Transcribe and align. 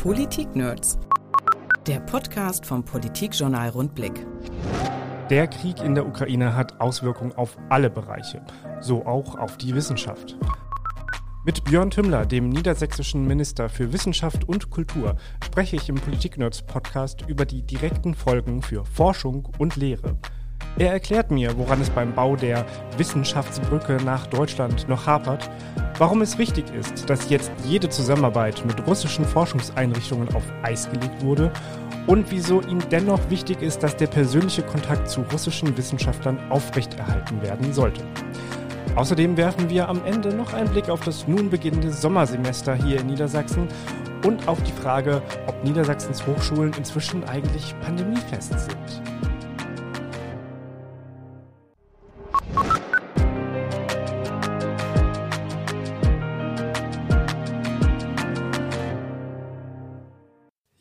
Politik-Nerds. 0.00 0.98
Der 1.86 2.00
Podcast 2.00 2.64
vom 2.64 2.82
Politikjournal 2.82 3.68
Rundblick. 3.68 4.26
Der 5.28 5.46
Krieg 5.46 5.82
in 5.82 5.94
der 5.94 6.06
Ukraine 6.06 6.56
hat 6.56 6.80
Auswirkungen 6.80 7.34
auf 7.34 7.58
alle 7.68 7.90
Bereiche, 7.90 8.40
so 8.80 9.04
auch 9.04 9.36
auf 9.36 9.58
die 9.58 9.74
Wissenschaft. 9.74 10.38
Mit 11.44 11.64
Björn 11.64 11.90
Tümmler, 11.90 12.24
dem 12.24 12.48
niedersächsischen 12.48 13.26
Minister 13.26 13.68
für 13.68 13.92
Wissenschaft 13.92 14.48
und 14.48 14.70
Kultur, 14.70 15.16
spreche 15.44 15.76
ich 15.76 15.90
im 15.90 15.96
Politik-Nerds 15.96 16.62
Podcast 16.62 17.26
über 17.28 17.44
die 17.44 17.60
direkten 17.60 18.14
Folgen 18.14 18.62
für 18.62 18.86
Forschung 18.86 19.52
und 19.58 19.76
Lehre. 19.76 20.16
Er 20.78 20.92
erklärt 20.92 21.30
mir, 21.30 21.56
woran 21.58 21.80
es 21.80 21.90
beim 21.90 22.14
Bau 22.14 22.36
der 22.36 22.64
Wissenschaftsbrücke 22.96 23.98
nach 24.04 24.26
Deutschland 24.26 24.88
noch 24.88 25.06
hapert, 25.06 25.50
warum 25.98 26.22
es 26.22 26.38
wichtig 26.38 26.64
ist, 26.74 27.10
dass 27.10 27.28
jetzt 27.28 27.52
jede 27.64 27.88
Zusammenarbeit 27.88 28.64
mit 28.64 28.86
russischen 28.86 29.24
Forschungseinrichtungen 29.24 30.34
auf 30.34 30.44
Eis 30.62 30.88
gelegt 30.90 31.22
wurde 31.22 31.52
und 32.06 32.30
wieso 32.30 32.62
ihm 32.62 32.78
dennoch 32.90 33.20
wichtig 33.28 33.60
ist, 33.60 33.82
dass 33.82 33.96
der 33.96 34.06
persönliche 34.06 34.62
Kontakt 34.62 35.08
zu 35.08 35.22
russischen 35.32 35.76
Wissenschaftlern 35.76 36.38
aufrechterhalten 36.50 37.42
werden 37.42 37.72
sollte. 37.72 38.02
Außerdem 38.96 39.36
werfen 39.36 39.70
wir 39.70 39.88
am 39.88 40.04
Ende 40.04 40.34
noch 40.34 40.52
einen 40.52 40.70
Blick 40.70 40.88
auf 40.88 41.00
das 41.00 41.28
nun 41.28 41.50
beginnende 41.50 41.92
Sommersemester 41.92 42.74
hier 42.74 43.00
in 43.00 43.06
Niedersachsen 43.06 43.68
und 44.26 44.48
auf 44.48 44.62
die 44.62 44.72
Frage, 44.72 45.22
ob 45.46 45.62
Niedersachsens 45.62 46.26
Hochschulen 46.26 46.72
inzwischen 46.76 47.22
eigentlich 47.24 47.74
pandemiefest 47.80 48.58
sind. 48.58 49.29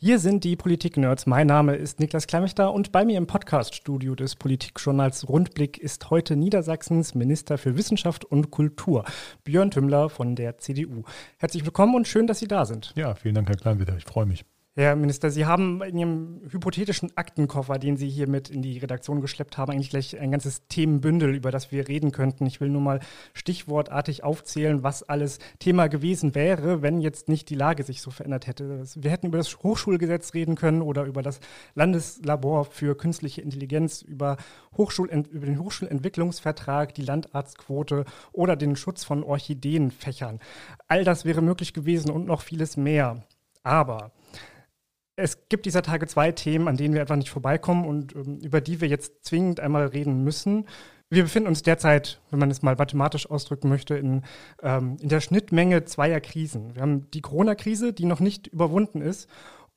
Hier 0.09 0.17
sind 0.17 0.43
die 0.43 0.55
Politik-Nerds. 0.55 1.27
Mein 1.27 1.45
Name 1.45 1.75
ist 1.75 1.99
Niklas 1.99 2.25
Klemmichter 2.25 2.73
und 2.73 2.91
bei 2.91 3.05
mir 3.05 3.15
im 3.19 3.27
Podcast-Studio 3.27 4.15
des 4.15 4.35
Politikjournals 4.35 5.29
Rundblick 5.29 5.77
ist 5.77 6.09
heute 6.09 6.35
Niedersachsens 6.35 7.13
Minister 7.13 7.59
für 7.59 7.77
Wissenschaft 7.77 8.25
und 8.25 8.49
Kultur, 8.49 9.05
Björn 9.43 9.69
Tümmler 9.69 10.09
von 10.09 10.35
der 10.35 10.57
CDU. 10.57 11.03
Herzlich 11.37 11.63
willkommen 11.63 11.93
und 11.93 12.07
schön, 12.07 12.25
dass 12.25 12.39
Sie 12.39 12.47
da 12.47 12.65
sind. 12.65 12.91
Ja, 12.95 13.13
vielen 13.13 13.35
Dank, 13.35 13.49
Herr 13.49 13.57
Kleinwitter. 13.57 13.97
Ich 13.97 14.05
freue 14.05 14.25
mich. 14.25 14.45
Herr 14.75 14.95
Minister, 14.95 15.31
Sie 15.31 15.45
haben 15.45 15.81
in 15.81 15.97
Ihrem 15.97 16.41
hypothetischen 16.51 17.11
Aktenkoffer, 17.17 17.79
den 17.79 17.97
Sie 17.97 18.07
hier 18.07 18.29
mit 18.29 18.49
in 18.49 18.61
die 18.61 18.77
Redaktion 18.77 19.19
geschleppt 19.19 19.57
haben, 19.57 19.71
eigentlich 19.71 19.89
gleich 19.89 20.17
ein 20.17 20.31
ganzes 20.31 20.67
Themenbündel, 20.67 21.35
über 21.35 21.51
das 21.51 21.71
wir 21.71 21.87
reden 21.87 22.11
könnten. 22.11 22.45
Ich 22.45 22.61
will 22.61 22.69
nur 22.69 22.79
mal 22.81 22.99
stichwortartig 23.33 24.23
aufzählen, 24.23 24.83
was 24.83 25.01
alles 25.03 25.39
Thema 25.57 25.87
gewesen 25.89 26.35
wäre, 26.35 26.81
wenn 26.83 27.01
jetzt 27.01 27.29
nicht 27.29 27.49
die 27.49 27.55
Lage 27.55 27.83
sich 27.83 28.01
so 28.01 28.11
verändert 28.11 28.45
hätte. 28.45 28.83
Wir 28.95 29.11
hätten 29.11 29.27
über 29.27 29.39
das 29.39 29.57
Hochschulgesetz 29.57 30.33
reden 30.35 30.55
können 30.55 30.83
oder 30.83 31.03
über 31.05 31.23
das 31.23 31.39
Landeslabor 31.73 32.63
für 32.63 32.95
künstliche 32.95 33.41
Intelligenz, 33.41 34.03
über, 34.03 34.37
Hochschul 34.77 35.09
über 35.09 35.47
den 35.47 35.59
Hochschulentwicklungsvertrag, 35.59 36.93
die 36.93 37.01
Landarztquote 37.01 38.05
oder 38.31 38.55
den 38.55 38.75
Schutz 38.75 39.03
von 39.03 39.23
Orchideenfächern. 39.23 40.39
All 40.87 41.03
das 41.03 41.25
wäre 41.25 41.41
möglich 41.41 41.73
gewesen 41.73 42.11
und 42.11 42.27
noch 42.27 42.43
vieles 42.43 42.77
mehr. 42.77 43.25
Aber 43.63 44.11
es 45.19 45.49
gibt 45.49 45.65
dieser 45.65 45.81
Tage 45.81 46.07
zwei 46.07 46.31
Themen, 46.31 46.67
an 46.67 46.77
denen 46.77 46.93
wir 46.93 47.01
einfach 47.01 47.15
nicht 47.15 47.29
vorbeikommen 47.29 47.85
und 47.85 48.15
ähm, 48.15 48.39
über 48.39 48.61
die 48.61 48.81
wir 48.81 48.87
jetzt 48.87 49.25
zwingend 49.25 49.59
einmal 49.59 49.87
reden 49.87 50.23
müssen. 50.23 50.65
Wir 51.11 51.23
befinden 51.23 51.49
uns 51.49 51.63
derzeit, 51.63 52.21
wenn 52.29 52.39
man 52.39 52.51
es 52.51 52.61
mal 52.61 52.75
mathematisch 52.75 53.29
ausdrücken 53.29 53.69
möchte, 53.69 53.95
in, 53.95 54.23
ähm, 54.61 54.97
in 55.01 55.09
der 55.09 55.21
Schnittmenge 55.21 55.85
zweier 55.85 56.19
Krisen. 56.21 56.75
Wir 56.75 56.83
haben 56.83 57.09
die 57.11 57.21
Corona-Krise, 57.21 57.93
die 57.93 58.05
noch 58.05 58.19
nicht 58.19 58.47
überwunden 58.47 59.01
ist, 59.01 59.27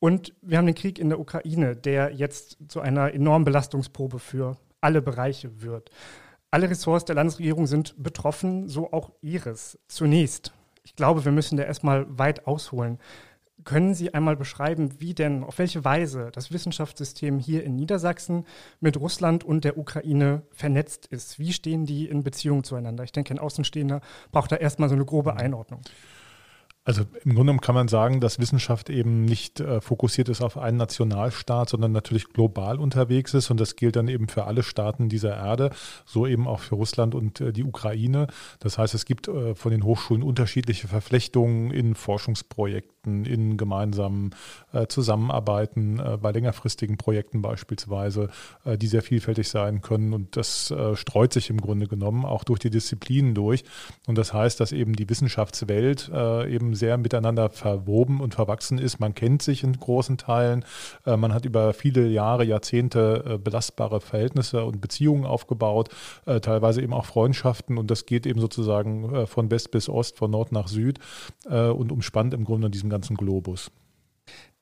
und 0.02 0.34
wir 0.42 0.58
haben 0.58 0.66
den 0.66 0.74
Krieg 0.74 0.98
in 0.98 1.10
der 1.10 1.20
Ukraine, 1.20 1.76
der 1.76 2.12
jetzt 2.12 2.58
zu 2.66 2.80
einer 2.80 3.14
enormen 3.14 3.44
Belastungsprobe 3.44 4.18
für 4.18 4.56
alle 4.80 5.00
Bereiche 5.00 5.62
wird. 5.62 5.90
Alle 6.50 6.68
Ressorts 6.68 7.04
der 7.04 7.14
Landesregierung 7.14 7.68
sind 7.68 7.94
betroffen, 8.02 8.68
so 8.68 8.92
auch 8.92 9.12
Ihres. 9.20 9.78
Zunächst, 9.86 10.52
ich 10.82 10.96
glaube, 10.96 11.24
wir 11.24 11.30
müssen 11.30 11.56
da 11.56 11.62
erstmal 11.62 12.06
weit 12.18 12.48
ausholen. 12.48 12.98
Können 13.64 13.94
Sie 13.94 14.12
einmal 14.14 14.36
beschreiben, 14.36 15.00
wie 15.00 15.14
denn, 15.14 15.44
auf 15.44 15.58
welche 15.58 15.84
Weise 15.84 16.30
das 16.32 16.52
Wissenschaftssystem 16.52 17.38
hier 17.38 17.64
in 17.64 17.76
Niedersachsen 17.76 18.46
mit 18.80 18.98
Russland 18.98 19.44
und 19.44 19.64
der 19.64 19.78
Ukraine 19.78 20.42
vernetzt 20.50 21.06
ist? 21.06 21.38
Wie 21.38 21.52
stehen 21.52 21.86
die 21.86 22.08
in 22.08 22.24
Beziehung 22.24 22.64
zueinander? 22.64 23.04
Ich 23.04 23.12
denke, 23.12 23.34
ein 23.34 23.38
Außenstehender 23.38 24.00
braucht 24.32 24.52
da 24.52 24.56
erstmal 24.56 24.88
so 24.88 24.94
eine 24.94 25.04
grobe 25.04 25.36
Einordnung. 25.36 25.82
Also 26.84 27.04
im 27.24 27.36
Grunde 27.36 27.56
kann 27.58 27.76
man 27.76 27.86
sagen, 27.86 28.20
dass 28.20 28.40
Wissenschaft 28.40 28.90
eben 28.90 29.24
nicht 29.24 29.60
äh, 29.60 29.80
fokussiert 29.80 30.28
ist 30.28 30.42
auf 30.42 30.58
einen 30.58 30.78
Nationalstaat, 30.78 31.68
sondern 31.68 31.92
natürlich 31.92 32.30
global 32.30 32.80
unterwegs 32.80 33.34
ist. 33.34 33.52
Und 33.52 33.60
das 33.60 33.76
gilt 33.76 33.94
dann 33.94 34.08
eben 34.08 34.26
für 34.26 34.44
alle 34.44 34.64
Staaten 34.64 35.08
dieser 35.08 35.36
Erde, 35.36 35.70
so 36.04 36.26
eben 36.26 36.48
auch 36.48 36.58
für 36.58 36.74
Russland 36.74 37.14
und 37.14 37.40
äh, 37.40 37.52
die 37.52 37.62
Ukraine. 37.62 38.26
Das 38.58 38.78
heißt, 38.78 38.94
es 38.94 39.04
gibt 39.04 39.28
äh, 39.28 39.54
von 39.54 39.70
den 39.70 39.84
Hochschulen 39.84 40.24
unterschiedliche 40.24 40.88
Verflechtungen 40.88 41.70
in 41.70 41.94
Forschungsprojekten, 41.94 43.26
in 43.26 43.56
gemeinsamen 43.56 44.34
äh, 44.72 44.88
Zusammenarbeiten, 44.88 46.00
äh, 46.00 46.18
bei 46.20 46.32
längerfristigen 46.32 46.96
Projekten 46.96 47.42
beispielsweise, 47.42 48.28
äh, 48.64 48.76
die 48.76 48.88
sehr 48.88 49.02
vielfältig 49.02 49.48
sein 49.48 49.82
können. 49.82 50.12
Und 50.12 50.36
das 50.36 50.72
streut 50.94 51.32
sich 51.32 51.50
im 51.50 51.60
Grunde 51.60 51.86
genommen 51.86 52.24
auch 52.24 52.44
durch 52.44 52.58
die 52.58 52.70
Disziplinen 52.70 53.34
durch. 53.34 53.64
Und 54.06 54.18
das 54.18 54.32
heißt, 54.32 54.58
dass 54.58 54.72
eben 54.72 54.94
die 54.94 55.08
Wissenschaftswelt 55.08 56.08
eben 56.08 56.71
sehr 56.74 56.98
miteinander 56.98 57.50
verwoben 57.50 58.20
und 58.20 58.34
verwachsen 58.34 58.78
ist. 58.78 59.00
Man 59.00 59.14
kennt 59.14 59.42
sich 59.42 59.64
in 59.64 59.72
großen 59.72 60.18
Teilen. 60.18 60.64
Äh, 61.06 61.16
man 61.16 61.32
hat 61.32 61.44
über 61.44 61.72
viele 61.72 62.06
Jahre, 62.08 62.44
Jahrzehnte 62.44 63.24
äh, 63.26 63.38
belastbare 63.38 64.00
Verhältnisse 64.00 64.64
und 64.64 64.80
Beziehungen 64.80 65.24
aufgebaut, 65.24 65.88
äh, 66.26 66.40
teilweise 66.40 66.82
eben 66.82 66.92
auch 66.92 67.06
Freundschaften. 67.06 67.78
Und 67.78 67.90
das 67.90 68.06
geht 68.06 68.26
eben 68.26 68.40
sozusagen 68.40 69.26
von 69.26 69.50
West 69.50 69.70
bis 69.70 69.88
Ost, 69.88 70.16
von 70.16 70.30
Nord 70.30 70.52
nach 70.52 70.68
Süd 70.68 70.98
und 71.44 71.92
umspannt 71.92 72.34
im 72.34 72.44
Grunde 72.44 72.70
diesen 72.70 72.90
ganzen 72.90 73.16
Globus. 73.16 73.70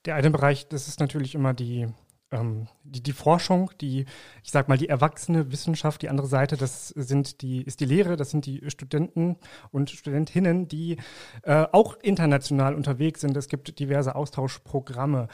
Der 0.04 0.14
eine 0.14 0.30
Bereich, 0.30 0.68
das 0.68 0.88
ist 0.88 1.00
natürlich 1.00 1.34
immer 1.34 1.54
die 1.54 1.88
ähm, 2.30 2.68
die, 2.84 3.02
die 3.02 3.12
Forschung, 3.12 3.70
die, 3.80 4.06
ich 4.42 4.50
sag 4.50 4.68
mal, 4.68 4.78
die 4.78 4.88
erwachsene 4.88 5.52
Wissenschaft, 5.52 6.02
die 6.02 6.08
andere 6.08 6.26
Seite, 6.26 6.56
das 6.56 6.88
sind 6.88 7.42
die, 7.42 7.62
ist 7.62 7.80
die 7.80 7.84
Lehre, 7.86 8.16
das 8.16 8.30
sind 8.30 8.46
die 8.46 8.62
Studenten 8.70 9.36
und 9.70 9.90
Studentinnen, 9.90 10.68
die 10.68 10.98
äh, 11.42 11.66
auch 11.72 11.96
international 12.00 12.74
unterwegs 12.74 13.20
sind. 13.20 13.36
Es 13.36 13.48
gibt 13.48 13.78
diverse 13.78 14.14
Austauschprogramme. 14.14 15.28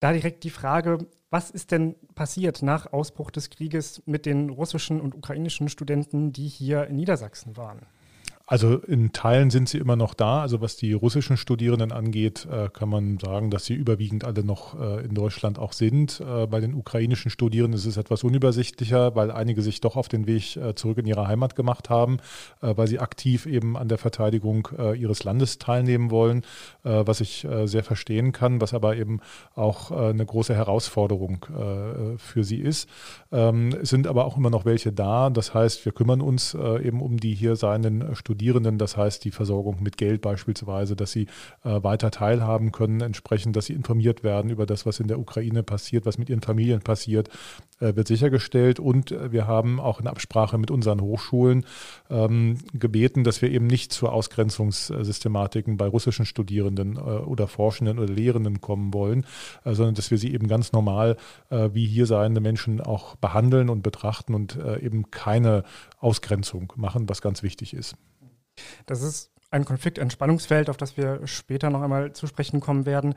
Da 0.00 0.12
direkt 0.12 0.44
die 0.44 0.50
Frage, 0.50 1.08
was 1.30 1.50
ist 1.50 1.72
denn 1.72 1.96
passiert 2.14 2.62
nach 2.62 2.92
Ausbruch 2.92 3.30
des 3.30 3.50
Krieges 3.50 4.02
mit 4.06 4.26
den 4.26 4.48
russischen 4.48 5.00
und 5.00 5.14
ukrainischen 5.14 5.68
Studenten, 5.68 6.32
die 6.32 6.48
hier 6.48 6.86
in 6.86 6.96
Niedersachsen 6.96 7.56
waren? 7.56 7.80
Also 8.50 8.78
in 8.78 9.12
Teilen 9.12 9.50
sind 9.50 9.68
sie 9.68 9.76
immer 9.76 9.94
noch 9.94 10.14
da. 10.14 10.40
Also 10.40 10.62
was 10.62 10.76
die 10.76 10.94
russischen 10.94 11.36
Studierenden 11.36 11.92
angeht, 11.92 12.48
äh, 12.50 12.70
kann 12.70 12.88
man 12.88 13.18
sagen, 13.18 13.50
dass 13.50 13.66
sie 13.66 13.74
überwiegend 13.74 14.24
alle 14.24 14.42
noch 14.42 14.80
äh, 14.80 15.04
in 15.04 15.14
Deutschland 15.14 15.58
auch 15.58 15.74
sind. 15.74 16.20
Äh, 16.20 16.46
bei 16.46 16.58
den 16.60 16.72
ukrainischen 16.72 17.30
Studierenden 17.30 17.78
ist 17.78 17.84
es 17.84 17.98
etwas 17.98 18.24
unübersichtlicher, 18.24 19.14
weil 19.14 19.30
einige 19.30 19.60
sich 19.60 19.82
doch 19.82 19.96
auf 19.96 20.08
den 20.08 20.26
Weg 20.26 20.58
zurück 20.76 20.96
in 20.96 21.04
ihre 21.04 21.28
Heimat 21.28 21.56
gemacht 21.56 21.90
haben, 21.90 22.18
weil 22.60 22.86
sie 22.86 23.00
aktiv 23.00 23.44
eben 23.44 23.76
an 23.76 23.88
der 23.88 23.98
Verteidigung 23.98 24.68
ihres 24.96 25.24
Landes 25.24 25.58
teilnehmen 25.58 26.10
wollen, 26.10 26.42
was 26.82 27.20
ich 27.20 27.46
sehr 27.64 27.82
verstehen 27.82 28.32
kann, 28.32 28.60
was 28.60 28.72
aber 28.72 28.96
eben 28.96 29.20
auch 29.54 29.90
eine 29.90 30.24
große 30.24 30.54
Herausforderung 30.54 31.44
für 32.16 32.44
sie 32.44 32.58
ist. 32.58 32.88
Ähm, 33.32 33.74
es 33.82 33.90
sind 33.90 34.06
aber 34.06 34.24
auch 34.24 34.36
immer 34.36 34.50
noch 34.50 34.64
welche 34.64 34.92
da. 34.92 35.28
Das 35.30 35.54
heißt, 35.54 35.84
wir 35.84 35.92
kümmern 35.92 36.20
uns 36.20 36.54
eben 36.54 37.02
um 37.02 37.18
die 37.18 37.34
hier 37.34 37.56
seienden 37.56 38.14
Studierenden 38.14 38.37
Studierenden, 38.38 38.78
das 38.78 38.96
heißt 38.96 39.24
die 39.24 39.32
Versorgung 39.32 39.82
mit 39.82 39.96
Geld 39.96 40.20
beispielsweise, 40.20 40.94
dass 40.94 41.10
sie 41.10 41.26
äh, 41.64 41.82
weiter 41.82 42.12
teilhaben 42.12 42.70
können, 42.70 43.00
entsprechend, 43.00 43.56
dass 43.56 43.66
sie 43.66 43.72
informiert 43.72 44.22
werden 44.22 44.48
über 44.48 44.64
das, 44.64 44.86
was 44.86 45.00
in 45.00 45.08
der 45.08 45.18
Ukraine 45.18 45.64
passiert, 45.64 46.06
was 46.06 46.18
mit 46.18 46.30
ihren 46.30 46.40
Familien 46.40 46.80
passiert, 46.80 47.30
äh, 47.80 47.96
wird 47.96 48.06
sichergestellt. 48.06 48.78
Und 48.78 49.10
äh, 49.10 49.32
wir 49.32 49.48
haben 49.48 49.80
auch 49.80 49.98
in 49.98 50.06
Absprache 50.06 50.56
mit 50.56 50.70
unseren 50.70 51.00
Hochschulen 51.00 51.66
ähm, 52.10 52.58
gebeten, 52.74 53.24
dass 53.24 53.42
wir 53.42 53.50
eben 53.50 53.66
nicht 53.66 53.92
zu 53.92 54.08
Ausgrenzungssystematiken 54.08 55.76
bei 55.76 55.88
russischen 55.88 56.24
Studierenden 56.24 56.94
äh, 56.94 57.00
oder 57.00 57.48
Forschenden 57.48 57.98
oder 57.98 58.12
Lehrenden 58.12 58.60
kommen 58.60 58.94
wollen, 58.94 59.26
äh, 59.64 59.74
sondern 59.74 59.96
dass 59.96 60.12
wir 60.12 60.18
sie 60.18 60.32
eben 60.32 60.46
ganz 60.46 60.70
normal 60.70 61.16
äh, 61.50 61.70
wie 61.72 61.86
hier 61.86 62.06
seiende 62.06 62.40
Menschen 62.40 62.80
auch 62.80 63.16
behandeln 63.16 63.68
und 63.68 63.82
betrachten 63.82 64.36
und 64.36 64.56
eben 64.80 65.10
keine 65.10 65.64
Ausgrenzung 65.98 66.72
machen, 66.76 67.08
was 67.08 67.20
ganz 67.20 67.42
wichtig 67.42 67.74
ist. 67.74 67.96
Das 68.86 69.02
ist 69.02 69.32
ein 69.50 69.64
Konflikt, 69.64 69.98
ein 69.98 70.10
Spannungsfeld, 70.10 70.68
auf 70.68 70.76
das 70.76 70.96
wir 70.96 71.26
später 71.26 71.70
noch 71.70 71.82
einmal 71.82 72.12
zu 72.12 72.26
sprechen 72.26 72.60
kommen 72.60 72.86
werden. 72.86 73.14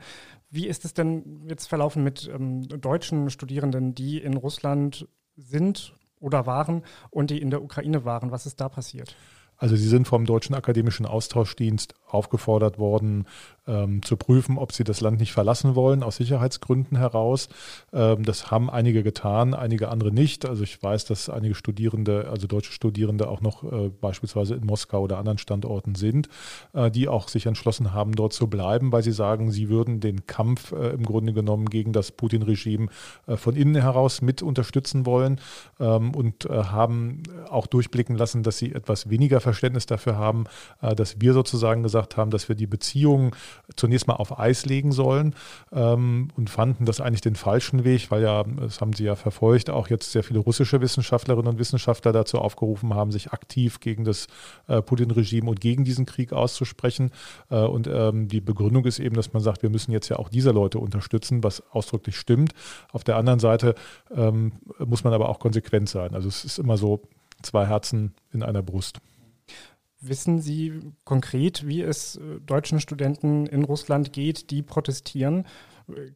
Wie 0.50 0.66
ist 0.66 0.84
es 0.84 0.94
denn 0.94 1.44
jetzt 1.48 1.66
verlaufen 1.66 2.02
mit 2.02 2.30
ähm, 2.32 2.66
deutschen 2.68 3.30
Studierenden, 3.30 3.94
die 3.94 4.18
in 4.18 4.36
Russland 4.36 5.06
sind 5.36 5.94
oder 6.20 6.46
waren 6.46 6.84
und 7.10 7.30
die 7.30 7.40
in 7.40 7.50
der 7.50 7.62
Ukraine 7.62 8.04
waren? 8.04 8.30
Was 8.30 8.46
ist 8.46 8.60
da 8.60 8.68
passiert? 8.68 9.14
Also 9.56 9.76
sie 9.76 9.88
sind 9.88 10.08
vom 10.08 10.24
Deutschen 10.24 10.54
Akademischen 10.54 11.06
Austauschdienst 11.06 11.94
aufgefordert 12.12 12.78
worden, 12.78 13.26
ähm, 13.66 14.02
zu 14.02 14.16
prüfen, 14.16 14.58
ob 14.58 14.72
sie 14.72 14.84
das 14.84 15.00
Land 15.00 15.20
nicht 15.20 15.32
verlassen 15.32 15.74
wollen, 15.74 16.02
aus 16.02 16.16
Sicherheitsgründen 16.16 16.96
heraus. 16.98 17.48
Ähm, 17.92 18.24
das 18.24 18.50
haben 18.50 18.70
einige 18.70 19.02
getan, 19.02 19.54
einige 19.54 19.88
andere 19.88 20.10
nicht. 20.10 20.46
Also 20.46 20.64
ich 20.64 20.82
weiß, 20.82 21.04
dass 21.04 21.28
einige 21.28 21.54
Studierende, 21.54 22.28
also 22.28 22.46
deutsche 22.46 22.72
Studierende 22.72 23.28
auch 23.28 23.40
noch 23.40 23.62
äh, 23.64 23.88
beispielsweise 23.88 24.54
in 24.54 24.66
Moskau 24.66 25.02
oder 25.02 25.18
anderen 25.18 25.38
Standorten 25.38 25.94
sind, 25.94 26.28
äh, 26.72 26.90
die 26.90 27.08
auch 27.08 27.28
sich 27.28 27.46
entschlossen 27.46 27.92
haben, 27.92 28.16
dort 28.16 28.32
zu 28.32 28.48
bleiben, 28.48 28.90
weil 28.90 29.02
sie 29.02 29.12
sagen, 29.12 29.52
sie 29.52 29.68
würden 29.68 30.00
den 30.00 30.26
Kampf 30.26 30.72
äh, 30.72 30.90
im 30.90 31.04
Grunde 31.04 31.32
genommen 31.32 31.66
gegen 31.66 31.92
das 31.92 32.10
Putin-Regime 32.10 32.88
äh, 33.26 33.36
von 33.36 33.54
innen 33.54 33.76
heraus 33.76 34.22
mit 34.22 34.42
unterstützen 34.42 35.06
wollen 35.06 35.40
ähm, 35.78 36.14
und 36.14 36.46
äh, 36.46 36.64
haben 36.64 37.22
auch 37.48 37.68
durchblicken 37.68 38.16
lassen, 38.16 38.42
dass 38.42 38.58
sie 38.58 38.72
etwas 38.72 39.08
weniger 39.08 39.40
Verständnis 39.40 39.86
dafür 39.86 40.18
haben, 40.18 40.44
äh, 40.80 40.96
dass 40.96 41.20
wir 41.20 41.32
sozusagen 41.32 41.84
gesagt 41.84 42.01
haben, 42.16 42.30
dass 42.30 42.48
wir 42.48 42.56
die 42.56 42.66
Beziehungen 42.66 43.32
zunächst 43.76 44.06
mal 44.06 44.14
auf 44.14 44.38
Eis 44.38 44.66
legen 44.66 44.92
sollen 44.92 45.34
ähm, 45.72 46.28
und 46.36 46.50
fanden 46.50 46.84
das 46.84 47.00
eigentlich 47.00 47.20
den 47.20 47.36
falschen 47.36 47.84
Weg, 47.84 48.10
weil 48.10 48.22
ja, 48.22 48.44
das 48.44 48.80
haben 48.80 48.92
Sie 48.92 49.04
ja 49.04 49.16
verfolgt, 49.16 49.70
auch 49.70 49.88
jetzt 49.88 50.12
sehr 50.12 50.22
viele 50.22 50.40
russische 50.40 50.80
Wissenschaftlerinnen 50.80 51.52
und 51.52 51.58
Wissenschaftler 51.58 52.12
dazu 52.12 52.38
aufgerufen 52.38 52.94
haben, 52.94 53.12
sich 53.12 53.32
aktiv 53.32 53.80
gegen 53.80 54.04
das 54.04 54.26
äh, 54.66 54.82
Putin-Regime 54.82 55.48
und 55.48 55.60
gegen 55.60 55.84
diesen 55.84 56.06
Krieg 56.06 56.32
auszusprechen. 56.32 57.10
Äh, 57.50 57.60
und 57.60 57.86
ähm, 57.86 58.28
die 58.28 58.40
Begründung 58.40 58.84
ist 58.84 58.98
eben, 58.98 59.16
dass 59.16 59.32
man 59.32 59.42
sagt, 59.42 59.62
wir 59.62 59.70
müssen 59.70 59.92
jetzt 59.92 60.08
ja 60.08 60.16
auch 60.18 60.28
diese 60.28 60.50
Leute 60.50 60.78
unterstützen, 60.78 61.42
was 61.42 61.62
ausdrücklich 61.70 62.16
stimmt. 62.16 62.52
Auf 62.92 63.04
der 63.04 63.16
anderen 63.16 63.38
Seite 63.40 63.74
ähm, 64.14 64.52
muss 64.78 65.04
man 65.04 65.12
aber 65.12 65.28
auch 65.28 65.38
konsequent 65.38 65.88
sein. 65.88 66.14
Also 66.14 66.28
es 66.28 66.44
ist 66.44 66.58
immer 66.58 66.76
so 66.76 67.02
zwei 67.42 67.66
Herzen 67.66 68.14
in 68.32 68.42
einer 68.42 68.62
Brust. 68.62 69.00
Wissen 70.04 70.40
Sie 70.40 70.92
konkret, 71.04 71.66
wie 71.66 71.80
es 71.80 72.16
äh, 72.16 72.40
deutschen 72.40 72.80
Studenten 72.80 73.46
in 73.46 73.62
Russland 73.62 74.12
geht, 74.12 74.50
die 74.50 74.62
protestieren? 74.62 75.46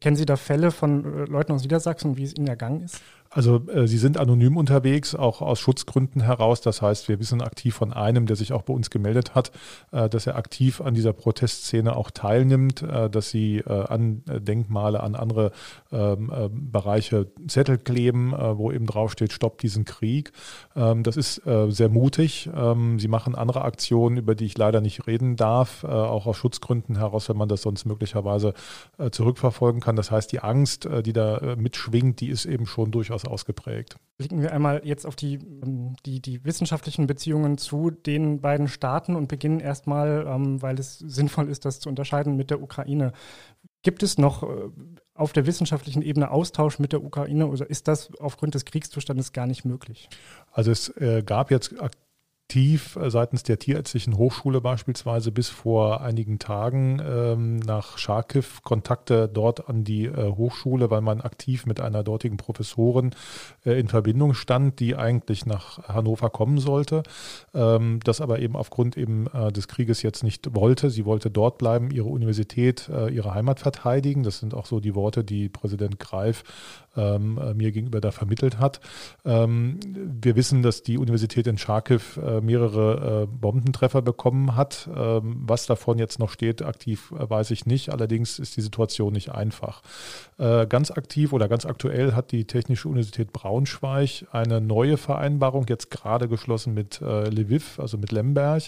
Kennen 0.01 0.17
Sie 0.17 0.25
da 0.25 0.35
Fälle 0.35 0.71
von 0.71 1.05
äh, 1.05 1.25
Leuten 1.25 1.53
aus 1.53 1.61
Niedersachsen, 1.61 2.17
wie 2.17 2.23
es 2.23 2.35
ihnen 2.35 2.47
ergangen 2.47 2.81
ist? 2.81 3.01
Also 3.29 3.61
äh, 3.67 3.87
sie 3.87 3.97
sind 3.97 4.17
anonym 4.17 4.57
unterwegs, 4.57 5.15
auch 5.15 5.41
aus 5.41 5.59
Schutzgründen 5.59 6.21
heraus. 6.21 6.61
Das 6.61 6.81
heißt, 6.81 7.09
wir 7.09 7.19
wissen 7.19 7.41
aktiv 7.41 7.75
von 7.75 7.93
einem, 7.93 8.25
der 8.25 8.35
sich 8.35 8.53
auch 8.53 8.63
bei 8.63 8.73
uns 8.73 8.89
gemeldet 8.89 9.35
hat, 9.35 9.51
äh, 9.91 10.09
dass 10.09 10.27
er 10.27 10.35
aktiv 10.35 10.81
an 10.81 10.93
dieser 10.93 11.13
Protestszene 11.13 11.95
auch 11.95 12.11
teilnimmt, 12.11 12.81
äh, 12.81 13.09
dass 13.09 13.29
sie 13.29 13.57
äh, 13.57 13.69
an 13.69 14.23
Denkmale, 14.25 15.01
an 15.01 15.15
andere 15.15 15.51
ähm, 15.91 16.31
äh, 16.33 16.49
Bereiche 16.51 17.27
Zettel 17.47 17.77
kleben, 17.77 18.33
äh, 18.33 18.57
wo 18.57 18.71
eben 18.71 18.85
draufsteht, 18.85 19.33
stoppt 19.33 19.63
diesen 19.63 19.85
Krieg. 19.85 20.31
Ähm, 20.75 21.03
das 21.03 21.17
ist 21.17 21.41
sehr 21.69 21.89
mutig. 21.89 22.49
Ähm, 22.55 22.99
sie 22.99 23.07
machen 23.07 23.35
andere 23.35 23.63
Aktionen, 23.63 24.17
über 24.17 24.35
die 24.35 24.45
ich 24.45 24.57
leider 24.57 24.81
nicht 24.81 25.07
reden 25.07 25.35
darf, 25.35 25.83
auch 25.83 26.25
aus 26.25 26.37
Schutzgründen 26.37 26.97
heraus, 26.97 27.29
wenn 27.29 27.37
man 27.37 27.49
das 27.49 27.61
sonst 27.61 27.85
möglicherweise 27.85 28.53
zurückverfolgen 29.11 29.81
kann. 29.81 29.95
Das 29.95 30.11
heißt, 30.11 30.31
die 30.31 30.39
Angst, 30.39 30.87
die 31.05 31.13
da 31.13 31.55
mitschwingt, 31.57 32.19
die 32.19 32.29
ist 32.29 32.45
eben 32.45 32.65
schon 32.65 32.91
durchaus 32.91 33.16
durchaus 33.17 33.31
ausgeprägt. 33.31 33.97
Blicken 34.17 34.41
wir 34.41 34.53
einmal 34.53 34.81
jetzt 34.83 35.05
auf 35.05 35.15
die, 35.15 35.35
ähm, 35.35 35.95
die, 36.05 36.21
die 36.21 36.43
wissenschaftlichen 36.43 37.07
Beziehungen 37.07 37.57
zu 37.57 37.91
den 37.91 38.41
beiden 38.41 38.67
Staaten 38.67 39.15
und 39.15 39.27
beginnen 39.27 39.59
erstmal, 39.59 40.25
ähm, 40.27 40.61
weil 40.61 40.79
es 40.79 40.99
sinnvoll 40.99 41.49
ist, 41.49 41.65
das 41.65 41.79
zu 41.79 41.89
unterscheiden 41.89 42.35
mit 42.35 42.49
der 42.49 42.61
Ukraine. 42.61 43.11
Gibt 43.83 44.03
es 44.03 44.17
noch 44.17 44.43
äh, 44.43 44.47
auf 45.13 45.33
der 45.33 45.45
wissenschaftlichen 45.45 46.01
Ebene 46.01 46.31
Austausch 46.31 46.79
mit 46.79 46.93
der 46.93 47.03
Ukraine 47.03 47.47
oder 47.47 47.69
ist 47.69 47.87
das 47.87 48.13
aufgrund 48.19 48.55
des 48.55 48.65
Kriegszustandes 48.65 49.33
gar 49.33 49.47
nicht 49.47 49.65
möglich? 49.65 50.09
Also 50.51 50.71
es 50.71 50.89
äh, 50.97 51.23
gab 51.23 51.51
jetzt 51.51 51.73
aktiv 52.47 52.95
äh, 52.95 53.09
seitens 53.09 53.43
der 53.43 53.59
Tierärztlichen 53.59 54.17
Hochschule 54.17 54.61
beispielsweise 54.61 55.33
bis 55.33 55.49
vor 55.49 55.99
einigen 55.99 56.39
Tagen 56.39 57.01
ähm, 57.05 57.57
nach 57.57 57.97
Charkiw 57.97 58.45
Kontakte 58.63 59.27
dort 59.27 59.67
an 59.67 59.83
die 59.83 60.05
äh, 60.05 60.31
Hochschule, 60.31 60.89
weil 60.89 61.01
man 61.01 61.19
aktiv 61.19 61.65
mit 61.65 61.81
einer 61.81 62.03
dortigen 62.03 62.37
Professorin 62.37 63.11
äh, 63.65 63.77
in 63.77 63.89
Verbindung 63.89 64.33
stand, 64.33 64.79
die 64.79 64.95
eigentlich 64.95 65.45
nach 65.45 65.89
Hannover 65.89 66.29
kommen 66.29 66.57
sollte, 66.57 67.03
ähm, 67.53 67.99
das 68.05 68.21
aber 68.21 68.39
eben 68.39 68.55
aufgrund 68.55 68.95
eben 68.95 69.27
äh, 69.33 69.51
des 69.51 69.67
Krieges 69.67 70.01
jetzt 70.01 70.23
nicht 70.23 70.55
wollte. 70.55 70.89
Sie 70.89 71.03
wollte 71.03 71.29
dort 71.29 71.57
bleiben, 71.57 71.91
ihre 71.91 72.07
Universität, 72.07 72.87
äh, 72.87 73.09
ihre 73.09 73.33
Heimat 73.33 73.59
verteidigen. 73.59 74.23
Das 74.23 74.39
sind 74.39 74.53
auch 74.53 74.67
so 74.67 74.79
die 74.79 74.95
Worte, 74.95 75.25
die 75.25 75.49
Präsident 75.49 75.99
Greif 75.99 76.45
ähm, 76.95 77.37
äh, 77.37 77.53
mir 77.53 77.71
gegenüber 77.71 78.01
da 78.01 78.11
vermittelt 78.11 78.57
hat. 78.57 78.79
Ähm, 79.25 79.79
wir 80.21 80.37
wissen, 80.37 80.63
dass 80.63 80.81
die 80.81 80.97
Universität 80.97 81.45
in 81.47 81.57
Charkiw 81.57 81.99
äh, 82.37 82.41
mehrere 82.41 83.23
äh, 83.23 83.25
Bombentreffer 83.27 84.01
bekommen 84.01 84.55
hat. 84.55 84.89
Ähm, 84.95 85.43
was 85.45 85.65
davon 85.65 85.99
jetzt 85.99 86.19
noch 86.19 86.29
steht, 86.29 86.61
aktiv 86.61 87.13
äh, 87.17 87.29
weiß 87.29 87.51
ich 87.51 87.65
nicht. 87.65 87.91
Allerdings 87.91 88.39
ist 88.39 88.57
die 88.57 88.61
Situation 88.61 89.13
nicht 89.13 89.31
einfach. 89.31 89.81
Äh, 90.37 90.67
ganz 90.67 90.91
aktiv 90.91 91.33
oder 91.33 91.47
ganz 91.47 91.65
aktuell 91.65 92.13
hat 92.13 92.31
die 92.31 92.45
Technische 92.45 92.87
Universität 92.87 93.33
Braunschweig 93.33 94.25
eine 94.31 94.61
neue 94.61 94.97
Vereinbarung 94.97 95.65
jetzt 95.67 95.91
gerade 95.91 96.27
geschlossen 96.27 96.73
mit 96.73 97.01
Lviv, 97.01 97.79
also 97.79 97.97
mit 97.97 98.11
Lemberg, 98.11 98.63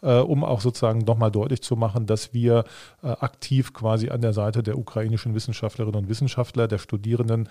um 0.00 0.44
auch 0.44 0.60
sozusagen 0.60 1.00
nochmal 1.00 1.30
deutlich 1.30 1.62
zu 1.62 1.76
machen, 1.76 2.06
dass 2.06 2.32
wir 2.32 2.64
aktiv 3.02 3.72
quasi 3.72 4.10
an 4.10 4.20
der 4.20 4.32
Seite 4.32 4.62
der 4.62 4.78
ukrainischen 4.78 5.34
Wissenschaftlerinnen 5.34 6.02
und 6.02 6.08
Wissenschaftler, 6.08 6.68
der 6.68 6.78
Studierenden 6.78 7.48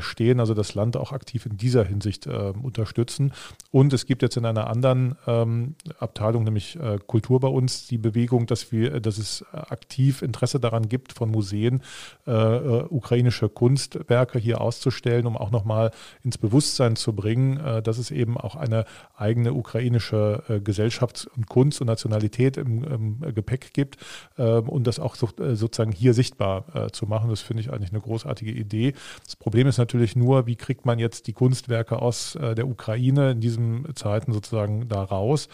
stehen, 0.00 0.40
also 0.40 0.54
das 0.54 0.74
Land 0.74 0.96
auch 0.96 1.12
aktiv 1.12 1.46
in 1.46 1.56
dieser 1.56 1.84
Hinsicht 1.84 2.26
äh, 2.26 2.52
unterstützen. 2.62 3.32
Und 3.70 3.92
es 3.92 4.06
gibt 4.06 4.22
jetzt 4.22 4.36
in 4.36 4.44
einer 4.44 4.68
anderen 4.68 5.07
ähm, 5.26 5.74
Abteilung, 5.98 6.44
nämlich 6.44 6.76
äh, 6.76 6.98
Kultur 7.06 7.40
bei 7.40 7.48
uns, 7.48 7.86
die 7.86 7.98
Bewegung, 7.98 8.46
dass 8.46 8.72
wir, 8.72 9.00
dass 9.00 9.18
es 9.18 9.44
aktiv 9.52 10.22
Interesse 10.22 10.60
daran 10.60 10.88
gibt, 10.88 11.12
von 11.12 11.30
Museen 11.30 11.82
äh, 12.26 12.32
äh, 12.32 12.84
ukrainische 12.88 13.48
Kunstwerke 13.48 14.38
hier 14.38 14.60
auszustellen, 14.60 15.26
um 15.26 15.36
auch 15.36 15.50
nochmal 15.50 15.90
ins 16.22 16.38
Bewusstsein 16.38 16.96
zu 16.96 17.14
bringen, 17.14 17.58
äh, 17.58 17.82
dass 17.82 17.98
es 17.98 18.10
eben 18.10 18.36
auch 18.36 18.56
eine 18.56 18.84
eigene 19.16 19.52
ukrainische 19.52 20.60
Gesellschaft 20.62 21.28
und 21.36 21.48
Kunst 21.48 21.80
und 21.80 21.86
Nationalität 21.86 22.56
im, 22.56 22.84
im 22.84 23.34
Gepäck 23.34 23.72
gibt 23.72 23.96
ähm, 24.38 24.68
und 24.68 24.86
das 24.86 24.98
auch 24.98 25.14
so, 25.14 25.28
sozusagen 25.54 25.92
hier 25.92 26.14
sichtbar 26.14 26.90
zu 26.92 27.06
machen. 27.06 27.30
Das 27.30 27.40
finde 27.40 27.62
ich 27.62 27.72
eigentlich 27.72 27.90
eine 27.90 28.00
großartige 28.00 28.50
Idee. 28.50 28.94
Das 29.24 29.36
Problem 29.36 29.66
ist 29.66 29.78
natürlich 29.78 30.16
nur, 30.16 30.46
wie 30.46 30.56
kriegt 30.56 30.86
man 30.86 30.98
jetzt 30.98 31.26
die 31.26 31.32
Kunstwerke 31.32 32.00
aus 32.02 32.34
äh, 32.34 32.54
der 32.54 32.66
Ukraine 32.66 33.32
in 33.32 33.40
diesen 33.40 33.94
Zeiten 33.94 34.32
sozusagen 34.32 34.88
da 34.88 34.97
raus. 35.04 35.48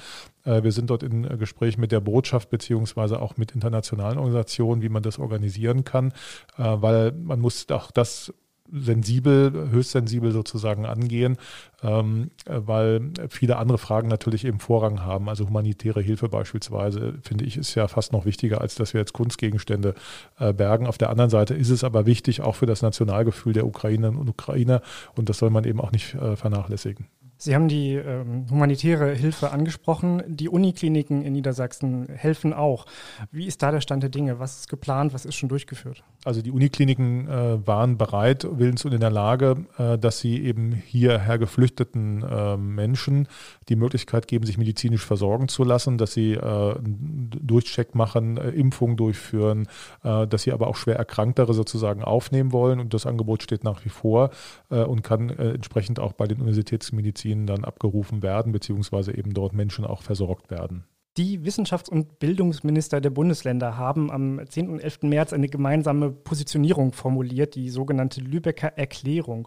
Äh, 0.44 0.62
wir 0.62 0.73
sind 0.73 0.91
dort 0.91 1.02
in 1.02 1.25
äh, 1.25 1.37
Gespräch 1.37 1.79
mit 1.79 1.93
der 1.93 2.00
Botschaft 2.00 2.50
beziehungsweise 2.50 3.20
auch 3.20 3.37
mit 3.37 3.52
internationalen 3.52 4.19
Organisationen, 4.19 4.82
wie 4.82 4.88
man 4.88 5.02
das 5.02 5.19
organisieren 5.19 5.85
kann, 5.85 6.12
weil 6.56 7.12
man 7.12 7.41
muss 7.41 7.70
auch 7.70 7.91
das 7.91 8.32
sensibel, 8.72 9.69
höchst 9.70 9.93
sensibel 9.93 10.32
sozusagen 10.32 10.86
angehen, 10.86 11.36
ähm, 11.82 12.31
weil 12.46 13.10
viele 13.29 13.56
andere 13.56 13.79
Fragen 13.79 14.08
natürlich 14.08 14.44
eben 14.44 14.58
Vorrang 14.58 15.03
haben. 15.03 15.29
Also 15.29 15.46
humanitäre 15.46 16.01
Hilfe 16.01 16.29
beispielsweise, 16.29 17.15
finde 17.22 17.44
ich, 17.44 17.56
ist 17.56 17.74
ja 17.74 17.89
fast 17.89 18.13
noch 18.13 18.24
wichtiger, 18.24 18.60
als 18.60 18.74
dass 18.74 18.94
wir 18.94 19.01
jetzt 19.01 19.13
Kunstgegenstände 19.13 19.94
äh, 20.39 20.53
bergen. 20.53 20.86
Auf 20.86 20.98
der 20.98 21.10
anderen 21.10 21.31
Seite 21.31 21.55
ist 21.55 21.70
es 21.70 21.84
aber 21.84 22.06
wichtig, 22.06 22.41
auch 22.41 22.56
für 22.56 22.67
das 22.67 22.82
Nationalgefühl 22.82 23.53
der 23.53 23.67
Ukrainerinnen 23.67 24.19
und 24.19 24.29
Ukrainer 24.29 24.81
und 25.15 25.29
das 25.29 25.39
soll 25.39 25.51
man 25.51 25.65
eben 25.65 25.81
auch 25.81 25.93
nicht 25.93 26.15
äh, 26.15 26.36
vernachlässigen. 26.36 27.06
Sie 27.44 27.55
haben 27.55 27.69
die 27.69 27.93
ähm, 27.93 28.46
humanitäre 28.51 29.13
Hilfe 29.13 29.51
angesprochen. 29.51 30.22
Die 30.27 30.48
Unikliniken 30.48 31.20
in 31.20 31.34
Niedersachsen 31.34 32.08
helfen 32.08 32.55
auch. 32.55 32.86
Wie 33.32 33.44
ist 33.46 33.63
da 33.63 33.70
der 33.70 33.82
Stand 33.82 34.03
der 34.03 34.08
Dinge? 34.08 34.39
Was 34.39 34.60
ist 34.60 34.70
geplant? 34.70 35.13
Was 35.13 35.27
ist 35.27 35.34
schon 35.34 35.51
durchgeführt? 35.51 36.03
Also 36.24 36.41
die 36.41 36.51
Unikliniken 36.51 37.29
äh, 37.29 37.67
waren 37.67 37.98
bereit, 37.98 38.48
willens 38.51 38.86
und 38.86 38.94
in 38.94 39.01
der 39.01 39.10
Lage, 39.10 39.67
äh, 39.77 39.98
dass 39.98 40.20
sie 40.20 40.43
eben 40.43 40.72
hierher 40.72 41.36
geflüchteten 41.36 42.22
äh, 42.22 42.56
Menschen 42.56 43.29
die 43.69 43.77
Möglichkeit 43.77 44.27
geben, 44.27 44.46
sich 44.46 44.56
medizinisch 44.56 45.05
versorgen 45.05 45.48
zu 45.48 45.65
lassen, 45.65 45.98
dass 45.98 46.15
sie 46.15 46.32
äh, 46.32 46.39
einen 46.41 47.31
Durchcheck 47.43 47.94
machen, 47.94 48.39
äh, 48.39 48.53
Impfungen 48.53 48.96
durchführen, 48.96 49.69
äh, 50.03 50.27
dass 50.27 50.44
sie 50.44 50.53
aber 50.53 50.67
auch 50.67 50.77
schwer 50.77 50.96
Erkranktere 50.96 51.53
sozusagen 51.53 52.03
aufnehmen 52.03 52.53
wollen. 52.53 52.81
Und 52.81 52.94
das 52.94 53.05
Angebot 53.05 53.43
steht 53.43 53.65
nach 53.65 53.84
wie 53.84 53.91
vor 53.91 54.31
und 54.69 55.03
kann 55.03 55.31
entsprechend 55.31 56.01
auch 56.01 56.13
bei 56.13 56.27
den 56.27 56.39
Universitätsmedizin 56.39 57.33
Richtlinien 57.34 57.46
dann 57.46 57.64
abgerufen 57.64 58.22
werden, 58.22 58.53
beziehungsweise 58.53 59.17
eben 59.17 59.34
dort 59.34 59.53
Menschen 59.53 59.84
auch 59.84 60.03
versorgt 60.03 60.50
werden. 60.50 60.84
Die 61.17 61.41
Wissenschafts- 61.44 61.91
und 61.91 62.19
Bildungsminister 62.19 63.00
der 63.00 63.10
Bundesländer 63.10 63.76
haben 63.76 64.10
am 64.10 64.41
10. 64.48 64.69
und 64.69 64.81
11. 64.81 65.03
März 65.03 65.32
eine 65.32 65.48
gemeinsame 65.48 66.10
Positionierung 66.10 66.93
formuliert, 66.93 67.55
die 67.55 67.70
sogenannte 67.70 68.20
Lübecker 68.20 68.76
Erklärung. 68.76 69.46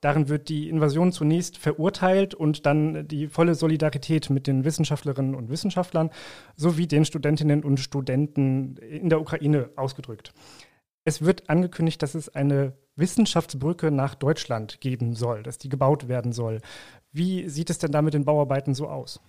Darin 0.00 0.28
wird 0.28 0.48
die 0.48 0.68
Invasion 0.68 1.12
zunächst 1.12 1.58
verurteilt 1.58 2.34
und 2.34 2.64
dann 2.66 3.06
die 3.06 3.28
volle 3.28 3.54
Solidarität 3.54 4.30
mit 4.30 4.46
den 4.46 4.64
Wissenschaftlerinnen 4.64 5.34
und 5.34 5.50
Wissenschaftlern 5.50 6.10
sowie 6.56 6.86
den 6.86 7.04
Studentinnen 7.04 7.62
und 7.62 7.78
Studenten 7.78 8.76
in 8.78 9.10
der 9.10 9.20
Ukraine 9.20 9.68
ausgedrückt. 9.76 10.32
Es 11.04 11.22
wird 11.22 11.50
angekündigt, 11.50 12.02
dass 12.02 12.14
es 12.14 12.28
eine 12.28 12.72
Wissenschaftsbrücke 12.96 13.90
nach 13.90 14.14
Deutschland 14.14 14.80
geben 14.80 15.14
soll, 15.14 15.42
dass 15.42 15.58
die 15.58 15.68
gebaut 15.68 16.08
werden 16.08 16.32
soll. 16.32 16.60
Wie 17.12 17.48
sieht 17.48 17.70
es 17.70 17.78
denn 17.78 17.92
da 17.92 18.02
mit 18.02 18.14
den 18.14 18.24
Bauarbeiten 18.24 18.74
so 18.74 18.88
aus? 18.88 19.20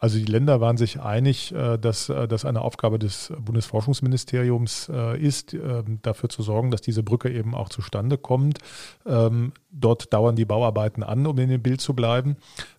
Also 0.00 0.18
die 0.18 0.24
Länder 0.24 0.60
waren 0.60 0.76
sich 0.76 1.00
einig, 1.00 1.52
äh, 1.52 1.76
dass 1.76 2.08
äh, 2.08 2.28
das 2.28 2.44
eine 2.44 2.60
Aufgabe 2.62 3.00
des 3.00 3.32
Bundesforschungsministeriums 3.36 4.88
äh, 4.92 5.20
ist, 5.20 5.54
ähm, 5.54 5.98
dafür 6.02 6.28
zu 6.28 6.42
sorgen, 6.42 6.70
dass 6.70 6.80
diese 6.82 7.02
Brücke 7.02 7.30
eben 7.30 7.54
auch 7.54 7.68
zustande 7.68 8.16
kommt. 8.16 8.58
Ähm, 9.06 9.52
dort 9.72 10.12
dauern 10.12 10.36
die 10.36 10.44
Bauarbeiten 10.44 11.02
an, 11.02 11.26
um 11.26 11.36
in 11.38 11.48
dem 11.48 11.62
Bild 11.62 11.80
zu 11.80 11.94
bleiben. 11.94 12.36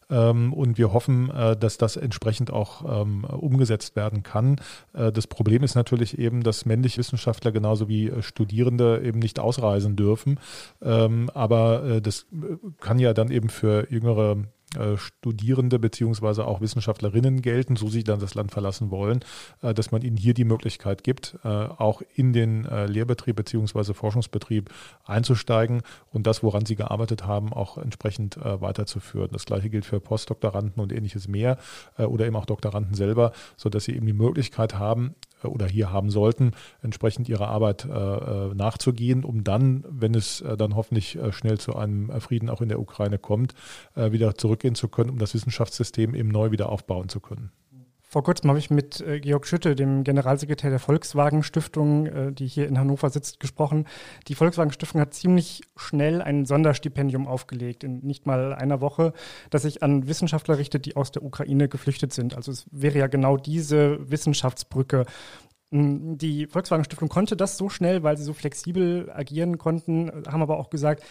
Ähm, 0.09 0.53
und 0.53 0.77
wir 0.77 0.93
hoffen, 0.93 1.31
dass 1.59 1.77
das 1.77 1.95
entsprechend 1.95 2.51
auch 2.51 2.81
umgesetzt 2.81 3.95
werden 3.95 4.23
kann. 4.23 4.57
Das 4.93 5.27
Problem 5.27 5.63
ist 5.63 5.75
natürlich 5.75 6.17
eben, 6.17 6.43
dass 6.43 6.65
männliche 6.65 6.99
Wissenschaftler 6.99 7.51
genauso 7.51 7.87
wie 7.87 8.11
Studierende 8.21 9.01
eben 9.03 9.19
nicht 9.19 9.39
ausreisen 9.39 9.95
dürfen. 9.95 10.39
Aber 10.81 12.01
das 12.01 12.25
kann 12.79 12.99
ja 12.99 13.13
dann 13.13 13.31
eben 13.31 13.49
für 13.49 13.87
jüngere 13.91 14.37
äh, 14.39 14.43
Studierende 14.97 15.79
beziehungsweise 15.79 16.45
auch 16.45 16.61
Wissenschaftlerinnen 16.61 17.41
gelten, 17.41 17.75
so 17.75 17.89
sie 17.89 18.03
dann 18.03 18.19
das 18.19 18.35
Land 18.35 18.51
verlassen 18.51 18.91
wollen, 18.91 19.21
äh, 19.61 19.73
dass 19.73 19.91
man 19.91 20.01
ihnen 20.01 20.17
hier 20.17 20.33
die 20.33 20.45
Möglichkeit 20.45 21.03
gibt, 21.03 21.39
äh, 21.43 21.47
auch 21.47 22.01
in 22.13 22.33
den 22.33 22.67
Lehrbetrieb 22.87 23.35
beziehungsweise 23.35 23.93
Forschungsbetrieb 23.93 24.69
einzusteigen 25.05 25.81
und 26.11 26.27
das, 26.27 26.43
woran 26.43 26.65
sie 26.65 26.75
gearbeitet 26.75 27.25
haben, 27.25 27.53
auch 27.53 27.77
entsprechend 27.77 28.37
weiterzuführen. 28.37 29.29
Das 29.31 29.45
gleiche 29.45 29.69
gilt 29.69 29.85
für 29.85 29.99
Postdoktoranden 29.99 30.81
und 30.81 30.91
ähnliches 30.91 31.27
mehr 31.27 31.57
oder 31.97 32.25
eben 32.25 32.35
auch 32.35 32.45
Doktoranden 32.45 32.93
selber, 32.93 33.31
sodass 33.57 33.85
sie 33.85 33.95
eben 33.95 34.05
die 34.05 34.13
Möglichkeit 34.13 34.75
haben, 34.75 35.15
oder 35.47 35.67
hier 35.67 35.91
haben 35.91 36.09
sollten, 36.09 36.51
entsprechend 36.81 37.29
ihrer 37.29 37.47
Arbeit 37.47 37.85
äh, 37.85 37.89
äh, 37.89 38.55
nachzugehen, 38.55 39.23
um 39.23 39.43
dann, 39.43 39.85
wenn 39.89 40.15
es 40.15 40.41
äh, 40.41 40.57
dann 40.57 40.75
hoffentlich 40.75 41.17
äh, 41.17 41.31
schnell 41.31 41.57
zu 41.57 41.75
einem 41.75 42.09
äh, 42.09 42.19
Frieden 42.19 42.49
auch 42.49 42.61
in 42.61 42.69
der 42.69 42.79
Ukraine 42.79 43.17
kommt, 43.17 43.53
äh, 43.95 44.11
wieder 44.11 44.35
zurückgehen 44.35 44.75
zu 44.75 44.89
können, 44.89 45.09
um 45.09 45.19
das 45.19 45.33
Wissenschaftssystem 45.33 46.15
eben 46.15 46.29
neu 46.29 46.51
wieder 46.51 46.69
aufbauen 46.69 47.09
zu 47.09 47.19
können. 47.19 47.51
Vor 48.11 48.23
kurzem 48.23 48.49
habe 48.49 48.57
ich 48.57 48.71
mit 48.71 49.01
äh, 49.01 49.19
Georg 49.19 49.45
Schütte, 49.45 49.75
dem 49.75 50.03
Generalsekretär 50.03 50.71
der 50.71 50.79
Volkswagen 50.79 51.43
Stiftung, 51.43 52.07
äh, 52.07 52.31
die 52.31 52.47
hier 52.47 52.67
in 52.67 52.79
Hannover 52.79 53.11
sitzt, 53.11 53.39
gesprochen. 53.39 53.85
Die 54.27 54.33
Volkswagen 54.33 54.71
Stiftung 54.71 54.99
hat 54.99 55.13
ziemlich 55.13 55.61
schnell 55.75 56.19
ein 56.23 56.47
Sonderstipendium 56.47 57.27
aufgelegt, 57.27 57.83
in 57.83 57.99
nicht 57.99 58.25
mal 58.25 58.55
einer 58.55 58.81
Woche, 58.81 59.13
das 59.51 59.61
sich 59.61 59.83
an 59.83 60.07
Wissenschaftler 60.07 60.57
richtet, 60.57 60.87
die 60.87 60.95
aus 60.95 61.11
der 61.11 61.21
Ukraine 61.21 61.69
geflüchtet 61.69 62.11
sind. 62.11 62.35
Also 62.35 62.51
es 62.51 62.65
wäre 62.71 62.97
ja 62.97 63.05
genau 63.05 63.37
diese 63.37 63.99
Wissenschaftsbrücke. 64.09 65.05
Hm, 65.71 66.17
die 66.17 66.47
Volkswagen 66.47 66.85
Stiftung 66.85 67.09
konnte 67.09 67.37
das 67.37 67.57
so 67.57 67.69
schnell, 67.69 68.01
weil 68.01 68.17
sie 68.17 68.23
so 68.23 68.33
flexibel 68.33 69.11
agieren 69.13 69.59
konnten, 69.59 70.11
haben 70.27 70.41
aber 70.41 70.57
auch 70.57 70.71
gesagt, 70.71 71.03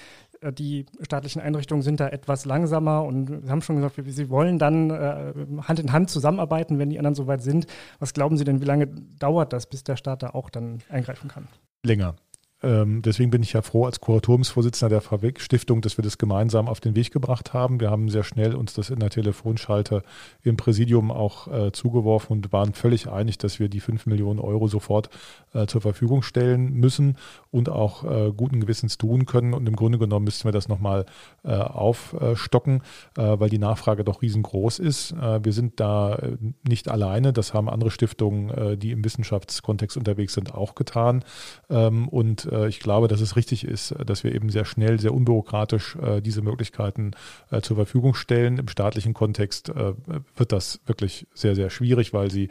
die 0.52 0.86
staatlichen 1.02 1.40
Einrichtungen 1.40 1.82
sind 1.82 2.00
da 2.00 2.08
etwas 2.08 2.44
langsamer 2.44 3.04
und 3.04 3.42
Sie 3.44 3.50
haben 3.50 3.62
schon 3.62 3.76
gesagt, 3.76 3.96
Sie 4.06 4.30
wollen 4.30 4.58
dann 4.58 4.90
äh, 4.90 5.32
Hand 5.62 5.80
in 5.80 5.92
Hand 5.92 6.10
zusammenarbeiten, 6.10 6.78
wenn 6.78 6.90
die 6.90 6.98
anderen 6.98 7.14
soweit 7.14 7.42
sind. 7.42 7.66
Was 7.98 8.14
glauben 8.14 8.36
Sie 8.36 8.44
denn, 8.44 8.60
wie 8.60 8.66
lange 8.66 8.86
dauert 8.86 9.52
das, 9.52 9.66
bis 9.66 9.84
der 9.84 9.96
Staat 9.96 10.22
da 10.22 10.30
auch 10.30 10.50
dann 10.50 10.78
eingreifen 10.88 11.28
kann? 11.28 11.48
Länger. 11.84 12.16
Ähm, 12.62 13.02
deswegen 13.02 13.30
bin 13.30 13.42
ich 13.42 13.52
ja 13.52 13.62
froh 13.62 13.86
als 13.86 14.00
Kuratoriumsvorsitzender 14.00 14.88
der 14.90 15.00
Fabrik 15.00 15.40
Stiftung, 15.40 15.80
dass 15.80 15.96
wir 15.96 16.02
das 16.02 16.18
gemeinsam 16.18 16.66
auf 16.66 16.80
den 16.80 16.96
Weg 16.96 17.12
gebracht 17.12 17.52
haben. 17.54 17.78
Wir 17.78 17.90
haben 17.90 18.08
sehr 18.08 18.24
schnell 18.24 18.56
uns 18.56 18.74
das 18.74 18.90
in 18.90 18.98
der 18.98 19.10
Telefonschalte 19.10 20.02
im 20.42 20.56
Präsidium 20.56 21.12
auch 21.12 21.46
äh, 21.46 21.72
zugeworfen 21.72 22.32
und 22.32 22.52
waren 22.52 22.74
völlig 22.74 23.08
einig, 23.08 23.38
dass 23.38 23.60
wir 23.60 23.68
die 23.68 23.78
5 23.78 24.06
Millionen 24.06 24.40
Euro 24.40 24.66
sofort 24.66 25.08
äh, 25.54 25.66
zur 25.66 25.80
Verfügung 25.80 26.22
stellen 26.22 26.72
müssen 26.72 27.16
und 27.52 27.68
auch 27.68 28.02
äh, 28.04 28.32
guten 28.36 28.60
Gewissens 28.60 28.98
tun 28.98 29.24
können. 29.24 29.54
Und 29.54 29.68
im 29.68 29.76
Grunde 29.76 29.98
genommen 29.98 30.24
müssten 30.24 30.44
wir 30.44 30.52
das 30.52 30.68
nochmal 30.68 31.06
äh, 31.44 31.52
aufstocken, 31.52 32.82
äh, 33.16 33.38
weil 33.38 33.50
die 33.50 33.58
Nachfrage 33.58 34.02
doch 34.02 34.20
riesengroß 34.20 34.80
ist. 34.80 35.12
Äh, 35.12 35.44
wir 35.44 35.52
sind 35.52 35.78
da 35.78 36.18
nicht 36.66 36.88
alleine. 36.88 37.32
Das 37.32 37.54
haben 37.54 37.68
andere 37.68 37.90
Stiftungen, 37.90 38.78
die 38.78 38.92
im 38.92 39.04
Wissenschaftskontext 39.04 39.96
unterwegs 39.96 40.34
sind, 40.34 40.54
auch 40.54 40.74
getan. 40.74 41.24
Ähm, 41.70 42.08
und 42.08 42.47
äh, 42.50 42.68
ich 42.68 42.80
glaube, 42.80 43.08
dass 43.08 43.20
es 43.20 43.36
richtig 43.36 43.64
ist, 43.64 43.94
dass 44.04 44.24
wir 44.24 44.34
eben 44.34 44.50
sehr 44.50 44.64
schnell, 44.64 44.98
sehr 45.00 45.14
unbürokratisch 45.14 45.96
äh, 45.96 46.20
diese 46.20 46.42
Möglichkeiten 46.42 47.12
äh, 47.50 47.60
zur 47.60 47.76
Verfügung 47.76 48.14
stellen. 48.14 48.58
Im 48.58 48.68
staatlichen 48.68 49.14
Kontext 49.14 49.68
wird 49.68 50.52
das 50.52 50.80
wirklich 50.86 51.26
sehr, 51.34 51.54
sehr 51.54 51.70
schwierig, 51.70 52.12
weil 52.12 52.30
sie 52.30 52.48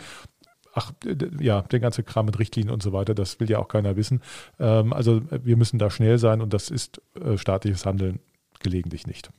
ach, 0.73 0.91
ja, 1.39 1.61
der 1.63 1.79
ganze 1.79 2.03
Kram 2.03 2.25
mit 2.25 2.39
Richtlinien 2.39 2.73
und 2.73 2.83
so 2.83 2.93
weiter, 2.93 3.15
das 3.15 3.39
will 3.39 3.49
ja 3.49 3.59
auch 3.59 3.67
keiner 3.67 3.95
wissen. 3.95 4.21
Ähm, 4.59 4.93
also 4.93 5.21
wir 5.29 5.57
müssen 5.57 5.79
da 5.79 5.89
schnell 5.89 6.17
sein 6.17 6.41
und 6.41 6.53
das 6.53 6.69
ist 6.69 7.01
staatliches 7.35 7.85
Handeln 7.85 8.19
gelegentlich 8.59 9.07
nicht. 9.07 9.31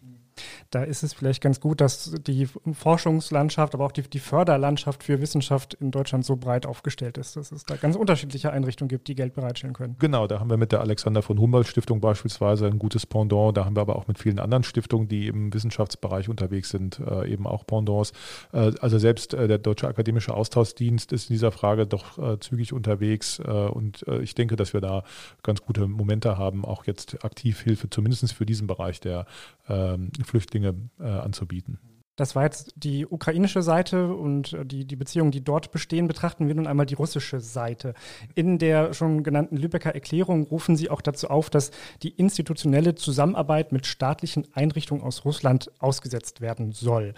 Da 0.70 0.82
ist 0.82 1.02
es 1.02 1.12
vielleicht 1.12 1.42
ganz 1.42 1.60
gut, 1.60 1.80
dass 1.80 2.14
die 2.26 2.48
Forschungslandschaft, 2.72 3.74
aber 3.74 3.86
auch 3.86 3.92
die, 3.92 4.02
die 4.02 4.18
Förderlandschaft 4.18 5.02
für 5.02 5.20
Wissenschaft 5.20 5.74
in 5.74 5.90
Deutschland 5.90 6.24
so 6.24 6.36
breit 6.36 6.66
aufgestellt 6.66 7.18
ist, 7.18 7.36
dass 7.36 7.52
es 7.52 7.64
da 7.64 7.76
ganz 7.76 7.96
unterschiedliche 7.96 8.52
Einrichtungen 8.52 8.88
gibt, 8.88 9.08
die 9.08 9.14
Geld 9.14 9.34
bereitstellen 9.34 9.74
können. 9.74 9.96
Genau, 9.98 10.26
da 10.26 10.40
haben 10.40 10.50
wir 10.50 10.56
mit 10.56 10.72
der 10.72 10.80
Alexander 10.80 11.22
von 11.22 11.38
Humboldt 11.38 11.68
Stiftung 11.68 12.00
beispielsweise 12.00 12.66
ein 12.66 12.78
gutes 12.78 13.06
Pendant. 13.06 13.56
Da 13.56 13.64
haben 13.64 13.76
wir 13.76 13.80
aber 13.80 13.96
auch 13.96 14.08
mit 14.08 14.18
vielen 14.18 14.38
anderen 14.38 14.64
Stiftungen, 14.64 15.08
die 15.08 15.28
im 15.28 15.52
Wissenschaftsbereich 15.52 16.28
unterwegs 16.28 16.70
sind, 16.70 17.00
äh, 17.00 17.30
eben 17.30 17.46
auch 17.46 17.66
Pendants. 17.66 18.12
Äh, 18.52 18.72
also 18.80 18.98
selbst 18.98 19.34
äh, 19.34 19.48
der 19.48 19.58
Deutsche 19.58 19.88
Akademische 19.88 20.34
Austauschdienst 20.34 21.12
ist 21.12 21.30
in 21.30 21.34
dieser 21.34 21.52
Frage 21.52 21.86
doch 21.86 22.18
äh, 22.18 22.38
zügig 22.38 22.72
unterwegs 22.72 23.38
äh, 23.38 23.42
und 23.42 24.06
äh, 24.06 24.20
ich 24.20 24.34
denke, 24.34 24.56
dass 24.56 24.72
wir 24.72 24.80
da 24.80 25.04
ganz 25.42 25.62
gute 25.62 25.86
Momente 25.86 26.38
haben, 26.38 26.64
auch 26.64 26.84
jetzt 26.86 27.24
aktiv 27.24 27.60
Hilfe 27.60 27.90
zumindest 27.90 28.32
für 28.32 28.46
diesen 28.46 28.66
Bereich 28.66 29.00
der 29.00 29.26
ähm, 29.68 30.10
Flüchtlinge 30.28 30.74
äh, 31.00 31.04
anzubieten. 31.04 31.78
Das 32.18 32.34
war 32.34 32.42
jetzt 32.42 32.74
die 32.74 33.06
ukrainische 33.06 33.62
Seite 33.62 34.12
und 34.12 34.52
äh, 34.52 34.66
die, 34.66 34.84
die 34.84 34.96
Beziehungen, 34.96 35.30
die 35.30 35.44
dort 35.44 35.70
bestehen. 35.70 36.08
Betrachten 36.08 36.48
wir 36.48 36.54
nun 36.56 36.66
einmal 36.66 36.84
die 36.84 36.94
russische 36.94 37.38
Seite. 37.38 37.94
In 38.34 38.58
der 38.58 38.92
schon 38.92 39.22
genannten 39.22 39.56
Lübecker 39.56 39.94
Erklärung 39.94 40.42
rufen 40.42 40.74
Sie 40.74 40.90
auch 40.90 41.00
dazu 41.00 41.28
auf, 41.28 41.48
dass 41.48 41.70
die 42.02 42.10
institutionelle 42.10 42.96
Zusammenarbeit 42.96 43.70
mit 43.70 43.86
staatlichen 43.86 44.48
Einrichtungen 44.52 45.02
aus 45.02 45.24
Russland 45.24 45.70
ausgesetzt 45.78 46.40
werden 46.40 46.72
soll. 46.72 47.14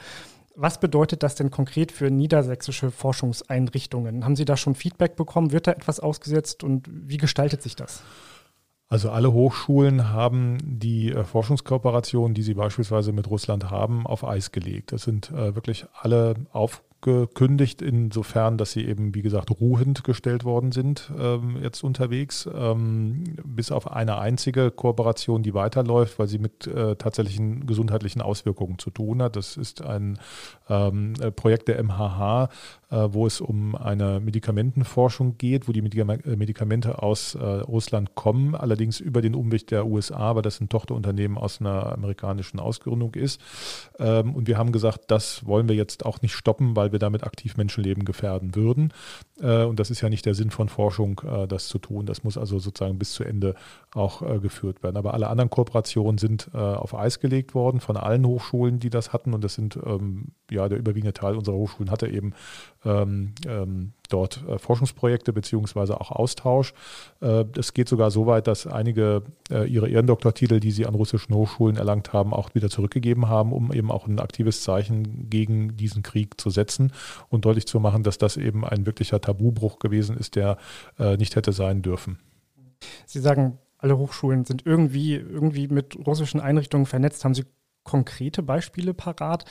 Was 0.55 0.79
bedeutet 0.79 1.23
das 1.23 1.35
denn 1.35 1.51
konkret 1.51 1.93
für 1.93 2.11
niedersächsische 2.11 2.91
Forschungseinrichtungen? 2.91 4.27
Haben 4.27 4.37
Sie 4.37 4.45
da 4.45 4.59
schon 4.59 4.75
Feedback 4.75 5.17
bekommen? 5.17 5.53
Wird 5.53 5.67
da 5.67 5.73
etwas 5.73 6.01
ausgesetzt 6.01 6.63
und 6.63 6.87
wie 6.91 7.17
gestaltet 7.17 7.63
sich 7.63 7.75
das? 7.75 8.03
Also 8.93 9.11
alle 9.11 9.33
Hochschulen 9.33 10.09
haben 10.09 10.59
die 10.65 11.13
äh, 11.13 11.23
Forschungskooperation, 11.23 12.35
die 12.35 12.43
sie 12.43 12.55
beispielsweise 12.55 13.13
mit 13.13 13.31
Russland 13.31 13.71
haben, 13.71 14.05
auf 14.05 14.25
Eis 14.25 14.51
gelegt. 14.51 14.91
Das 14.91 15.03
sind 15.03 15.31
äh, 15.31 15.55
wirklich 15.55 15.87
alle 15.95 16.35
auf 16.51 16.83
gekündigt, 17.03 17.83
insofern, 17.83 18.59
dass 18.59 18.73
sie 18.73 18.87
eben, 18.87 19.15
wie 19.15 19.23
gesagt, 19.23 19.51
ruhend 19.61 20.05
gestellt 20.05 20.45
worden 20.45 20.73
sind, 20.73 21.11
ähm, 21.19 21.57
jetzt 21.63 21.83
unterwegs, 21.83 22.49
ähm, 22.53 23.25
bis 23.45 23.73
auf 23.73 23.91
eine 23.91 24.19
einzige 24.19 24.71
Kooperation, 24.71 25.43
die 25.43 25.55
weiterläuft, 25.55 26.19
weil 26.19 26.29
sie 26.29 26.39
mit 26.39 26.67
äh, 26.67 26.97
tatsächlichen 26.97 27.67
gesundheitlichen 27.67 28.21
Auswirkungen 28.21 28.79
zu 28.79 28.91
tun 28.91 29.23
hat. 29.23 29.37
Das 29.37 29.57
ist 29.57 29.83
ein 29.83 30.19
ähm, 30.69 31.15
äh, 31.21 31.31
Projekt 31.31 31.69
der 31.69 31.83
MHH, 31.83 32.49
äh, 32.91 33.09
wo 33.11 33.27
es 33.27 33.41
um 33.41 33.75
eine 33.77 34.21
Medikamentenforschung 34.21 35.39
geht, 35.39 35.69
wo 35.69 35.73
die 35.73 35.81
äh, 35.81 36.37
Medikamente 36.37 37.03
aus 37.03 37.35
äh, 37.35 37.45
Russland 37.45 38.15
kommen, 38.15 38.55
allerdings 38.55 39.01
über 39.01 39.23
den 39.23 39.35
Umweg 39.35 39.67
der 39.69 39.87
USA, 39.87 40.35
weil 40.35 40.43
das 40.43 40.61
ein 40.61 40.69
Tochterunternehmen 40.69 41.39
aus 41.39 41.61
einer 41.61 41.93
amerikanischen 41.93 42.61
Ausgründung 42.61 43.15
ist. 43.15 43.41
Ähm, 43.99 44.35
und 44.35 44.49
wir 44.49 44.59
haben 44.59 44.73
gesagt, 44.73 45.11
das 45.11 45.47
wollen 45.47 45.69
wir 45.69 45.77
jetzt 45.77 46.05
auch 46.05 46.21
nicht 46.23 46.35
stoppen, 46.35 46.77
weil 46.77 46.90
wir 46.93 46.99
damit 46.99 47.25
aktiv 47.25 47.57
Menschenleben 47.57 48.05
gefährden 48.05 48.55
würden. 48.55 48.93
Äh, 49.41 49.65
und 49.65 49.81
das 49.81 49.91
ist 49.91 50.01
ja 50.01 50.09
nicht 50.09 50.27
der 50.27 50.35
Sinn 50.35 50.51
von 50.51 50.69
Forschung, 50.69 51.21
äh, 51.25 51.47
das 51.47 51.69
zu 51.69 51.79
tun. 51.79 52.07
Das 52.07 52.25
muss 52.25 52.39
also 52.39 52.59
sozusagen 52.59 52.99
bis 52.99 53.13
zu 53.13 53.25
Ende 53.25 53.55
auch 53.95 54.23
äh, 54.23 54.39
geführt 54.39 54.83
werden. 54.83 54.97
Aber 54.97 55.15
alle 55.15 55.29
anderen 55.29 55.51
Kooperationen 55.51 56.19
sind 56.19 56.55
auf 56.55 56.95
Eis 56.95 57.21
gelegt 57.21 57.55
worden 57.55 57.81
von 57.81 57.97
allen 57.97 58.27
Hochschulen, 58.27 58.79
die 58.81 58.91
das 58.91 59.13
hatten. 59.13 59.35
Und 59.35 59.45
das 59.45 59.55
sind, 59.55 59.79
ähm, 59.85 60.29
ja, 60.51 60.69
der 60.69 60.79
überwiegende 60.79 61.13
Teil 61.13 61.37
unserer 61.37 61.57
Hochschulen 61.57 61.91
hatte 61.91 62.09
eben 62.09 62.35
ähm, 62.85 63.35
ähm, 63.47 63.93
dort 64.09 64.43
äh, 64.49 64.59
Forschungsprojekte 64.59 65.33
beziehungsweise 65.33 66.01
auch 66.01 66.11
Austausch. 66.11 66.73
Äh, 67.21 67.45
es 67.57 67.75
geht 67.75 67.89
sogar 67.89 68.11
so 68.11 68.27
weit, 68.27 68.47
dass 68.47 68.67
einige 68.67 69.23
äh, 69.51 69.69
ihre 69.69 69.89
Ehrendoktortitel, 69.89 70.61
die 70.61 70.71
sie 70.71 70.87
an 70.87 70.95
russischen 70.95 71.35
Hochschulen 71.35 71.77
erlangt 71.77 72.13
haben, 72.13 72.33
auch 72.33 72.55
wieder 72.55 72.71
zurückgegeben 72.71 73.29
haben, 73.29 73.53
um 73.53 73.73
eben 73.73 73.91
auch 73.91 74.07
ein 74.07 74.19
aktives 74.19 74.63
Zeichen 74.63 75.29
gegen 75.31 75.77
diesen 75.77 76.03
Krieg 76.03 76.41
zu 76.41 76.51
setzen 76.51 76.93
und 77.29 77.45
deutlich 77.45 77.67
zu 77.67 77.81
machen, 77.81 78.03
dass 78.03 78.19
das 78.19 78.37
eben 78.37 78.65
ein 78.65 78.87
wirklicher 78.87 79.21
Tabubruch 79.21 79.79
gewesen 79.79 80.17
ist, 80.17 80.37
der 80.37 80.57
äh, 80.99 81.17
nicht 81.17 81.37
hätte 81.37 81.53
sein 81.53 81.83
dürfen. 81.83 82.19
Sie 83.07 83.21
sagen, 83.21 83.59
alle 83.79 83.97
Hochschulen 83.97 84.45
sind 84.45 84.67
irgendwie, 84.67 85.15
irgendwie 85.15 85.69
mit 85.69 85.97
russischen 86.07 86.41
Einrichtungen 86.41 86.87
vernetzt. 86.87 87.25
Haben 87.25 87.35
Sie 87.35 87.45
konkrete 87.91 88.45
Beispiele 88.45 88.95
parat, 88.95 89.45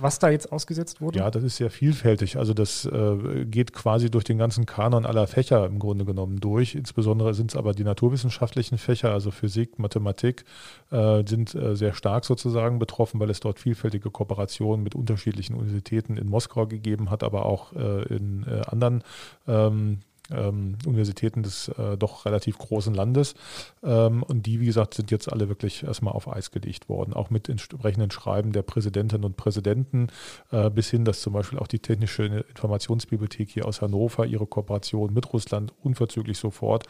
was 0.00 0.20
da 0.20 0.30
jetzt 0.30 0.52
ausgesetzt 0.52 1.00
wurde? 1.00 1.18
Ja, 1.18 1.32
das 1.32 1.42
ist 1.42 1.56
sehr 1.56 1.70
vielfältig. 1.70 2.36
Also 2.36 2.54
das 2.54 2.84
äh, 2.84 3.44
geht 3.44 3.72
quasi 3.72 4.08
durch 4.08 4.22
den 4.22 4.38
ganzen 4.38 4.66
Kanon 4.66 5.04
aller 5.04 5.26
Fächer 5.26 5.66
im 5.66 5.80
Grunde 5.80 6.04
genommen 6.04 6.38
durch. 6.38 6.76
Insbesondere 6.76 7.34
sind 7.34 7.50
es 7.50 7.56
aber 7.56 7.72
die 7.72 7.82
naturwissenschaftlichen 7.82 8.78
Fächer, 8.78 9.12
also 9.12 9.32
Physik, 9.32 9.80
Mathematik, 9.80 10.44
äh, 10.92 11.24
sind 11.26 11.56
äh, 11.56 11.74
sehr 11.74 11.92
stark 11.94 12.24
sozusagen 12.24 12.78
betroffen, 12.78 13.18
weil 13.18 13.30
es 13.30 13.40
dort 13.40 13.58
vielfältige 13.58 14.10
Kooperationen 14.10 14.84
mit 14.84 14.94
unterschiedlichen 14.94 15.56
Universitäten 15.56 16.16
in 16.16 16.28
Moskau 16.28 16.68
gegeben 16.68 17.10
hat, 17.10 17.24
aber 17.24 17.46
auch 17.46 17.72
äh, 17.72 18.02
in 18.14 18.46
äh, 18.46 18.62
anderen 18.68 19.02
ähm, 19.48 19.98
ähm, 20.30 20.76
Universitäten 20.86 21.42
des 21.42 21.68
äh, 21.68 21.96
doch 21.96 22.24
relativ 22.24 22.58
großen 22.58 22.94
Landes. 22.94 23.34
Ähm, 23.82 24.22
und 24.22 24.46
die, 24.46 24.60
wie 24.60 24.66
gesagt, 24.66 24.94
sind 24.94 25.10
jetzt 25.10 25.32
alle 25.32 25.48
wirklich 25.48 25.82
erstmal 25.82 26.14
auf 26.14 26.32
Eis 26.32 26.50
gelegt 26.50 26.88
worden, 26.88 27.12
auch 27.12 27.30
mit 27.30 27.48
entsprechenden 27.48 28.10
Schreiben 28.10 28.52
der 28.52 28.62
Präsidentinnen 28.62 29.24
und 29.24 29.36
Präsidenten, 29.36 30.08
äh, 30.50 30.70
bis 30.70 30.90
hin, 30.90 31.04
dass 31.04 31.20
zum 31.20 31.32
Beispiel 31.32 31.58
auch 31.58 31.66
die 31.66 31.80
Technische 31.80 32.44
Informationsbibliothek 32.48 33.50
hier 33.50 33.66
aus 33.66 33.82
Hannover 33.82 34.26
ihre 34.26 34.46
Kooperation 34.46 35.12
mit 35.12 35.32
Russland 35.32 35.72
unverzüglich 35.82 36.38
sofort 36.38 36.84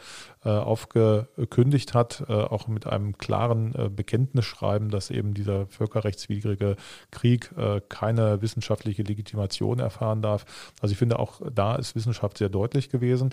äh, 0.45 0.49
aufgekündigt 0.49 1.93
hat, 1.93 2.23
äh, 2.27 2.33
auch 2.33 2.67
mit 2.67 2.87
einem 2.87 3.17
klaren 3.17 3.75
äh, 3.75 3.89
Bekenntnisschreiben, 3.89 4.89
dass 4.89 5.09
eben 5.09 5.33
dieser 5.33 5.67
völkerrechtswidrige 5.67 6.75
Krieg 7.11 7.51
äh, 7.57 7.81
keine 7.89 8.41
wissenschaftliche 8.41 9.03
Legitimation 9.03 9.79
erfahren 9.79 10.21
darf. 10.21 10.45
Also 10.81 10.93
ich 10.93 10.97
finde, 10.97 11.19
auch 11.19 11.41
da 11.53 11.75
ist 11.75 11.95
Wissenschaft 11.95 12.37
sehr 12.37 12.49
deutlich 12.49 12.89
gewesen. 12.89 13.32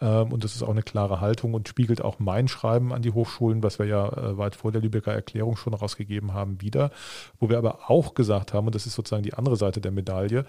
Ähm, 0.00 0.32
und 0.32 0.44
das 0.44 0.54
ist 0.54 0.62
auch 0.62 0.70
eine 0.70 0.82
klare 0.82 1.20
Haltung 1.20 1.54
und 1.54 1.68
spiegelt 1.68 2.02
auch 2.02 2.18
mein 2.18 2.48
Schreiben 2.48 2.92
an 2.92 3.02
die 3.02 3.12
Hochschulen, 3.12 3.62
was 3.62 3.78
wir 3.78 3.86
ja 3.86 4.08
äh, 4.08 4.38
weit 4.38 4.56
vor 4.56 4.72
der 4.72 4.82
Lübecker 4.82 5.12
Erklärung 5.12 5.56
schon 5.56 5.74
rausgegeben 5.74 6.34
haben, 6.34 6.60
wieder. 6.60 6.90
Wo 7.38 7.48
wir 7.48 7.58
aber 7.58 7.90
auch 7.90 8.14
gesagt 8.14 8.52
haben, 8.52 8.66
und 8.66 8.74
das 8.74 8.86
ist 8.86 8.94
sozusagen 8.94 9.22
die 9.22 9.34
andere 9.34 9.56
Seite 9.56 9.80
der 9.80 9.92
Medaille, 9.92 10.44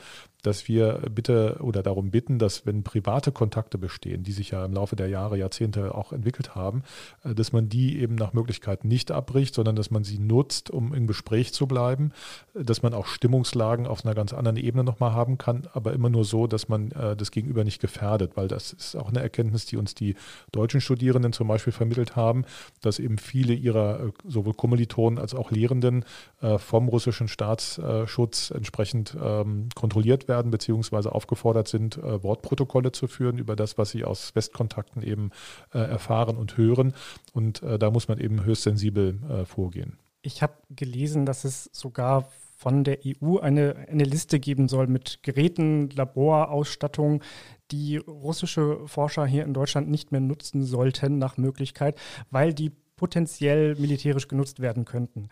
dass 0.47 0.69
wir 0.69 1.01
bitte 1.13 1.57
oder 1.59 1.83
darum 1.83 2.09
bitten, 2.09 2.39
dass 2.39 2.65
wenn 2.65 2.83
private 2.83 3.33
Kontakte 3.33 3.77
bestehen, 3.77 4.23
die 4.23 4.31
sich 4.31 4.51
ja 4.51 4.63
im 4.63 4.71
Laufe 4.71 4.95
der 4.95 5.09
Jahre, 5.09 5.37
Jahrzehnte 5.37 5.93
auch 5.93 6.13
entwickelt 6.13 6.55
haben, 6.55 6.83
äh, 7.25 7.35
dass 7.35 7.51
man 7.51 7.67
die 7.67 7.99
eben 7.99 8.15
nach 8.15 8.31
Möglichkeit 8.31 8.85
nicht 8.85 9.11
abbricht, 9.11 9.53
sondern 9.53 9.75
dass 9.75 9.91
man 9.91 10.05
sie 10.05 10.19
nutzt, 10.19 10.69
um 10.69 10.93
im 10.93 11.05
Gespräch 11.05 11.53
zu 11.53 11.67
bleiben, 11.67 12.13
dass 12.53 12.81
man 12.81 12.93
auch 12.93 13.07
Stimmungslagen 13.07 13.87
auf 13.87 14.05
einer 14.05 14.15
ganz 14.15 14.31
anderen 14.31 14.55
Ebene 14.55 14.85
nochmal 14.85 15.11
haben 15.11 15.37
kann, 15.37 15.67
aber 15.73 15.91
immer 15.91 16.09
nur 16.09 16.23
so, 16.23 16.47
dass 16.47 16.69
man 16.69 16.91
äh, 16.91 17.17
das 17.17 17.31
Gegenüber 17.31 17.65
nicht 17.65 17.81
gefährdet, 17.81 18.37
weil 18.37 18.47
das 18.47 18.71
ist 18.71 18.95
auch 18.95 19.09
eine 19.09 19.19
Erkenntnis, 19.19 19.65
die 19.65 19.75
uns 19.75 19.95
die 19.95 20.15
deutschen 20.53 20.79
Studierenden 20.79 21.33
zum 21.33 21.49
Beispiel 21.49 21.73
vermittelt 21.73 22.15
haben, 22.15 22.45
dass 22.81 22.99
eben 22.99 23.17
viele 23.17 23.53
ihrer 23.53 23.99
äh, 23.99 24.11
sowohl 24.25 24.53
Kommilitonen 24.53 25.19
als 25.19 25.35
auch 25.35 25.51
Lehrenden 25.51 26.05
äh, 26.41 26.57
vom 26.57 26.87
russischen 26.87 27.27
Staatsschutz 27.27 28.51
entsprechend 28.51 29.17
ähm, 29.21 29.67
kontrolliert 29.75 30.29
werden, 30.29 30.36
beziehungsweise 30.43 31.11
aufgefordert 31.11 31.67
sind, 31.67 31.97
äh, 31.97 32.23
Wortprotokolle 32.23 32.91
zu 32.91 33.07
führen 33.07 33.37
über 33.37 33.55
das, 33.55 33.77
was 33.77 33.91
sie 33.91 34.03
aus 34.03 34.35
Westkontakten 34.35 35.01
eben 35.01 35.31
erfahren 35.71 36.37
und 36.37 36.57
hören. 36.57 36.93
Und 37.33 37.61
da 37.61 37.91
muss 37.91 38.07
man 38.07 38.19
eben 38.19 38.45
höchst 38.45 38.63
sensibel 38.63 39.45
vorgehen. 39.45 39.97
Ich 40.21 40.41
habe 40.41 40.53
gelesen, 40.69 41.25
dass 41.25 41.43
es 41.43 41.69
sogar 41.73 42.29
von 42.57 42.83
der 42.83 42.99
EU 43.05 43.37
eine, 43.37 43.85
eine 43.87 44.03
Liste 44.03 44.39
geben 44.39 44.67
soll 44.67 44.87
mit 44.87 45.19
Geräten, 45.21 45.89
Laborausstattung, 45.91 47.21
die 47.71 47.97
russische 47.97 48.79
Forscher 48.87 49.27
hier 49.27 49.43
in 49.43 49.53
Deutschland 49.53 49.89
nicht 49.89 50.11
mehr 50.11 50.21
nutzen 50.21 50.63
sollten 50.63 51.19
nach 51.19 51.37
Möglichkeit, 51.37 51.99
weil 52.31 52.53
die 52.53 52.71
potenziell 52.95 53.75
militärisch 53.75 54.27
genutzt 54.27 54.59
werden 54.59 54.85
könnten. 54.85 55.29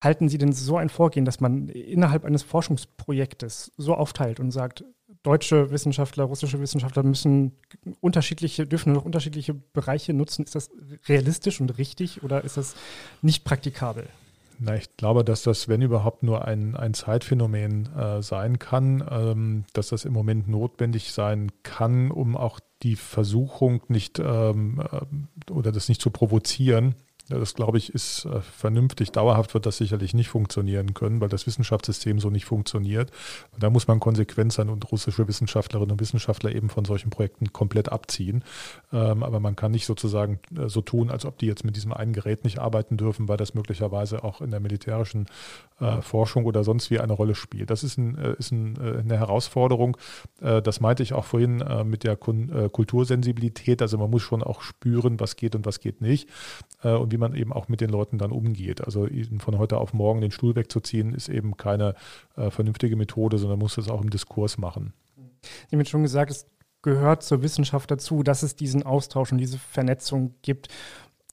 Halten 0.00 0.28
Sie 0.28 0.38
denn 0.38 0.52
so 0.52 0.76
ein 0.76 0.90
Vorgehen, 0.90 1.24
dass 1.24 1.40
man 1.40 1.68
innerhalb 1.68 2.24
eines 2.24 2.42
Forschungsprojektes 2.42 3.72
so 3.76 3.94
aufteilt 3.94 4.38
und 4.38 4.52
sagt, 4.52 4.84
deutsche 5.22 5.70
Wissenschaftler, 5.70 6.24
russische 6.24 6.60
Wissenschaftler 6.60 7.02
müssen 7.02 7.52
unterschiedliche, 8.00 8.66
dürfen 8.66 8.92
noch 8.92 9.04
unterschiedliche 9.04 9.54
Bereiche 9.54 10.12
nutzen? 10.12 10.44
Ist 10.44 10.54
das 10.54 10.70
realistisch 11.08 11.60
und 11.60 11.78
richtig 11.78 12.22
oder 12.22 12.44
ist 12.44 12.56
das 12.56 12.76
nicht 13.22 13.44
praktikabel? 13.44 14.06
Na, 14.60 14.74
ich 14.74 14.96
glaube, 14.96 15.24
dass 15.24 15.42
das, 15.42 15.68
wenn 15.68 15.82
überhaupt, 15.82 16.24
nur 16.24 16.44
ein, 16.46 16.74
ein 16.74 16.92
Zeitphänomen 16.92 17.94
äh, 17.94 18.22
sein 18.22 18.58
kann, 18.58 19.04
ähm, 19.08 19.64
dass 19.72 19.88
das 19.88 20.04
im 20.04 20.12
Moment 20.12 20.48
notwendig 20.48 21.12
sein 21.12 21.52
kann, 21.62 22.10
um 22.10 22.36
auch 22.36 22.58
die 22.82 22.96
Versuchung 22.96 23.82
nicht 23.88 24.18
ähm, 24.18 24.82
äh, 24.90 25.52
oder 25.52 25.70
das 25.70 25.88
nicht 25.88 26.00
zu 26.00 26.10
provozieren, 26.10 26.96
das, 27.28 27.54
glaube 27.54 27.76
ich, 27.76 27.94
ist 27.94 28.24
äh, 28.24 28.40
vernünftig. 28.40 29.12
Dauerhaft 29.12 29.52
wird 29.52 29.66
das 29.66 29.76
sicherlich 29.76 30.14
nicht 30.14 30.28
funktionieren 30.28 30.94
können, 30.94 31.20
weil 31.20 31.28
das 31.28 31.46
Wissenschaftssystem 31.46 32.20
so 32.20 32.30
nicht 32.30 32.46
funktioniert. 32.46 33.10
Da 33.58 33.68
muss 33.68 33.86
man 33.86 34.00
konsequent 34.00 34.52
sein 34.52 34.70
und 34.70 34.90
russische 34.90 35.28
Wissenschaftlerinnen 35.28 35.92
und 35.92 36.00
Wissenschaftler 36.00 36.54
eben 36.54 36.70
von 36.70 36.86
solchen 36.86 37.10
Projekten 37.10 37.52
komplett 37.52 37.90
abziehen. 37.90 38.44
Ähm, 38.92 39.22
aber 39.22 39.40
man 39.40 39.56
kann 39.56 39.72
nicht 39.72 39.84
sozusagen 39.84 40.40
äh, 40.56 40.68
so 40.68 40.80
tun, 40.80 41.10
als 41.10 41.26
ob 41.26 41.38
die 41.38 41.46
jetzt 41.46 41.64
mit 41.64 41.76
diesem 41.76 41.92
einen 41.92 42.14
Gerät 42.14 42.44
nicht 42.44 42.58
arbeiten 42.58 42.96
dürfen, 42.96 43.28
weil 43.28 43.36
das 43.36 43.52
möglicherweise 43.52 44.24
auch 44.24 44.40
in 44.40 44.50
der 44.50 44.60
militärischen 44.60 45.26
äh, 45.80 46.00
Forschung 46.00 46.46
oder 46.46 46.64
sonst 46.64 46.90
wie 46.90 46.98
eine 46.98 47.12
Rolle 47.12 47.34
spielt. 47.34 47.68
Das 47.68 47.84
ist, 47.84 47.98
ein, 47.98 48.14
ist 48.38 48.52
ein, 48.52 48.78
eine 48.78 49.18
Herausforderung. 49.18 49.96
das 50.40 50.80
meinte 50.80 51.02
ich 51.02 51.12
auch 51.12 51.24
vorhin 51.24 51.62
mit 51.84 52.04
der 52.04 52.16
Kultursensibilität. 52.16 53.82
Also 53.82 53.98
man 53.98 54.10
muss 54.10 54.22
schon 54.22 54.42
auch 54.42 54.62
spüren, 54.62 55.20
was 55.20 55.36
geht 55.36 55.54
und 55.54 55.66
was 55.66 55.80
geht 55.80 56.00
nicht. 56.00 56.28
und 56.82 57.12
wie 57.12 57.17
wie 57.18 57.20
man 57.20 57.34
eben 57.34 57.52
auch 57.52 57.68
mit 57.68 57.80
den 57.80 57.90
Leuten 57.90 58.18
dann 58.18 58.30
umgeht. 58.30 58.84
Also 58.84 59.08
von 59.38 59.58
heute 59.58 59.78
auf 59.78 59.92
morgen 59.92 60.20
den 60.20 60.30
Stuhl 60.30 60.54
wegzuziehen, 60.54 61.14
ist 61.14 61.28
eben 61.28 61.56
keine 61.56 61.94
äh, 62.36 62.50
vernünftige 62.50 62.94
Methode, 62.94 63.38
sondern 63.38 63.58
muss 63.58 63.74
das 63.74 63.88
auch 63.88 64.00
im 64.00 64.10
Diskurs 64.10 64.56
machen. 64.56 64.92
Sie 65.68 65.76
haben 65.76 65.84
schon 65.84 66.02
gesagt, 66.02 66.30
es 66.30 66.46
gehört 66.82 67.24
zur 67.24 67.42
Wissenschaft 67.42 67.90
dazu, 67.90 68.22
dass 68.22 68.44
es 68.44 68.54
diesen 68.54 68.84
Austausch 68.84 69.32
und 69.32 69.38
diese 69.38 69.58
Vernetzung 69.58 70.34
gibt. 70.42 70.68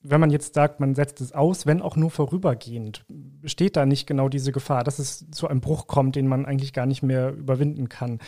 Wenn 0.02 0.20
man 0.20 0.32
jetzt 0.32 0.56
sagt, 0.56 0.80
man 0.80 0.96
setzt 0.96 1.22
es 1.22 1.34
aus, 1.34 1.68
wenn 1.68 1.82
auch 1.82 1.96
nur 1.96 2.10
vorübergehend, 2.10 3.06
besteht 3.08 3.76
da 3.76 3.86
nicht 3.86 4.08
genau 4.08 4.28
diese 4.28 4.52
Gefahr, 4.52 4.84
dass 4.84 4.98
es 4.98 5.30
zu 5.32 5.48
einem 5.48 5.62
Bruch 5.62 5.86
kommt, 5.88 6.16
den 6.16 6.28
man 6.28 6.46
eigentlich 6.46 6.74
gar 6.74 6.86
nicht 6.88 7.04
mehr 7.04 7.32
überwinden 7.32 7.90
kann. 7.90 8.20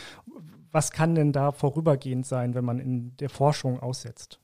Was 0.72 0.92
kann 0.92 1.16
denn 1.16 1.32
da 1.32 1.52
vorübergehend 1.52 2.26
sein, 2.26 2.54
wenn 2.54 2.66
man 2.66 2.80
in 2.80 3.16
der 3.18 3.30
Forschung 3.30 3.80
aussetzt? 3.80 4.40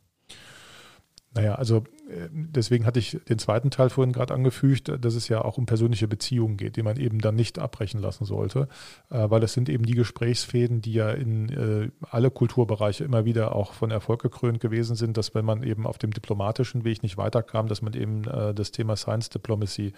Naja, 1.34 1.56
also 1.56 1.84
deswegen 2.10 2.86
hatte 2.86 3.00
ich 3.00 3.20
den 3.30 3.40
zweiten 3.40 3.72
Teil 3.72 3.90
vorhin 3.90 4.14
gerade 4.14 4.34
angefügt, 4.34 4.92
dass 5.00 5.16
es 5.16 5.30
ja 5.30 5.44
auch 5.44 5.58
um 5.58 5.66
persönliche 5.66 6.08
Beziehungen 6.08 6.58
geht, 6.58 6.76
die 6.76 6.84
man 6.84 6.98
eben 6.98 7.20
dann 7.20 7.36
nicht 7.36 7.60
abbrechen 7.60 8.00
lassen 8.00 8.26
sollte, 8.26 8.68
äh, 9.10 9.30
weil 9.30 9.44
es 9.44 9.54
sind 9.54 9.70
eben 9.70 9.86
die 9.86 9.96
Gesprächsfäden, 9.96 10.82
die 10.82 10.94
ja 10.94 11.12
in 11.12 11.50
äh, 11.50 11.90
alle 12.10 12.30
Kulturbereiche 12.30 13.04
immer 13.04 13.26
wieder 13.26 13.56
auch 13.56 13.74
von 13.74 13.92
Erfolg 13.92 14.22
gekrönt 14.22 14.60
gewesen 14.60 14.96
sind, 14.96 15.18
dass 15.18 15.34
wenn 15.34 15.46
man 15.46 15.64
eben 15.64 15.88
auf 15.88 15.98
dem 15.98 16.12
diplomatischen 16.12 16.84
Weg 16.84 17.04
nicht 17.04 17.18
weiterkam, 17.18 17.68
dass 17.68 17.82
man 17.82 17.94
eben 17.94 18.26
äh, 18.26 18.54
das 18.54 18.72
Thema 18.72 18.96
Science 18.96 19.30
Diplomacy 19.30 19.94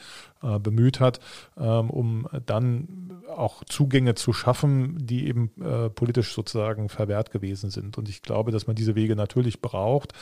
bemüht 0.60 1.00
hat, 1.00 1.20
ähm, 1.58 1.90
um 1.90 2.28
dann 2.46 3.24
auch 3.36 3.64
Zugänge 3.64 4.16
zu 4.16 4.34
schaffen, 4.34 4.98
die 5.00 5.28
eben 5.28 5.52
politisch 5.96 6.34
sozusagen 6.34 6.90
verwehrt 6.90 7.32
gewesen 7.32 7.70
sind. 7.70 7.98
Und 7.98 8.10
ich 8.10 8.22
glaube, 8.22 8.52
dass 8.52 8.68
man 8.68 8.76
diese 8.76 8.96
Wege 8.96 9.16
natürlich 9.16 9.62
braucht. 9.62 10.14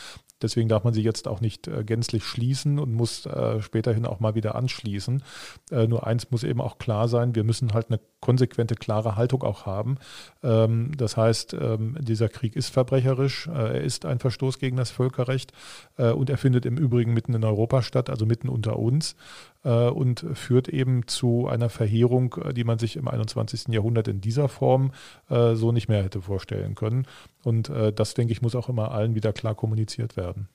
Deswegen 0.41 0.69
darf 0.69 0.83
man 0.83 0.93
sie 0.93 1.01
jetzt 1.01 1.27
auch 1.27 1.41
nicht 1.41 1.67
äh, 1.73 1.83
gänzlich 1.83 2.23
schließen 2.23 2.79
und 2.79 2.93
muss 2.93 3.25
äh, 3.25 3.61
späterhin 3.61 4.05
auch 4.05 4.19
mal 4.19 4.35
wieder 4.35 4.55
anschließen. 4.55 5.23
Äh, 5.71 5.87
nur 5.87 6.07
eins 6.07 6.31
muss 6.31 6.43
eben 6.43 6.61
auch 6.61 6.77
klar 6.77 7.07
sein, 7.07 7.35
wir 7.35 7.43
müssen 7.43 7.73
halt 7.73 7.89
eine 7.89 7.99
konsequente, 8.19 8.75
klare 8.75 9.15
Haltung 9.15 9.43
auch 9.43 9.65
haben. 9.65 9.97
Ähm, 10.43 10.91
das 10.95 11.17
heißt, 11.17 11.53
ähm, 11.53 11.97
dieser 11.99 12.29
Krieg 12.29 12.55
ist 12.55 12.69
verbrecherisch, 12.69 13.47
er 13.47 13.81
ist 13.81 14.05
ein 14.05 14.19
Verstoß 14.19 14.59
gegen 14.59 14.77
das 14.77 14.91
Völkerrecht 14.91 15.51
und 15.97 16.29
er 16.29 16.37
findet 16.37 16.65
im 16.65 16.77
Übrigen 16.77 17.13
mitten 17.13 17.33
in 17.33 17.43
Europa 17.43 17.81
statt, 17.81 18.09
also 18.09 18.25
mitten 18.25 18.49
unter 18.49 18.77
uns 18.79 19.15
und 19.63 20.25
führt 20.33 20.67
eben 20.67 21.07
zu 21.07 21.47
einer 21.47 21.69
Verheerung, 21.69 22.35
die 22.55 22.63
man 22.63 22.79
sich 22.79 22.95
im 22.95 23.07
21. 23.07 23.67
Jahrhundert 23.69 24.07
in 24.07 24.21
dieser 24.21 24.49
Form 24.49 24.91
so 25.29 25.71
nicht 25.71 25.87
mehr 25.87 26.03
hätte 26.03 26.21
vorstellen 26.21 26.75
können. 26.75 27.07
Und 27.43 27.71
das, 27.95 28.13
denke 28.13 28.33
ich, 28.33 28.41
muss 28.41 28.55
auch 28.55 28.69
immer 28.69 28.91
allen 28.91 29.15
wieder 29.15 29.33
klar 29.33 29.55
kommuniziert 29.55 30.17
werden. 30.17 30.47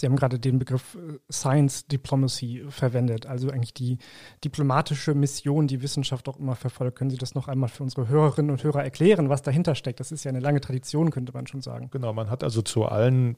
Sie 0.00 0.06
haben 0.06 0.16
gerade 0.16 0.38
den 0.38 0.58
Begriff 0.58 0.96
äh, 0.96 1.18
Science 1.30 1.86
Diplomacy 1.86 2.64
verwendet, 2.68 3.26
also 3.26 3.50
eigentlich 3.50 3.74
die 3.74 3.98
diplomatische 4.42 5.14
Mission, 5.14 5.66
die 5.66 5.82
Wissenschaft 5.82 6.28
auch 6.28 6.38
immer 6.38 6.56
verfolgt. 6.56 6.96
Können 6.98 7.10
Sie 7.10 7.18
das 7.18 7.34
noch 7.34 7.48
einmal 7.48 7.68
für 7.68 7.82
unsere 7.82 8.08
Hörerinnen 8.08 8.50
und 8.50 8.64
Hörer 8.64 8.82
erklären, 8.82 9.28
was 9.28 9.42
dahinter 9.42 9.74
steckt? 9.74 10.00
Das 10.00 10.10
ist 10.10 10.24
ja 10.24 10.30
eine 10.30 10.40
lange 10.40 10.60
Tradition, 10.60 11.10
könnte 11.10 11.32
man 11.32 11.46
schon 11.46 11.60
sagen. 11.60 11.88
Genau, 11.90 12.12
man 12.12 12.30
hat 12.30 12.42
also 12.42 12.62
zu 12.62 12.86
allen 12.86 13.36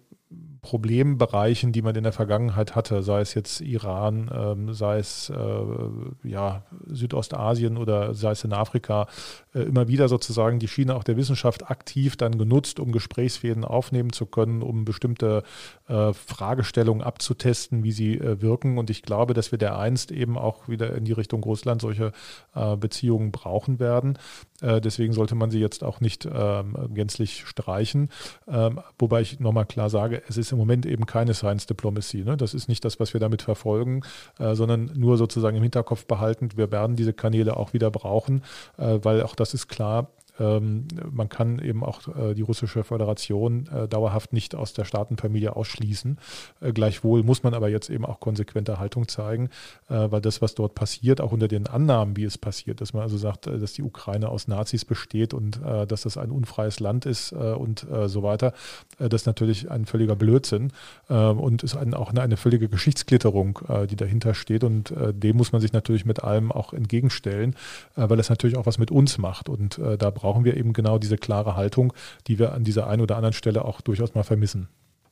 Problembereichen, 0.63 1.73
die 1.73 1.83
man 1.83 1.97
in 1.97 2.05
der 2.05 2.13
Vergangenheit 2.13 2.77
hatte, 2.77 3.03
sei 3.03 3.21
es 3.21 3.35
jetzt 3.35 3.61
Iran, 3.61 4.31
ähm, 4.33 4.73
sei 4.73 4.99
es 4.99 5.29
äh, 5.29 6.29
ja, 6.29 6.63
Südostasien 6.87 7.77
oder 7.77 8.15
sei 8.15 8.31
es 8.31 8.45
in 8.45 8.53
Afrika, 8.53 9.09
äh, 9.55 9.63
immer 9.63 9.89
wieder 9.89 10.09
sozusagen 10.09 10.61
die 10.61 10.69
Schiene 10.69 10.95
auch 10.95 11.03
der 11.03 11.17
Wissenschaft 11.17 11.69
aktiv 11.69 12.17
dann 12.17 12.39
genutzt, 12.39 12.79
um 12.79 12.93
Gesprächsfäden 12.93 13.65
aufnehmen 13.65 14.13
zu 14.13 14.25
können, 14.25 14.63
um 14.63 14.85
bestimmte 14.85 15.43
äh, 15.89 16.13
Fragestellungen 16.13 17.03
abzutesten, 17.03 17.83
wie 17.83 17.93
sie 17.93 18.19
äh, 18.19 18.41
wirken. 18.41 18.79
Und 18.79 18.89
ich 18.89 19.03
glaube, 19.03 19.35
dass 19.35 19.51
wir 19.51 19.59
dereinst 19.59 20.13
eben 20.13 20.39
auch 20.39 20.69
wieder 20.69 20.95
in 20.95 21.05
die 21.05 21.13
Richtung 21.13 21.43
Russland 21.43 21.83
solche 21.83 22.13
äh, 22.55 22.77
Beziehungen 22.77 23.33
brauchen 23.33 23.81
werden. 23.81 24.17
Äh, 24.63 24.81
deswegen 24.81 25.13
sollte 25.13 25.35
man 25.35 25.51
sie 25.51 25.61
jetzt 25.61 25.85
auch 25.85 26.01
nicht 26.01 26.27
ähm, 26.33 26.77
gänzlich 26.95 27.45
streichen. 27.47 28.09
Ähm, 28.49 28.81
wobei 28.99 29.21
ich 29.21 29.41
nochmal 29.41 29.67
klar 29.67 29.91
sage, 29.91 30.23
es 30.29 30.37
ist 30.37 30.53
im 30.53 30.59
Moment 30.59 30.87
eben 30.87 31.07
keine 31.07 31.35
Science 31.35 31.67
Diplomacy. 31.67 32.25
Ne? 32.25 32.37
Das 32.37 32.55
ist 32.55 32.69
nicht 32.69 32.85
das, 32.85 33.01
was 33.01 33.13
wir 33.13 33.21
damit 33.21 33.43
verfolgen, 33.43 34.03
äh, 34.39 34.55
sondern 34.55 34.91
nur 34.95 35.17
sozusagen 35.17 35.57
im 35.57 35.63
Hinterkopf 35.63 36.07
behalten, 36.07 36.51
wir 36.57 36.71
werden 36.71 36.97
diese 36.97 37.13
Kanäle 37.13 37.57
auch 37.57 37.73
wieder 37.73 37.91
brauchen, 37.91 38.43
äh, 38.79 38.99
weil 39.03 39.23
auch 39.23 39.35
das 39.35 39.55
ist 39.55 39.69
klar, 39.69 40.11
ähm, 40.43 40.87
man 41.11 41.29
kann 41.29 41.59
eben 41.61 41.85
auch 41.85 42.09
äh, 42.09 42.35
die 42.35 42.43
russische 42.43 42.85
Föderation 42.85 43.69
äh, 43.69 43.87
dauerhaft 43.87 44.33
nicht 44.33 44.55
aus 44.55 44.73
der 44.73 44.85
Staatenfamilie 44.85 45.55
ausschließen. 45.55 46.19
Äh, 46.61 46.73
gleichwohl 46.73 47.23
muss 47.23 47.43
man 47.43 47.55
aber 47.55 47.69
jetzt 47.69 47.91
eben 47.91 48.05
auch 48.05 48.21
konsequente 48.21 48.79
Haltung 48.79 49.09
zeigen, 49.09 49.51
weil 49.89 50.21
das, 50.21 50.41
was 50.41 50.55
dort 50.55 50.75
passiert, 50.75 51.21
auch 51.21 51.33
unter 51.33 51.49
den 51.49 51.67
Annahmen, 51.67 52.17
wie 52.17 52.25
es 52.25 52.39
passiert, 52.39 52.81
dass 52.81 52.93
man 52.93 53.03
also 53.03 53.17
sagt, 53.17 53.47
dass 53.47 53.73
die 53.73 53.83
Ukraine 53.83 54.29
aus 54.29 54.49
Nazis 54.49 54.85
besteht 54.85 55.35
und 55.35 55.61
dass 55.63 56.03
das 56.03 56.17
ein 56.17 56.31
unfreies 56.31 56.81
Land 56.81 57.07
ist 57.07 57.33
und 57.33 57.87
so 58.07 58.23
weiter, 58.23 58.53
das 58.99 59.23
ist 59.23 59.27
natürlich 59.27 59.71
ein 59.71 59.87
völliger 59.87 60.17
Blödsinn 60.17 60.73
und 61.09 61.63
ist 61.63 61.77
auch 61.77 62.13
eine 62.15 62.37
völlige 62.37 62.69
Geschichtsklitterung, 62.69 63.59
die 63.91 63.97
dahinter 63.97 64.35
steht 64.35 64.65
und 64.65 64.95
dem 64.97 65.37
muss 65.37 65.53
man 65.53 65.61
sich 65.61 65.73
natürlich 65.73 66.05
mit 66.05 66.23
allem 66.25 66.53
auch 66.53 66.73
entgegenstellen, 66.73 67.55
weil 67.95 68.17
das 68.17 68.31
natürlich 68.31 68.57
auch 68.57 68.67
was 68.67 68.79
mit 68.79 68.91
uns 68.91 69.19
macht 69.19 69.49
und 69.49 69.79
da 69.99 70.11
brauchen 70.33 70.47
wir 70.47 70.57
eben 70.57 70.73
genau 70.73 70.99
diese 70.99 71.19
klare 71.19 71.57
Haltung, 71.57 71.93
die 72.27 72.39
wir 72.39 72.55
an 72.55 72.65
dieser 72.65 72.87
einen 72.87 73.03
oder 73.03 73.17
anderen 73.17 73.35
Stelle 73.35 73.67
auch 73.67 73.83
durchaus 73.83 74.15
mal 74.15 74.23
vermissen. 74.23 74.69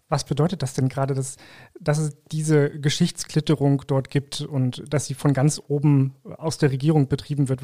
Was 0.08 0.24
bedeutet 0.24 0.62
das 0.62 0.72
denn 0.72 0.88
gerade, 0.88 1.12
dass, 1.14 1.36
dass 1.78 1.98
es 1.98 2.16
diese 2.32 2.70
Geschichtsklitterung 2.70 3.82
dort 3.86 4.08
gibt 4.08 4.40
und 4.40 4.82
dass 4.88 5.04
sie 5.04 5.14
von 5.14 5.34
ganz 5.34 5.60
oben 5.68 6.14
aus 6.38 6.56
der 6.56 6.72
Regierung 6.72 7.08
betrieben 7.08 7.50
wird? 7.50 7.60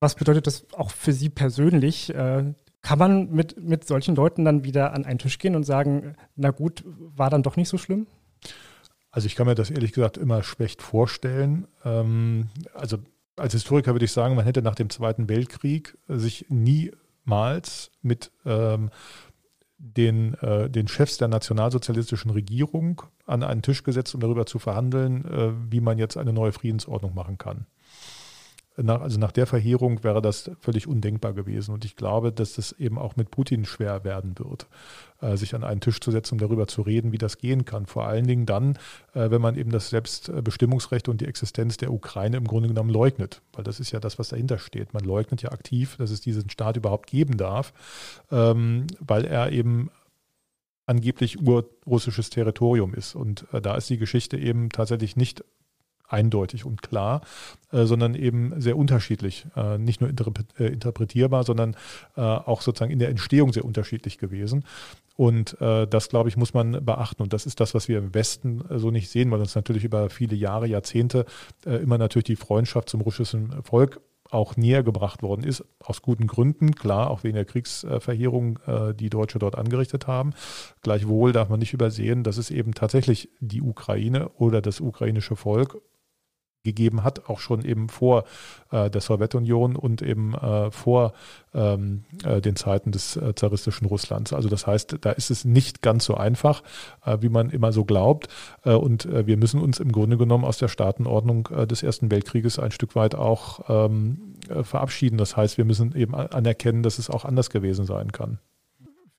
Was 0.00 0.16
bedeutet 0.16 0.48
das 0.48 0.66
auch 0.72 0.90
für 0.90 1.12
Sie 1.12 1.28
persönlich? 1.28 2.12
Äh, 2.12 2.52
kann 2.82 2.98
man 2.98 3.30
mit, 3.30 3.62
mit 3.62 3.86
solchen 3.86 4.16
Leuten 4.16 4.44
dann 4.44 4.64
wieder 4.64 4.92
an 4.92 5.04
einen 5.04 5.20
Tisch 5.20 5.38
gehen 5.38 5.54
und 5.54 5.62
sagen, 5.62 6.16
na 6.34 6.50
gut, 6.50 6.82
war 6.84 7.30
dann 7.30 7.44
doch 7.44 7.56
nicht 7.56 7.68
so 7.68 7.78
schlimm? 7.78 8.08
Also 9.12 9.26
ich 9.26 9.36
kann 9.36 9.46
mir 9.46 9.54
das 9.54 9.70
ehrlich 9.70 9.92
gesagt 9.92 10.16
immer 10.16 10.42
schlecht 10.42 10.82
vorstellen. 10.82 11.68
Ähm, 11.84 12.48
also 12.74 12.98
als 13.40 13.52
Historiker 13.52 13.92
würde 13.92 14.04
ich 14.04 14.12
sagen, 14.12 14.34
man 14.36 14.44
hätte 14.44 14.62
nach 14.62 14.74
dem 14.74 14.90
Zweiten 14.90 15.28
Weltkrieg 15.28 15.96
sich 16.08 16.46
niemals 16.48 17.90
mit 18.02 18.30
ähm, 18.44 18.90
den, 19.78 20.34
äh, 20.34 20.68
den 20.68 20.88
Chefs 20.88 21.16
der 21.16 21.28
nationalsozialistischen 21.28 22.30
Regierung 22.30 23.02
an 23.26 23.42
einen 23.42 23.62
Tisch 23.62 23.82
gesetzt, 23.82 24.14
um 24.14 24.20
darüber 24.20 24.46
zu 24.46 24.58
verhandeln, 24.58 25.24
äh, 25.24 25.52
wie 25.70 25.80
man 25.80 25.98
jetzt 25.98 26.16
eine 26.16 26.32
neue 26.32 26.52
Friedensordnung 26.52 27.14
machen 27.14 27.38
kann 27.38 27.66
nach, 28.76 29.00
also 29.00 29.18
nach 29.18 29.32
der 29.32 29.46
Verheerung 29.46 30.02
wäre 30.04 30.22
das 30.22 30.50
völlig 30.60 30.86
undenkbar 30.86 31.32
gewesen. 31.32 31.72
Und 31.74 31.84
ich 31.84 31.96
glaube, 31.96 32.32
dass 32.32 32.54
das 32.54 32.72
eben 32.72 32.98
auch 32.98 33.16
mit 33.16 33.30
Putin 33.30 33.64
schwer 33.64 34.04
werden 34.04 34.38
wird, 34.38 34.68
äh, 35.20 35.36
sich 35.36 35.54
an 35.54 35.64
einen 35.64 35.80
Tisch 35.80 36.00
zu 36.00 36.10
setzen, 36.10 36.34
um 36.34 36.38
darüber 36.38 36.66
zu 36.66 36.82
reden, 36.82 37.12
wie 37.12 37.18
das 37.18 37.38
gehen 37.38 37.64
kann. 37.64 37.86
Vor 37.86 38.06
allen 38.06 38.26
Dingen 38.26 38.46
dann, 38.46 38.76
äh, 39.14 39.30
wenn 39.30 39.42
man 39.42 39.56
eben 39.56 39.70
das 39.70 39.90
Selbstbestimmungsrecht 39.90 41.08
und 41.08 41.20
die 41.20 41.26
Existenz 41.26 41.76
der 41.76 41.92
Ukraine 41.92 42.36
im 42.36 42.46
Grunde 42.46 42.68
genommen 42.68 42.90
leugnet. 42.90 43.42
Weil 43.52 43.64
das 43.64 43.80
ist 43.80 43.90
ja 43.90 44.00
das, 44.00 44.18
was 44.18 44.28
dahinter 44.28 44.58
steht. 44.58 44.94
Man 44.94 45.04
leugnet 45.04 45.42
ja 45.42 45.52
aktiv, 45.52 45.96
dass 45.96 46.10
es 46.10 46.20
diesen 46.20 46.48
Staat 46.50 46.76
überhaupt 46.76 47.08
geben 47.08 47.36
darf, 47.36 47.72
ähm, 48.30 48.86
weil 49.00 49.24
er 49.24 49.52
eben 49.52 49.90
angeblich 50.86 51.38
urrussisches 51.40 52.30
Territorium 52.30 52.94
ist. 52.94 53.14
Und 53.14 53.46
äh, 53.52 53.60
da 53.60 53.76
ist 53.76 53.90
die 53.90 53.98
Geschichte 53.98 54.36
eben 54.36 54.70
tatsächlich 54.70 55.16
nicht 55.16 55.44
eindeutig 56.10 56.64
und 56.64 56.82
klar, 56.82 57.22
äh, 57.72 57.84
sondern 57.84 58.14
eben 58.14 58.60
sehr 58.60 58.76
unterschiedlich. 58.76 59.46
Äh, 59.56 59.78
nicht 59.78 60.00
nur 60.00 60.10
äh, 60.10 60.66
interpretierbar, 60.66 61.44
sondern 61.44 61.76
äh, 62.16 62.20
auch 62.20 62.62
sozusagen 62.62 62.92
in 62.92 62.98
der 62.98 63.08
Entstehung 63.08 63.52
sehr 63.52 63.64
unterschiedlich 63.64 64.18
gewesen. 64.18 64.64
Und 65.16 65.60
äh, 65.60 65.86
das, 65.86 66.08
glaube 66.08 66.28
ich, 66.28 66.36
muss 66.36 66.54
man 66.54 66.84
beachten. 66.84 67.22
Und 67.22 67.32
das 67.32 67.46
ist 67.46 67.60
das, 67.60 67.74
was 67.74 67.88
wir 67.88 67.98
im 67.98 68.14
Westen 68.14 68.64
äh, 68.70 68.78
so 68.78 68.90
nicht 68.90 69.10
sehen, 69.10 69.30
weil 69.30 69.40
uns 69.40 69.54
natürlich 69.54 69.84
über 69.84 70.10
viele 70.10 70.34
Jahre, 70.34 70.66
Jahrzehnte 70.66 71.26
immer 71.64 71.98
natürlich 71.98 72.24
die 72.24 72.36
Freundschaft 72.36 72.88
zum 72.88 73.00
russischen 73.00 73.62
Volk 73.62 74.00
auch 74.30 74.56
näher 74.56 74.82
gebracht 74.82 75.22
worden 75.22 75.44
ist, 75.44 75.64
aus 75.80 76.02
guten 76.02 76.26
Gründen, 76.26 76.74
klar, 76.74 77.10
auch 77.10 77.24
wegen 77.24 77.34
der 77.34 77.44
Kriegsverheerung, 77.44 78.60
die 78.98 79.10
Deutsche 79.10 79.38
dort 79.38 79.58
angerichtet 79.58 80.06
haben. 80.06 80.32
Gleichwohl 80.82 81.32
darf 81.32 81.48
man 81.48 81.58
nicht 81.58 81.72
übersehen, 81.72 82.22
dass 82.22 82.36
es 82.36 82.50
eben 82.50 82.72
tatsächlich 82.72 83.28
die 83.40 83.60
Ukraine 83.60 84.28
oder 84.30 84.62
das 84.62 84.80
ukrainische 84.80 85.36
Volk 85.36 85.80
gegeben 86.62 87.04
hat, 87.04 87.28
auch 87.28 87.40
schon 87.40 87.64
eben 87.64 87.88
vor 87.88 88.24
äh, 88.70 88.90
der 88.90 89.00
Sowjetunion 89.00 89.76
und 89.76 90.02
eben 90.02 90.34
äh, 90.34 90.70
vor 90.70 91.12
ähm, 91.54 92.04
äh, 92.24 92.40
den 92.40 92.56
Zeiten 92.56 92.92
des 92.92 93.16
äh, 93.16 93.34
zaristischen 93.34 93.86
Russlands. 93.86 94.32
Also 94.32 94.48
das 94.48 94.66
heißt, 94.66 94.98
da 95.00 95.10
ist 95.12 95.30
es 95.30 95.44
nicht 95.44 95.82
ganz 95.82 96.04
so 96.04 96.14
einfach, 96.14 96.62
äh, 97.04 97.18
wie 97.20 97.28
man 97.28 97.50
immer 97.50 97.72
so 97.72 97.84
glaubt. 97.84 98.28
Äh, 98.64 98.74
und 98.74 99.08
wir 99.10 99.36
müssen 99.36 99.60
uns 99.60 99.80
im 99.80 99.92
Grunde 99.92 100.16
genommen 100.16 100.44
aus 100.44 100.58
der 100.58 100.68
Staatenordnung 100.68 101.44
des 101.68 101.82
Ersten 101.82 102.10
Weltkrieges 102.10 102.58
ein 102.58 102.70
Stück 102.70 102.94
weit 102.94 103.14
auch 103.14 103.60
ähm, 103.68 104.34
verabschieden. 104.62 105.18
Das 105.18 105.36
heißt, 105.36 105.58
wir 105.58 105.64
müssen 105.64 105.94
eben 105.94 106.14
anerkennen, 106.14 106.82
dass 106.82 106.98
es 106.98 107.10
auch 107.10 107.24
anders 107.24 107.50
gewesen 107.50 107.84
sein 107.84 108.12
kann. 108.12 108.38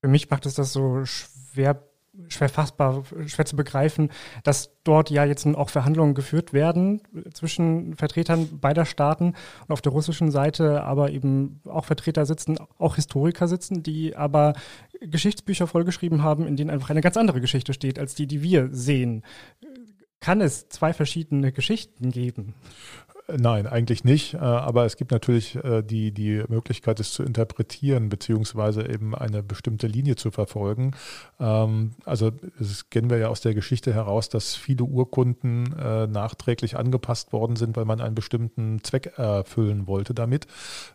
Für 0.00 0.08
mich 0.08 0.30
macht 0.30 0.46
es 0.46 0.54
das 0.54 0.72
so 0.72 1.04
schwer 1.04 1.80
schwer 2.28 2.48
fassbar, 2.48 3.04
schwer 3.26 3.46
zu 3.46 3.56
begreifen, 3.56 4.10
dass 4.44 4.70
dort 4.84 5.10
ja 5.10 5.24
jetzt 5.24 5.46
auch 5.46 5.70
Verhandlungen 5.70 6.14
geführt 6.14 6.52
werden 6.52 7.00
zwischen 7.32 7.96
Vertretern 7.96 8.60
beider 8.60 8.84
Staaten 8.84 9.34
und 9.66 9.72
auf 9.72 9.80
der 9.80 9.92
russischen 9.92 10.30
Seite 10.30 10.82
aber 10.82 11.10
eben 11.10 11.60
auch 11.64 11.84
Vertreter 11.84 12.26
sitzen, 12.26 12.58
auch 12.78 12.96
Historiker 12.96 13.48
sitzen, 13.48 13.82
die 13.82 14.14
aber 14.14 14.54
Geschichtsbücher 15.00 15.66
vollgeschrieben 15.66 16.22
haben, 16.22 16.46
in 16.46 16.56
denen 16.56 16.70
einfach 16.70 16.90
eine 16.90 17.00
ganz 17.00 17.16
andere 17.16 17.40
Geschichte 17.40 17.72
steht, 17.72 17.98
als 17.98 18.14
die, 18.14 18.26
die 18.26 18.42
wir 18.42 18.68
sehen. 18.72 19.22
Kann 20.20 20.40
es 20.40 20.68
zwei 20.68 20.92
verschiedene 20.92 21.50
Geschichten 21.50 22.12
geben? 22.12 22.54
Nein, 23.38 23.66
eigentlich 23.66 24.04
nicht. 24.04 24.34
Äh, 24.34 24.38
aber 24.38 24.84
es 24.84 24.96
gibt 24.96 25.10
natürlich 25.10 25.56
äh, 25.56 25.82
die, 25.82 26.12
die 26.12 26.44
Möglichkeit, 26.48 27.00
es 27.00 27.12
zu 27.12 27.22
interpretieren, 27.22 28.08
beziehungsweise 28.08 28.88
eben 28.88 29.14
eine 29.14 29.42
bestimmte 29.42 29.86
Linie 29.86 30.16
zu 30.16 30.30
verfolgen. 30.30 30.92
Ähm, 31.40 31.92
also 32.04 32.30
das 32.58 32.90
kennen 32.90 33.10
wir 33.10 33.18
ja 33.18 33.28
aus 33.28 33.40
der 33.40 33.54
Geschichte 33.54 33.94
heraus, 33.94 34.28
dass 34.28 34.54
viele 34.54 34.84
Urkunden 34.84 35.74
äh, 35.78 36.06
nachträglich 36.06 36.76
angepasst 36.76 37.32
worden 37.32 37.56
sind, 37.56 37.76
weil 37.76 37.84
man 37.84 38.00
einen 38.00 38.14
bestimmten 38.14 38.82
Zweck 38.82 39.12
erfüllen 39.16 39.86
wollte 39.86 40.14
damit, 40.14 40.46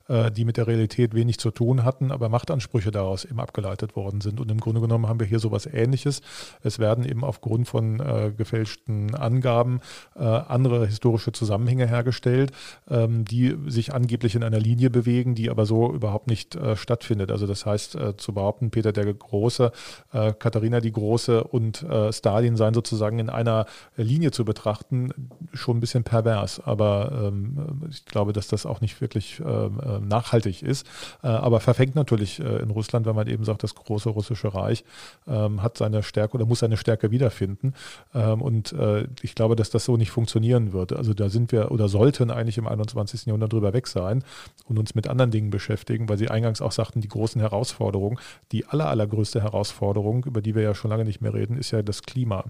die 0.10 0.46
mit 0.46 0.58
der 0.58 0.68
Realität 0.68 1.14
wenig 1.14 1.40
zu 1.40 1.52
tun 1.52 1.84
hatten, 1.84 2.12
aber 2.12 2.30
Machtansprüche 2.30 2.92
daraus 2.92 3.26
eben 3.26 3.40
abgeleitet 3.40 3.96
worden 3.96 4.22
sind. 4.22 4.40
Und 4.40 4.50
im 4.52 4.60
Grunde 4.60 4.82
genommen 4.82 5.08
haben 5.08 5.20
wir 5.20 5.28
hier 5.28 5.40
sowas 5.40 5.66
Ähnliches. 5.66 6.22
Es 6.64 6.80
werden 6.80 7.06
eben 7.06 7.24
aufgrund 7.24 7.68
von 7.68 7.98
gefälschten 8.38 9.16
Angaben 9.16 9.82
andere 10.16 10.88
historische 10.88 11.32
Zusammenhänge 11.32 11.88
hergestellt 11.88 12.27
dargestellt, 12.28 12.52
ähm, 12.90 13.26
die 13.26 13.56
sich 13.68 13.94
angeblich 13.94 14.36
in 14.36 14.44
einer 14.44 14.60
Linie 14.60 14.90
bewegen, 14.90 15.36
die 15.36 15.50
aber 15.50 15.66
so 15.66 15.94
überhaupt 15.94 16.28
nicht 16.28 16.56
äh, 16.56 16.76
stattfindet. 16.76 17.32
Also 17.32 17.48
das 17.48 17.66
heißt, 17.66 17.96
äh, 17.96 18.18
zu 18.18 18.34
behaupten, 18.34 18.70
Peter 18.70 18.92
der 18.92 19.14
Große, 19.14 19.72
äh, 20.14 20.34
Katharina 20.34 20.80
die 20.80 20.92
Große 20.92 21.44
und 21.44 21.84
äh, 21.84 22.12
Stalin 22.12 22.56
seien 22.56 22.74
sozusagen 22.74 23.20
in 23.20 23.30
einer 23.30 23.66
Linie 23.96 24.32
zu 24.32 24.46
betrachten, 24.46 25.12
schon 25.54 25.78
ein 25.78 25.80
bisschen 25.80 26.04
pervers. 26.04 26.60
Aber 26.60 27.12
ähm, 27.28 27.88
ich 27.90 28.06
glaube, 28.06 28.34
dass 28.34 28.48
das 28.48 28.66
auch 28.66 28.82
nicht 28.82 29.02
wirklich 29.02 29.40
ähm, 29.40 29.80
äh, 29.84 30.00
nachhaltig 30.00 30.64
ist. 30.64 30.88
Äh, 31.24 31.28
aber 31.28 31.60
verfängt 31.60 31.96
natürlich 31.96 32.40
in 32.40 32.70
Russland, 32.72 33.06
wenn 33.06 33.16
man 33.16 33.28
eben 33.28 33.44
sagt, 33.44 33.64
das 33.64 33.76
große 33.76 34.10
russische 34.10 34.54
Reich 34.54 34.84
ähm, 35.28 35.64
hat 35.64 35.78
seine 35.78 36.04
Stärke 36.04 36.36
oder 36.36 36.46
muss 36.46 36.60
seine 36.60 36.78
Stärke 36.78 37.12
wiederfinden. 37.12 37.74
Ähm, 38.14 38.42
und 38.42 38.76
ich 39.22 39.36
glaube, 39.36 39.56
dass 39.56 39.70
das 39.70 39.86
so 39.86 39.98
nicht 39.98 40.12
funktionieren 40.12 40.74
wird. 40.74 40.94
Also 40.94 41.14
da 41.14 41.30
sind 41.30 41.52
wir 41.52 41.72
oder 41.72 41.88
sollten 41.88 42.07
sollten 42.16 42.32
eigentlich 42.32 42.58
im 42.58 42.68
21. 42.68 43.26
Jahrhundert 43.26 43.54
drüber 43.54 43.74
weg 43.74 43.88
sein 43.88 44.24
und 44.66 44.78
uns 44.78 44.96
mit 44.96 45.08
anderen 45.08 45.32
Dingen 45.32 45.50
beschäftigen, 45.50 46.08
weil 46.10 46.18
Sie 46.18 46.30
eingangs 46.30 46.62
auch 46.62 46.72
sagten, 46.72 47.02
die 47.02 47.08
großen 47.08 47.42
Herausforderungen, 47.42 48.20
die 48.52 48.66
aller, 48.66 48.88
allergrößte 48.90 49.42
Herausforderung, 49.42 50.26
über 50.26 50.42
die 50.42 50.56
wir 50.56 50.62
ja 50.62 50.76
schon 50.76 50.92
lange 50.92 51.06
nicht 51.06 51.22
mehr 51.22 51.34
reden, 51.34 51.58
ist 51.58 51.72
ja 51.72 51.82
das 51.82 52.04
Klima 52.04 52.46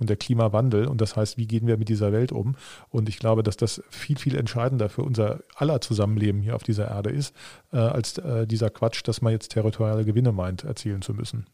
und 0.00 0.10
der 0.10 0.16
Klimawandel. 0.16 0.86
Und 0.86 1.00
das 1.00 1.16
heißt, 1.16 1.38
wie 1.38 1.46
gehen 1.46 1.66
wir 1.66 1.76
mit 1.76 1.88
dieser 1.88 2.12
Welt 2.12 2.32
um? 2.32 2.56
Und 2.90 3.08
ich 3.08 3.18
glaube, 3.18 3.42
dass 3.42 3.56
das 3.56 3.82
viel, 3.90 4.18
viel 4.18 4.36
entscheidender 4.36 4.88
für 4.88 5.02
unser 5.02 5.40
aller 5.54 5.80
Zusammenleben 5.80 6.40
hier 6.40 6.56
auf 6.56 6.62
dieser 6.62 6.88
Erde 6.88 7.10
ist, 7.10 7.34
äh, 7.72 7.78
als 7.78 8.18
äh, 8.18 8.46
dieser 8.46 8.70
Quatsch, 8.70 9.02
dass 9.04 9.22
man 9.22 9.32
jetzt 9.32 9.50
territoriale 9.52 10.04
Gewinne 10.04 10.32
meint, 10.32 10.64
erzielen 10.64 11.02
zu 11.02 11.14
müssen. 11.14 11.46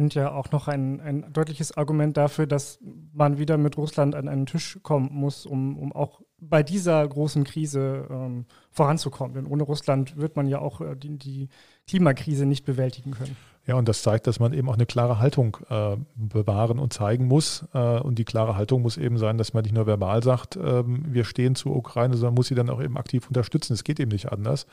Und 0.00 0.14
ja 0.14 0.32
auch 0.32 0.50
noch 0.50 0.66
ein, 0.66 1.00
ein 1.00 1.30
deutliches 1.30 1.76
Argument 1.76 2.16
dafür, 2.16 2.46
dass 2.46 2.78
man 3.12 3.36
wieder 3.36 3.58
mit 3.58 3.76
Russland 3.76 4.14
an 4.14 4.28
einen 4.28 4.46
Tisch 4.46 4.78
kommen 4.82 5.10
muss, 5.12 5.44
um, 5.44 5.76
um 5.76 5.92
auch 5.92 6.22
bei 6.40 6.62
dieser 6.62 7.06
großen 7.06 7.44
Krise 7.44 8.06
ähm, 8.10 8.46
voranzukommen. 8.70 9.34
Denn 9.34 9.46
ohne 9.46 9.62
Russland 9.62 10.16
wird 10.16 10.36
man 10.36 10.46
ja 10.46 10.58
auch 10.58 10.80
äh, 10.80 10.96
die, 10.96 11.18
die 11.18 11.48
Klimakrise 11.86 12.46
nicht 12.46 12.64
bewältigen 12.64 13.12
können. 13.12 13.36
Ja, 13.66 13.74
und 13.74 13.88
das 13.88 14.02
zeigt, 14.02 14.26
dass 14.26 14.40
man 14.40 14.52
eben 14.52 14.68
auch 14.68 14.74
eine 14.74 14.86
klare 14.86 15.18
Haltung 15.18 15.58
äh, 15.68 15.96
bewahren 16.16 16.78
und 16.78 16.92
zeigen 16.92 17.26
muss. 17.26 17.66
Äh, 17.74 18.00
und 18.00 18.18
die 18.18 18.24
klare 18.24 18.56
Haltung 18.56 18.82
muss 18.82 18.96
eben 18.96 19.18
sein, 19.18 19.36
dass 19.38 19.52
man 19.52 19.62
nicht 19.62 19.74
nur 19.74 19.86
verbal 19.86 20.22
sagt, 20.22 20.56
äh, 20.56 20.82
wir 20.84 21.24
stehen 21.24 21.54
zur 21.54 21.76
Ukraine, 21.76 22.16
sondern 22.16 22.34
muss 22.34 22.48
sie 22.48 22.54
dann 22.54 22.70
auch 22.70 22.82
eben 22.82 22.96
aktiv 22.96 23.28
unterstützen. 23.28 23.74
Es 23.74 23.84
geht 23.84 24.00
eben 24.00 24.10
nicht 24.10 24.32
anders, 24.32 24.66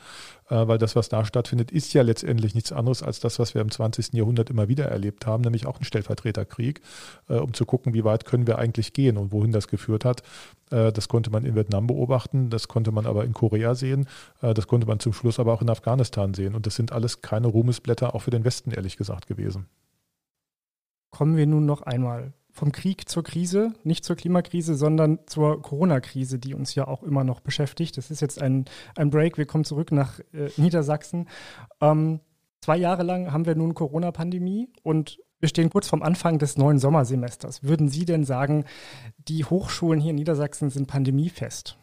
äh, 0.48 0.66
weil 0.66 0.78
das, 0.78 0.96
was 0.96 1.10
da 1.10 1.24
stattfindet, 1.24 1.70
ist 1.70 1.92
ja 1.92 2.02
letztendlich 2.02 2.54
nichts 2.54 2.72
anderes 2.72 3.02
als 3.02 3.20
das, 3.20 3.38
was 3.38 3.54
wir 3.54 3.60
im 3.60 3.70
20. 3.70 4.14
Jahrhundert 4.14 4.48
immer 4.48 4.68
wieder 4.68 4.86
erlebt 4.86 5.26
haben, 5.26 5.42
nämlich 5.42 5.66
auch 5.66 5.78
ein 5.78 5.84
Stellvertreterkrieg, 5.84 6.80
äh, 7.28 7.34
um 7.34 7.52
zu 7.52 7.66
gucken, 7.66 7.92
wie 7.92 8.04
weit 8.04 8.24
können 8.24 8.46
wir 8.46 8.58
eigentlich 8.58 8.94
gehen 8.94 9.18
und 9.18 9.32
wohin 9.32 9.52
das 9.52 9.68
geführt 9.68 10.06
hat. 10.06 10.22
Äh, 10.70 10.92
das 10.92 11.08
konnte 11.08 11.30
man 11.30 11.44
in 11.44 11.54
Vietnam 11.54 11.86
beobachten, 11.86 12.50
das 12.50 12.68
konnte 12.68 12.92
man 12.92 13.06
aber 13.06 13.24
in 13.24 13.32
Korea 13.32 13.74
sehen, 13.74 14.08
das 14.40 14.66
konnte 14.66 14.86
man 14.86 15.00
zum 15.00 15.12
Schluss 15.12 15.38
aber 15.38 15.52
auch 15.52 15.62
in 15.62 15.70
Afghanistan 15.70 16.34
sehen. 16.34 16.54
Und 16.54 16.66
das 16.66 16.76
sind 16.76 16.92
alles 16.92 17.22
keine 17.22 17.46
Ruhmesblätter, 17.46 18.14
auch 18.14 18.22
für 18.22 18.30
den 18.30 18.44
Westen, 18.44 18.70
ehrlich 18.70 18.96
gesagt, 18.96 19.26
gewesen. 19.26 19.66
Kommen 21.10 21.36
wir 21.36 21.46
nun 21.46 21.66
noch 21.66 21.82
einmal 21.82 22.32
vom 22.58 22.72
Krieg 22.72 23.08
zur 23.08 23.22
Krise, 23.22 23.72
nicht 23.84 24.04
zur 24.04 24.16
Klimakrise, 24.16 24.74
sondern 24.74 25.20
zur 25.26 25.62
Corona-Krise, 25.62 26.38
die 26.38 26.54
uns 26.54 26.74
ja 26.74 26.86
auch 26.86 27.02
immer 27.02 27.24
noch 27.24 27.40
beschäftigt. 27.40 27.96
Das 27.96 28.10
ist 28.10 28.20
jetzt 28.20 28.42
ein, 28.42 28.64
ein 28.96 29.10
Break. 29.10 29.38
Wir 29.38 29.46
kommen 29.46 29.64
zurück 29.64 29.92
nach 29.92 30.18
äh, 30.32 30.50
Niedersachsen. 30.56 31.28
Ähm, 31.80 32.20
zwei 32.60 32.76
Jahre 32.76 33.04
lang 33.04 33.32
haben 33.32 33.46
wir 33.46 33.54
nun 33.54 33.74
Corona-Pandemie 33.74 34.68
und 34.82 35.18
wir 35.40 35.48
stehen 35.48 35.70
kurz 35.70 35.88
vom 35.88 36.02
Anfang 36.02 36.38
des 36.38 36.56
neuen 36.56 36.78
Sommersemesters. 36.78 37.62
Würden 37.62 37.88
Sie 37.88 38.04
denn 38.04 38.24
sagen, 38.24 38.64
die 39.28 39.44
Hochschulen 39.44 40.00
hier 40.00 40.10
in 40.10 40.16
Niedersachsen 40.16 40.70
sind 40.70 40.86
pandemiefest? 40.86 41.78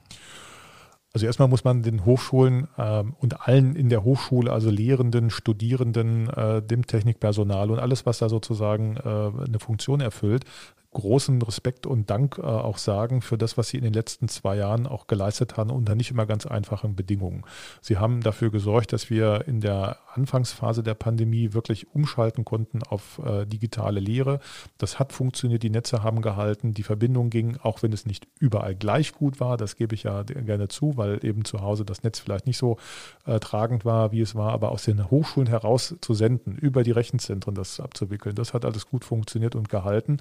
Also 1.13 1.27
erstmal 1.27 1.47
muss 1.47 1.63
man 1.63 1.81
den 1.81 2.03
Hochschulen 2.03 2.67
äh, 2.75 3.03
und 3.19 3.47
allen 3.47 3.77
in 3.77 3.87
der 3.87 4.03
Hochschule, 4.03 4.51
also 4.51 4.69
Lehrenden, 4.69 5.29
Studierenden, 5.29 6.29
äh, 6.29 6.61
dem 6.61 6.85
Technikpersonal 6.85 7.71
und 7.71 7.79
alles, 7.79 8.05
was 8.05 8.17
da 8.17 8.27
sozusagen 8.27 8.97
äh, 8.97 9.45
eine 9.47 9.59
Funktion 9.59 10.01
erfüllt, 10.01 10.43
großen 10.95 11.41
Respekt 11.41 11.85
und 11.85 12.09
Dank 12.09 12.39
äh, 12.39 12.41
auch 12.41 12.79
sagen 12.79 13.21
für 13.21 13.37
das, 13.37 13.57
was 13.57 13.69
Sie 13.69 13.77
in 13.77 13.83
den 13.83 13.93
letzten 13.93 14.27
zwei 14.27 14.55
Jahren 14.55 14.87
auch 14.87 15.07
geleistet 15.07 15.57
haben 15.57 15.69
unter 15.69 15.93
nicht 15.93 16.09
immer 16.09 16.25
ganz 16.25 16.45
einfachen 16.45 16.95
Bedingungen. 16.95 17.43
Sie 17.81 17.97
haben 17.97 18.21
dafür 18.21 18.49
gesorgt, 18.49 18.93
dass 18.93 19.09
wir 19.09 19.47
in 19.47 19.61
der 19.61 19.97
Anfangsphase 20.13 20.81
der 20.81 20.93
Pandemie 20.93 21.53
wirklich 21.53 21.93
umschalten 21.93 22.45
konnten 22.45 22.81
auf 22.83 23.19
äh, 23.23 23.45
digitale 23.45 23.99
Lehre. 23.99 24.39
Das 24.77 24.97
hat 24.97 25.11
funktioniert, 25.11 25.63
die 25.63 25.69
Netze 25.69 26.01
haben 26.01 26.21
gehalten, 26.21 26.73
die 26.73 26.83
Verbindung 26.83 27.29
ging, 27.29 27.57
auch 27.61 27.83
wenn 27.83 27.91
es 27.91 28.05
nicht 28.05 28.27
überall 28.39 28.75
gleich 28.75 29.13
gut 29.13 29.39
war, 29.39 29.57
das 29.57 29.75
gebe 29.75 29.93
ich 29.93 30.03
ja 30.03 30.23
gerne 30.23 30.69
zu, 30.69 30.95
weil 30.95 31.23
eben 31.25 31.43
zu 31.43 31.61
Hause 31.61 31.83
das 31.83 32.03
Netz 32.03 32.19
vielleicht 32.19 32.47
nicht 32.47 32.57
so 32.57 32.77
äh, 33.25 33.39
tragend 33.39 33.83
war, 33.83 34.11
wie 34.13 34.21
es 34.21 34.35
war, 34.35 34.53
aber 34.53 34.71
aus 34.71 34.83
den 34.83 35.11
Hochschulen 35.11 35.49
heraus 35.49 35.95
zu 35.99 36.13
senden, 36.13 36.55
über 36.55 36.83
die 36.83 36.91
Rechenzentren 36.91 37.53
das 37.53 37.81
abzuwickeln, 37.81 38.35
das 38.35 38.53
hat 38.53 38.63
alles 38.63 38.87
gut 38.87 39.03
funktioniert 39.03 39.55
und 39.55 39.67
gehalten. 39.67 40.17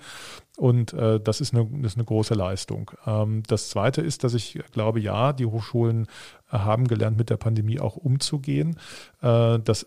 Äh, 0.70 1.20
das, 1.20 1.40
ist 1.40 1.54
eine, 1.54 1.66
das 1.82 1.92
ist 1.92 1.98
eine 1.98 2.04
große 2.04 2.34
Leistung. 2.34 2.90
Ähm, 3.06 3.42
das 3.46 3.68
Zweite 3.68 4.00
ist, 4.00 4.24
dass 4.24 4.34
ich 4.34 4.58
glaube, 4.72 5.00
ja, 5.00 5.32
die 5.32 5.46
Hochschulen 5.46 6.06
äh, 6.50 6.58
haben 6.58 6.88
gelernt, 6.88 7.18
mit 7.18 7.30
der 7.30 7.36
Pandemie 7.36 7.80
auch 7.80 7.96
umzugehen. 7.96 8.78
Äh, 9.20 9.58
das 9.60 9.86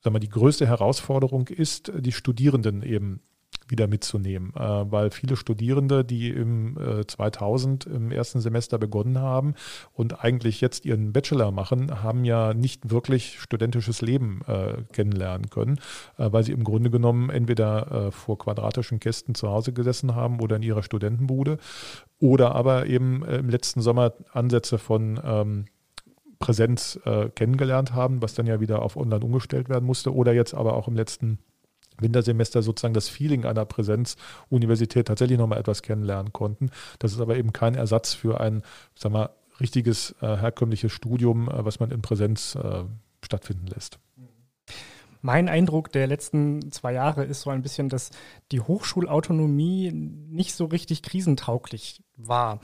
sag 0.00 0.12
mal, 0.12 0.18
die 0.20 0.28
größte 0.28 0.66
Herausforderung 0.66 1.48
ist, 1.48 1.92
die 1.94 2.12
Studierenden 2.12 2.82
eben 2.82 3.20
wieder 3.70 3.86
mitzunehmen, 3.86 4.52
äh, 4.54 4.60
weil 4.60 5.10
viele 5.10 5.36
Studierende, 5.36 6.04
die 6.04 6.30
im 6.30 6.76
äh, 6.78 7.06
2000 7.06 7.86
im 7.86 8.10
ersten 8.10 8.40
Semester 8.40 8.78
begonnen 8.78 9.18
haben 9.18 9.54
und 9.92 10.24
eigentlich 10.24 10.60
jetzt 10.60 10.84
ihren 10.84 11.12
Bachelor 11.12 11.50
machen, 11.50 12.02
haben 12.02 12.24
ja 12.24 12.54
nicht 12.54 12.90
wirklich 12.90 13.40
studentisches 13.40 14.02
Leben 14.02 14.42
äh, 14.46 14.82
kennenlernen 14.92 15.50
können, 15.50 15.78
äh, 16.16 16.30
weil 16.30 16.44
sie 16.44 16.52
im 16.52 16.64
Grunde 16.64 16.90
genommen 16.90 17.30
entweder 17.30 18.06
äh, 18.08 18.10
vor 18.10 18.38
quadratischen 18.38 19.00
Kästen 19.00 19.34
zu 19.34 19.48
Hause 19.48 19.72
gesessen 19.72 20.14
haben 20.14 20.40
oder 20.40 20.56
in 20.56 20.62
ihrer 20.62 20.82
Studentenbude 20.82 21.58
oder 22.20 22.54
aber 22.54 22.86
eben 22.86 23.24
äh, 23.24 23.38
im 23.38 23.48
letzten 23.48 23.80
Sommer 23.80 24.14
Ansätze 24.32 24.78
von 24.78 25.20
ähm, 25.22 25.64
Präsenz 26.38 27.00
kennengelernt 27.34 27.94
haben, 27.94 28.22
was 28.22 28.34
dann 28.34 28.46
ja 28.46 28.60
wieder 28.60 28.82
auf 28.82 28.96
Online 28.96 29.24
umgestellt 29.24 29.68
werden 29.68 29.84
musste 29.84 30.14
oder 30.14 30.32
jetzt 30.32 30.54
aber 30.54 30.74
auch 30.74 30.86
im 30.86 30.94
letzten 30.94 31.40
Wintersemester 32.00 32.62
sozusagen 32.62 32.94
das 32.94 33.08
Feeling 33.08 33.44
einer 33.44 33.64
Präsenzuniversität 33.64 35.08
tatsächlich 35.08 35.38
nochmal 35.38 35.58
etwas 35.58 35.82
kennenlernen 35.82 36.32
konnten. 36.32 36.70
Das 36.98 37.12
ist 37.12 37.20
aber 37.20 37.36
eben 37.36 37.52
kein 37.52 37.74
Ersatz 37.74 38.14
für 38.14 38.40
ein, 38.40 38.62
sag 38.94 39.12
mal, 39.12 39.30
richtiges 39.60 40.14
äh, 40.20 40.36
herkömmliches 40.36 40.92
Studium, 40.92 41.48
äh, 41.48 41.64
was 41.64 41.80
man 41.80 41.90
in 41.90 42.02
Präsenz 42.02 42.54
äh, 42.54 42.84
stattfinden 43.22 43.66
lässt. 43.66 43.98
Mein 45.20 45.48
Eindruck 45.48 45.90
der 45.90 46.06
letzten 46.06 46.70
zwei 46.70 46.92
Jahre 46.92 47.24
ist 47.24 47.40
so 47.40 47.50
ein 47.50 47.62
bisschen, 47.62 47.88
dass 47.88 48.10
die 48.52 48.60
Hochschulautonomie 48.60 49.90
nicht 49.92 50.54
so 50.54 50.66
richtig 50.66 51.02
krisentauglich 51.02 52.02
war 52.16 52.60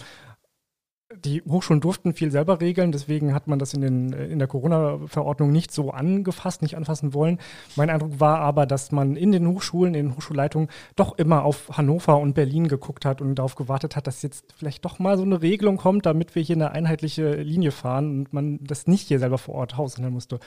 die 1.24 1.42
Hochschulen 1.42 1.80
durften 1.80 2.14
viel 2.14 2.30
selber 2.30 2.60
regeln, 2.60 2.92
deswegen 2.92 3.34
hat 3.34 3.46
man 3.48 3.58
das 3.58 3.74
in, 3.74 3.80
den, 3.80 4.12
in 4.12 4.38
der 4.38 4.48
Corona-Verordnung 4.48 5.52
nicht 5.52 5.72
so 5.72 5.90
angefasst, 5.90 6.62
nicht 6.62 6.76
anfassen 6.76 7.14
wollen. 7.14 7.38
Mein 7.76 7.90
Eindruck 7.90 8.20
war 8.20 8.38
aber, 8.40 8.66
dass 8.66 8.92
man 8.92 9.16
in 9.16 9.32
den 9.32 9.46
Hochschulen, 9.46 9.94
in 9.94 10.08
den 10.08 10.16
Hochschulleitungen 10.16 10.68
doch 10.96 11.18
immer 11.18 11.44
auf 11.44 11.70
Hannover 11.76 12.18
und 12.18 12.34
Berlin 12.34 12.68
geguckt 12.68 13.04
hat 13.04 13.20
und 13.20 13.36
darauf 13.36 13.54
gewartet 13.54 13.96
hat, 13.96 14.06
dass 14.06 14.22
jetzt 14.22 14.54
vielleicht 14.56 14.84
doch 14.84 14.98
mal 14.98 15.16
so 15.16 15.24
eine 15.24 15.42
Regelung 15.42 15.76
kommt, 15.76 16.06
damit 16.06 16.34
wir 16.34 16.42
hier 16.42 16.56
eine 16.56 16.72
einheitliche 16.72 17.34
Linie 17.34 17.70
fahren 17.70 18.18
und 18.18 18.32
man 18.32 18.58
das 18.62 18.86
nicht 18.86 19.08
hier 19.08 19.18
selber 19.18 19.38
vor 19.38 19.54
Ort 19.54 19.76
haushandeln 19.76 20.14
musste. 20.14 20.40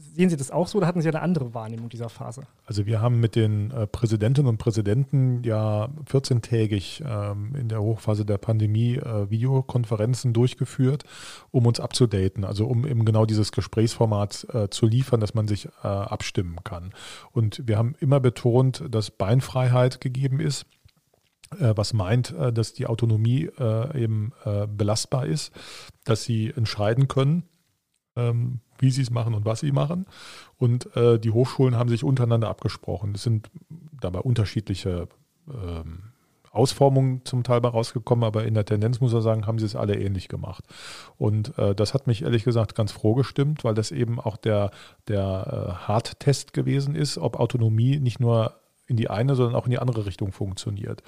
Sehen 0.00 0.30
Sie 0.30 0.36
das 0.36 0.52
auch 0.52 0.68
so 0.68 0.78
oder 0.78 0.86
hatten 0.86 1.00
Sie 1.00 1.08
eine 1.08 1.22
andere 1.22 1.54
Wahrnehmung 1.54 1.88
dieser 1.88 2.08
Phase? 2.08 2.42
Also 2.64 2.86
wir 2.86 3.00
haben 3.00 3.18
mit 3.18 3.34
den 3.34 3.72
äh, 3.72 3.88
Präsidentinnen 3.88 4.48
und 4.48 4.58
Präsidenten 4.58 5.42
ja 5.42 5.88
14-tägig 6.08 7.02
ähm, 7.04 7.56
in 7.56 7.68
der 7.68 7.82
Hochphase 7.82 8.24
der 8.24 8.38
Pandemie 8.38 8.94
äh, 8.94 9.28
Videokonferenzen 9.28 10.32
durchgeführt, 10.32 11.02
um 11.50 11.66
uns 11.66 11.80
abzudaten, 11.80 12.44
also 12.44 12.68
um 12.68 12.86
eben 12.86 13.04
genau 13.04 13.26
dieses 13.26 13.50
Gesprächsformat 13.50 14.46
äh, 14.52 14.68
zu 14.70 14.86
liefern, 14.86 15.18
dass 15.18 15.34
man 15.34 15.48
sich 15.48 15.66
äh, 15.66 15.88
abstimmen 15.88 16.58
kann. 16.62 16.92
Und 17.32 17.66
wir 17.66 17.76
haben 17.76 17.96
immer 17.98 18.20
betont, 18.20 18.84
dass 18.88 19.10
Beinfreiheit 19.10 20.00
gegeben 20.00 20.38
ist 20.38 20.64
äh, 21.58 21.72
was 21.74 21.92
meint, 21.92 22.30
äh, 22.38 22.52
dass 22.52 22.72
die 22.72 22.86
Autonomie 22.86 23.50
eben 23.94 24.32
belastbar 24.68 25.26
ist, 25.26 25.52
dass 26.04 26.22
sie 26.22 26.52
entscheiden 26.54 27.08
können, 27.08 27.42
ähm, 28.14 28.60
wie 28.78 28.90
sie 28.90 29.02
es 29.02 29.10
machen 29.10 29.34
und 29.34 29.44
was 29.44 29.60
sie 29.60 29.72
machen. 29.72 30.06
Und 30.56 30.94
äh, 30.96 31.18
die 31.18 31.30
Hochschulen 31.30 31.76
haben 31.76 31.88
sich 31.88 32.04
untereinander 32.04 32.48
abgesprochen. 32.48 33.12
Es 33.14 33.22
sind 33.22 33.50
dabei 34.00 34.20
unterschiedliche 34.20 35.08
ähm, 35.48 36.12
Ausformungen 36.50 37.24
zum 37.24 37.44
Teil 37.44 37.60
bei 37.60 37.68
rausgekommen, 37.68 38.24
aber 38.24 38.44
in 38.44 38.54
der 38.54 38.64
Tendenz 38.64 39.00
muss 39.00 39.12
man 39.12 39.22
sagen, 39.22 39.46
haben 39.46 39.58
sie 39.58 39.66
es 39.66 39.76
alle 39.76 39.98
ähnlich 39.98 40.28
gemacht. 40.28 40.64
Und 41.16 41.56
äh, 41.58 41.74
das 41.74 41.94
hat 41.94 42.06
mich 42.06 42.22
ehrlich 42.22 42.44
gesagt 42.44 42.74
ganz 42.74 42.92
froh 42.92 43.14
gestimmt, 43.14 43.64
weil 43.64 43.74
das 43.74 43.90
eben 43.92 44.18
auch 44.18 44.36
der, 44.36 44.70
der 45.06 45.78
äh, 45.84 45.86
Hardtest 45.86 46.52
gewesen 46.52 46.94
ist, 46.94 47.18
ob 47.18 47.38
Autonomie 47.38 48.00
nicht 48.00 48.20
nur 48.20 48.54
in 48.88 48.96
die 48.96 49.10
eine, 49.10 49.34
sondern 49.34 49.54
auch 49.54 49.66
in 49.66 49.70
die 49.70 49.78
andere 49.78 50.06
Richtung 50.06 50.32
funktioniert. 50.32 51.02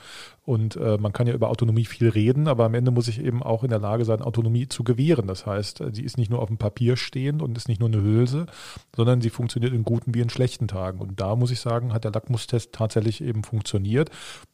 Und 0.44 0.76
äh, 0.76 0.98
man 0.98 1.12
kann 1.12 1.26
ja 1.26 1.34
über 1.34 1.48
Autonomie 1.48 1.86
viel 1.86 2.10
reden, 2.10 2.46
aber 2.46 2.66
am 2.66 2.74
Ende 2.74 2.90
muss 2.90 3.08
ich 3.08 3.20
eben 3.24 3.42
auch 3.42 3.64
in 3.64 3.70
der 3.70 3.78
Lage 3.78 4.04
sein, 4.04 4.20
Autonomie 4.20 4.68
zu 4.68 4.84
gewähren. 4.84 5.26
Das 5.26 5.46
heißt, 5.46 5.82
sie 5.92 6.02
ist 6.02 6.18
nicht 6.18 6.30
nur 6.30 6.40
auf 6.40 6.48
dem 6.48 6.58
Papier 6.58 6.96
stehend 6.96 7.40
und 7.40 7.56
ist 7.56 7.68
nicht 7.68 7.80
nur 7.80 7.88
eine 7.88 8.02
Hülse, 8.02 8.46
sondern 8.94 9.22
sie 9.22 9.30
funktioniert 9.30 9.72
in 9.72 9.82
guten 9.82 10.14
wie 10.14 10.20
in 10.20 10.28
schlechten 10.28 10.68
Tagen. 10.68 11.00
Und 11.00 11.20
da 11.20 11.36
muss 11.36 11.50
ich 11.50 11.60
sagen, 11.60 11.94
hat 11.94 12.04
der 12.04 12.12
Lackmustest 12.12 12.72
tatsächlich 12.72 13.22
eben 13.22 13.42
funktioniert. 13.44 14.10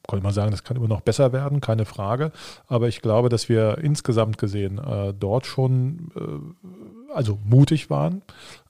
Kann 0.09 0.23
man 0.23 0.33
sagen, 0.33 0.53
das 0.53 0.63
kann 0.63 0.77
immer 0.77 0.89
noch 0.89 1.01
besser 1.01 1.33
werden, 1.33 1.61
keine 1.61 1.85
Frage. 1.85 2.31
Aber 2.69 2.87
ich 2.87 3.03
glaube, 3.03 3.29
dass 3.29 3.49
wir 3.49 3.79
insgesamt 3.79 4.39
gesehen 4.39 4.79
äh, 4.79 5.13
dort 5.13 5.47
schon 5.47 6.13
äh, 6.15 6.96
also 7.15 7.39
mutig 7.45 7.91
waren 7.91 8.23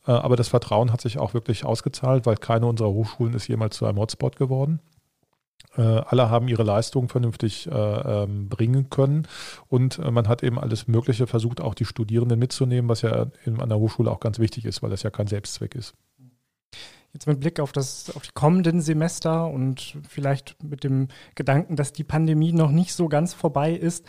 äh, 0.07 0.13
aber 0.13 0.37
das 0.37 0.49
Vertrauen 0.49 0.93
hat 0.93 1.01
sich 1.01 1.19
auch 1.19 1.35
wirklich 1.35 1.65
ausgezahlt, 1.65 2.27
weil 2.27 2.37
keine 2.37 2.67
unserer 2.67 2.91
Hochschulen 2.91 3.35
ist 3.35 3.49
jemals 3.49 3.77
zu 3.77 3.87
einem 3.87 3.99
Hotspot 3.99 4.37
geworden. 4.37 4.81
Äh, 5.77 5.83
alle 5.83 6.31
haben 6.31 6.49
ihre 6.49 6.63
Leistungen 6.63 7.09
vernünftig 7.09 7.67
äh, 7.67 7.73
ähm, 7.73 8.49
bringen 8.49 8.89
können 8.89 9.27
und 9.69 9.99
man 9.99 10.29
hat 10.29 10.43
eben 10.43 10.59
alles 10.59 10.89
Mögliche 10.89 11.27
versucht, 11.27 11.61
auch 11.61 11.75
die 11.75 11.85
Studierenden 11.85 12.39
mitzunehmen, 12.39 12.89
was 12.89 13.03
ja 13.03 13.27
in 13.45 13.61
einer 13.61 13.79
Hochschule 13.79 14.11
auch 14.11 14.21
ganz 14.21 14.39
wichtig 14.39 14.65
ist, 14.65 14.83
weil 14.83 14.91
das 14.91 15.03
ja 15.03 15.11
kein 15.11 15.27
Selbstzweck 15.27 15.75
ist. 15.75 15.95
Jetzt 17.13 17.27
mit 17.27 17.41
Blick 17.41 17.61
auf, 17.61 17.73
das, 17.73 18.15
auf 18.15 18.23
die 18.23 18.33
kommenden 18.35 18.83
Semester 18.83 19.49
und 19.49 19.97
vielleicht 20.07 20.63
mit 20.63 20.85
dem 20.85 21.09
Gedanken, 21.35 21.77
dass 21.77 21.93
die 21.93 22.05
Pandemie 22.05 22.53
noch 22.53 22.71
nicht 22.71 22.93
so 22.93 23.09
ganz 23.09 23.33
vorbei 23.33 23.73
ist, 23.73 24.05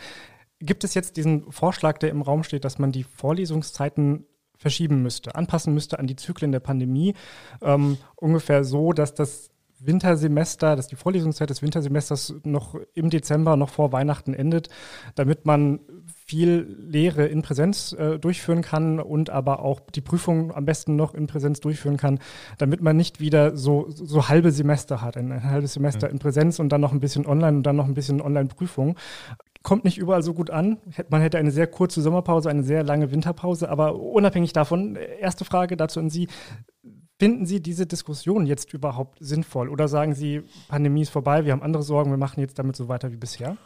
gibt 0.60 0.84
es 0.84 0.94
jetzt 0.94 1.16
diesen 1.16 1.50
Vorschlag, 1.52 1.98
der 1.98 2.10
im 2.10 2.22
Raum 2.22 2.42
steht, 2.42 2.64
dass 2.64 2.78
man 2.78 2.92
die 2.92 3.04
Vorlesungszeiten 3.04 4.26
verschieben 4.56 5.02
müsste, 5.02 5.34
anpassen 5.36 5.72
müsste 5.72 5.98
an 5.98 6.06
die 6.06 6.16
Zyklen 6.16 6.52
der 6.52 6.60
Pandemie. 6.60 7.14
Ähm, 7.62 7.96
ungefähr 8.16 8.64
so, 8.64 8.92
dass 8.92 9.14
das 9.14 9.50
Wintersemester, 9.80 10.76
dass 10.76 10.88
die 10.88 10.96
Vorlesungszeit 10.96 11.50
des 11.50 11.62
Wintersemesters 11.62 12.34
noch 12.44 12.74
im 12.94 13.10
Dezember, 13.10 13.56
noch 13.56 13.70
vor 13.70 13.92
Weihnachten 13.92 14.34
endet, 14.34 14.68
damit 15.14 15.46
man 15.46 15.80
viel 16.26 16.76
Lehre 16.78 17.26
in 17.26 17.42
Präsenz 17.42 17.92
äh, 17.92 18.18
durchführen 18.18 18.62
kann 18.62 19.00
und 19.00 19.30
aber 19.30 19.60
auch 19.60 19.80
die 19.80 20.00
Prüfung 20.00 20.54
am 20.54 20.64
besten 20.64 20.96
noch 20.96 21.14
in 21.14 21.26
Präsenz 21.26 21.60
durchführen 21.60 21.96
kann, 21.96 22.18
damit 22.58 22.82
man 22.82 22.96
nicht 22.96 23.20
wieder 23.20 23.56
so, 23.56 23.86
so 23.88 24.28
halbe 24.28 24.50
Semester 24.50 25.00
hat, 25.00 25.16
ein, 25.16 25.32
ein 25.32 25.44
halbes 25.44 25.74
Semester 25.74 26.08
mhm. 26.08 26.14
in 26.14 26.18
Präsenz 26.18 26.58
und 26.58 26.70
dann 26.70 26.80
noch 26.80 26.92
ein 26.92 27.00
bisschen 27.00 27.26
online 27.26 27.58
und 27.58 27.62
dann 27.62 27.76
noch 27.76 27.86
ein 27.86 27.94
bisschen 27.94 28.20
Online-Prüfung 28.20 28.96
kommt 29.68 29.84
nicht 29.84 29.98
überall 29.98 30.22
so 30.22 30.32
gut 30.32 30.48
an. 30.48 30.78
Man 31.10 31.20
hätte 31.20 31.36
eine 31.36 31.50
sehr 31.50 31.66
kurze 31.66 32.00
Sommerpause, 32.00 32.48
eine 32.48 32.62
sehr 32.62 32.82
lange 32.82 33.12
Winterpause, 33.12 33.68
aber 33.68 33.96
unabhängig 33.96 34.54
davon, 34.54 34.96
erste 34.96 35.44
Frage 35.44 35.76
dazu 35.76 36.00
an 36.00 36.08
Sie. 36.08 36.26
Finden 37.18 37.44
Sie 37.44 37.60
diese 37.60 37.84
Diskussion 37.84 38.46
jetzt 38.46 38.72
überhaupt 38.72 39.18
sinnvoll 39.20 39.68
oder 39.68 39.86
sagen 39.86 40.14
Sie, 40.14 40.40
Pandemie 40.68 41.02
ist 41.02 41.10
vorbei, 41.10 41.44
wir 41.44 41.52
haben 41.52 41.62
andere 41.62 41.82
Sorgen, 41.82 42.10
wir 42.10 42.16
machen 42.16 42.40
jetzt 42.40 42.58
damit 42.58 42.76
so 42.76 42.88
weiter 42.88 43.12
wie 43.12 43.18
bisher? 43.18 43.58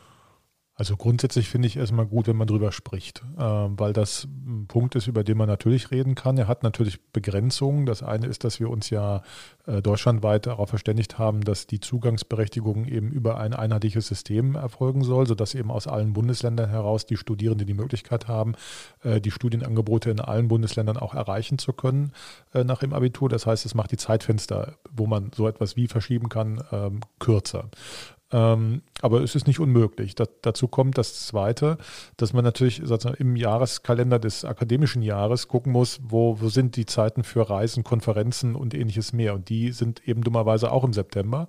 Also 0.75 0.97
grundsätzlich 0.97 1.51
finde 1.51 1.69
ich 1.69 1.77
erstmal 1.77 2.07
gut, 2.07 2.29
wenn 2.29 2.37
man 2.37 2.47
drüber 2.47 2.73
spricht, 2.73 3.23
äh, 3.37 3.43
weil 3.43 3.93
das 3.93 4.25
ein 4.25 4.67
Punkt 4.69 4.95
ist, 4.95 5.07
über 5.07 5.23
den 5.23 5.37
man 5.37 5.47
natürlich 5.47 5.91
reden 5.91 6.15
kann. 6.15 6.39
Er 6.39 6.49
hat 6.49 6.63
natürlich 6.63 6.99
Begrenzungen. 7.13 7.85
Das 7.85 8.03
eine 8.03 8.27
ist, 8.27 8.43
dass 8.45 8.59
wir 8.59 8.71
uns 8.71 8.89
ja 8.89 9.23
äh, 9.67 9.83
deutschlandweit 9.83 10.47
darauf 10.47 10.71
verständigt 10.71 11.19
haben, 11.19 11.43
dass 11.43 11.67
die 11.67 11.79
Zugangsberechtigung 11.79 12.87
eben 12.87 13.11
über 13.11 13.39
ein 13.39 13.53
einheitliches 13.53 14.07
System 14.07 14.55
erfolgen 14.55 15.05
soll, 15.05 15.27
sodass 15.27 15.55
eben 15.55 15.71
aus 15.71 15.87
allen 15.87 16.15
Bundesländern 16.15 16.71
heraus 16.71 17.05
die 17.05 17.19
Studierenden 17.19 17.67
die 17.67 17.75
Möglichkeit 17.75 18.27
haben, 18.27 18.55
äh, 19.03 19.21
die 19.21 19.31
Studienangebote 19.31 20.11
in 20.11 20.21
allen 20.21 20.49
Bundesländern 20.49 20.97
auch 20.97 21.13
erreichen 21.13 21.59
zu 21.59 21.75
können 21.75 22.13
äh, 22.55 22.65
nach 22.65 22.79
dem 22.79 22.95
Abitur. 22.95 23.29
Das 23.29 23.45
heißt, 23.47 23.67
es 23.67 23.75
macht 23.75 23.93
die 23.93 23.99
Zeitfenster, 23.99 24.79
wo 24.91 25.07
man 25.07 25.33
so 25.35 25.47
etwas 25.47 25.77
wie 25.77 25.87
verschieben 25.87 26.31
kann, 26.31 26.65
ähm, 26.73 27.01
kürzer. 27.19 27.69
Ähm, 28.33 28.83
aber 29.03 29.21
es 29.21 29.35
ist 29.35 29.47
nicht 29.47 29.61
unmöglich. 29.61 30.15
Da, 30.15 30.25
dazu 30.43 30.69
kommt 30.69 30.97
das 30.97 31.27
Zweite, 31.27 31.77
dass 32.17 32.33
man 32.33 32.45
natürlich 32.45 32.81
sozusagen 32.85 33.21
im 33.21 33.37
Jahreskalender 33.37 34.19
des 34.19 34.45
akademischen 34.45 35.03
Jahres 35.03 35.49
gucken 35.49 35.73
muss, 35.73 36.01
wo, 36.03 36.41
wo 36.41 36.49
sind 36.49 36.77
die 36.77 36.87
Zeiten 36.87 37.25
für 37.25 37.49
Reisen, 37.49 37.85
Konferenzen 37.85 38.55
und 38.55 38.75
ähnliches 38.75 39.13
mehr. 39.13 39.35
Und 39.35 39.49
die 39.49 39.73
sind 39.73 40.09
eben 40.09 40.23
dummerweise 40.23 40.73
auch 40.73 40.85
im 40.85 40.93
September. 40.93 41.49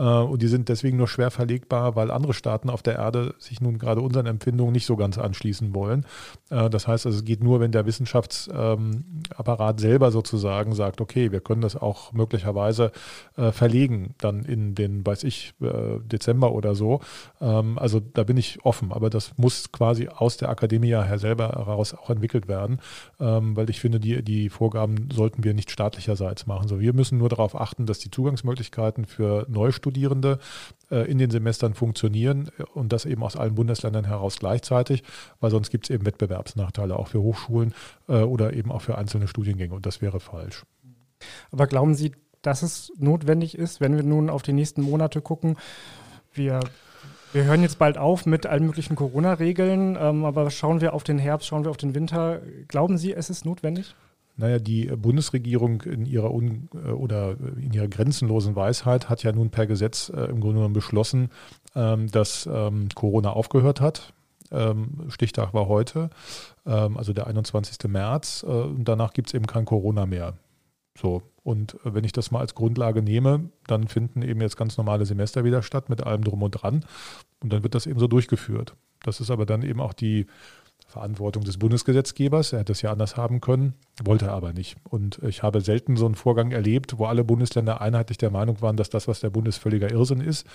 Äh, 0.00 0.02
und 0.02 0.40
die 0.40 0.48
sind 0.48 0.68
deswegen 0.68 0.96
nur 0.96 1.08
schwer 1.08 1.30
verlegbar, 1.30 1.94
weil 1.94 2.10
andere 2.10 2.32
Staaten 2.32 2.70
auf 2.70 2.82
der 2.82 2.96
Erde 2.96 3.34
sich 3.38 3.60
nun 3.60 3.78
gerade 3.78 4.00
unseren 4.00 4.26
Empfindungen 4.26 4.72
nicht 4.72 4.86
so 4.86 4.96
ganz 4.96 5.18
anschließen 5.18 5.74
wollen. 5.74 6.06
Äh, 6.48 6.70
das 6.70 6.88
heißt, 6.88 7.06
also, 7.06 7.18
es 7.18 7.24
geht 7.24 7.44
nur, 7.44 7.60
wenn 7.60 7.72
der 7.72 7.84
Wissenschaftsapparat 7.86 9.78
selber 9.78 10.10
sozusagen 10.10 10.74
sagt, 10.74 11.00
okay, 11.00 11.32
wir 11.32 11.40
können 11.40 11.60
das 11.60 11.76
auch 11.76 12.12
möglicherweise 12.12 12.92
äh, 13.36 13.52
verlegen, 13.52 14.14
dann 14.18 14.44
in 14.44 14.74
den, 14.74 15.06
weiß 15.06 15.24
ich, 15.24 15.54
Dezember 15.60 16.52
oder 16.52 16.74
so. 16.74 17.00
Ähm, 17.40 17.78
also 17.78 18.00
da 18.00 18.24
bin 18.24 18.36
ich 18.36 18.64
offen, 18.64 18.92
aber 18.92 19.10
das 19.10 19.36
muss 19.36 19.72
quasi 19.72 20.08
aus 20.08 20.38
der 20.38 20.48
Akademie 20.48 20.88
her 20.88 21.18
selber 21.18 21.48
heraus 21.48 21.94
auch 21.94 22.08
entwickelt 22.08 22.48
werden, 22.48 22.80
ähm, 23.18 23.56
weil 23.56 23.68
ich 23.68 23.80
finde, 23.80 24.00
die, 24.00 24.22
die 24.22 24.48
Vorgaben 24.48 25.08
sollten 25.12 25.44
wir 25.44 25.52
nicht 25.52 25.70
staatlicherseits 25.70 26.46
machen. 26.46 26.68
So, 26.68 26.80
wir 26.80 26.94
müssen 26.94 27.18
nur 27.18 27.28
darauf 27.28 27.60
achten, 27.60 27.86
dass 27.86 27.98
die 27.98 28.10
Zugangsmöglichkeiten 28.10 29.04
für 29.04 29.46
Neustudierende 29.48 29.89
äh, 30.90 31.10
in 31.10 31.18
den 31.18 31.30
Semestern 31.30 31.74
funktionieren 31.74 32.50
und 32.74 32.92
das 32.92 33.04
eben 33.04 33.22
aus 33.22 33.36
allen 33.36 33.54
Bundesländern 33.54 34.04
heraus 34.04 34.38
gleichzeitig, 34.38 35.02
weil 35.40 35.50
sonst 35.50 35.70
gibt 35.70 35.84
es 35.86 35.90
eben 35.90 36.06
Wettbewerbsnachteile 36.06 36.96
auch 36.96 37.08
für 37.08 37.20
Hochschulen 37.20 37.74
äh, 38.08 38.22
oder 38.22 38.52
eben 38.52 38.72
auch 38.72 38.82
für 38.82 38.98
einzelne 38.98 39.28
Studiengänge 39.28 39.74
und 39.74 39.86
das 39.86 40.00
wäre 40.02 40.20
falsch. 40.20 40.64
Aber 41.50 41.66
glauben 41.66 41.94
Sie, 41.94 42.12
dass 42.42 42.62
es 42.62 42.92
notwendig 42.98 43.56
ist, 43.56 43.80
wenn 43.80 43.96
wir 43.96 44.02
nun 44.02 44.30
auf 44.30 44.42
die 44.42 44.52
nächsten 44.52 44.82
Monate 44.82 45.20
gucken, 45.20 45.56
wir, 46.32 46.60
wir 47.32 47.44
hören 47.44 47.62
jetzt 47.62 47.78
bald 47.78 47.98
auf 47.98 48.26
mit 48.26 48.46
allen 48.46 48.66
möglichen 48.66 48.96
Corona-Regeln, 48.96 49.96
ähm, 50.00 50.24
aber 50.24 50.50
schauen 50.50 50.80
wir 50.80 50.94
auf 50.94 51.04
den 51.04 51.18
Herbst, 51.18 51.48
schauen 51.48 51.64
wir 51.64 51.70
auf 51.70 51.76
den 51.76 51.94
Winter. 51.94 52.40
Glauben 52.68 52.98
Sie, 52.98 53.12
es 53.12 53.30
ist 53.30 53.44
notwendig? 53.44 53.94
Naja, 54.40 54.58
die 54.58 54.86
Bundesregierung 54.86 55.82
in 55.82 56.06
ihrer 56.06 56.32
un 56.32 56.68
oder 56.70 57.36
in 57.58 57.74
ihrer 57.74 57.88
grenzenlosen 57.88 58.56
Weisheit 58.56 59.10
hat 59.10 59.22
ja 59.22 59.32
nun 59.32 59.50
per 59.50 59.66
Gesetz 59.66 60.08
äh, 60.08 60.24
im 60.24 60.40
Grunde 60.40 60.56
genommen 60.56 60.72
beschlossen, 60.72 61.28
ähm, 61.76 62.10
dass 62.10 62.48
ähm, 62.50 62.88
Corona 62.94 63.30
aufgehört 63.30 63.82
hat. 63.82 64.14
Ähm, 64.50 65.04
Stichtag 65.08 65.52
war 65.52 65.68
heute, 65.68 66.08
ähm, 66.66 66.96
also 66.96 67.12
der 67.12 67.26
21. 67.26 67.76
März. 67.88 68.42
Äh, 68.42 68.50
und 68.50 68.84
danach 68.84 69.12
gibt 69.12 69.28
es 69.28 69.34
eben 69.34 69.46
kein 69.46 69.66
Corona 69.66 70.06
mehr. 70.06 70.34
So, 70.98 71.22
und 71.42 71.74
äh, 71.84 71.94
wenn 71.94 72.04
ich 72.04 72.12
das 72.12 72.30
mal 72.30 72.40
als 72.40 72.54
Grundlage 72.54 73.02
nehme, 73.02 73.50
dann 73.66 73.88
finden 73.88 74.22
eben 74.22 74.40
jetzt 74.40 74.56
ganz 74.56 74.78
normale 74.78 75.04
Semester 75.04 75.44
wieder 75.44 75.62
statt 75.62 75.90
mit 75.90 76.02
allem 76.02 76.24
drum 76.24 76.42
und 76.42 76.52
dran. 76.52 76.84
Und 77.40 77.52
dann 77.52 77.62
wird 77.62 77.74
das 77.74 77.86
eben 77.86 78.00
so 78.00 78.06
durchgeführt. 78.06 78.74
Das 79.02 79.20
ist 79.20 79.30
aber 79.30 79.44
dann 79.44 79.62
eben 79.62 79.80
auch 79.80 79.92
die 79.92 80.26
Verantwortung 80.90 81.44
des 81.44 81.56
Bundesgesetzgebers. 81.58 82.52
Er 82.52 82.60
hätte 82.60 82.72
es 82.72 82.82
ja 82.82 82.90
anders 82.90 83.16
haben 83.16 83.40
können, 83.40 83.74
wollte 84.02 84.26
er 84.26 84.32
aber 84.32 84.52
nicht. 84.52 84.76
Und 84.88 85.20
ich 85.22 85.42
habe 85.42 85.60
selten 85.60 85.96
so 85.96 86.04
einen 86.04 86.16
Vorgang 86.16 86.50
erlebt, 86.50 86.98
wo 86.98 87.06
alle 87.06 87.22
Bundesländer 87.24 87.80
einheitlich 87.80 88.18
der 88.18 88.30
Meinung 88.30 88.60
waren, 88.60 88.76
dass 88.76 88.90
das, 88.90 89.06
was 89.06 89.20
der 89.20 89.30
Bund 89.30 89.46
ist, 89.46 89.58
völliger 89.58 89.90
Irrsinn 89.90 90.20
ist. 90.20 90.46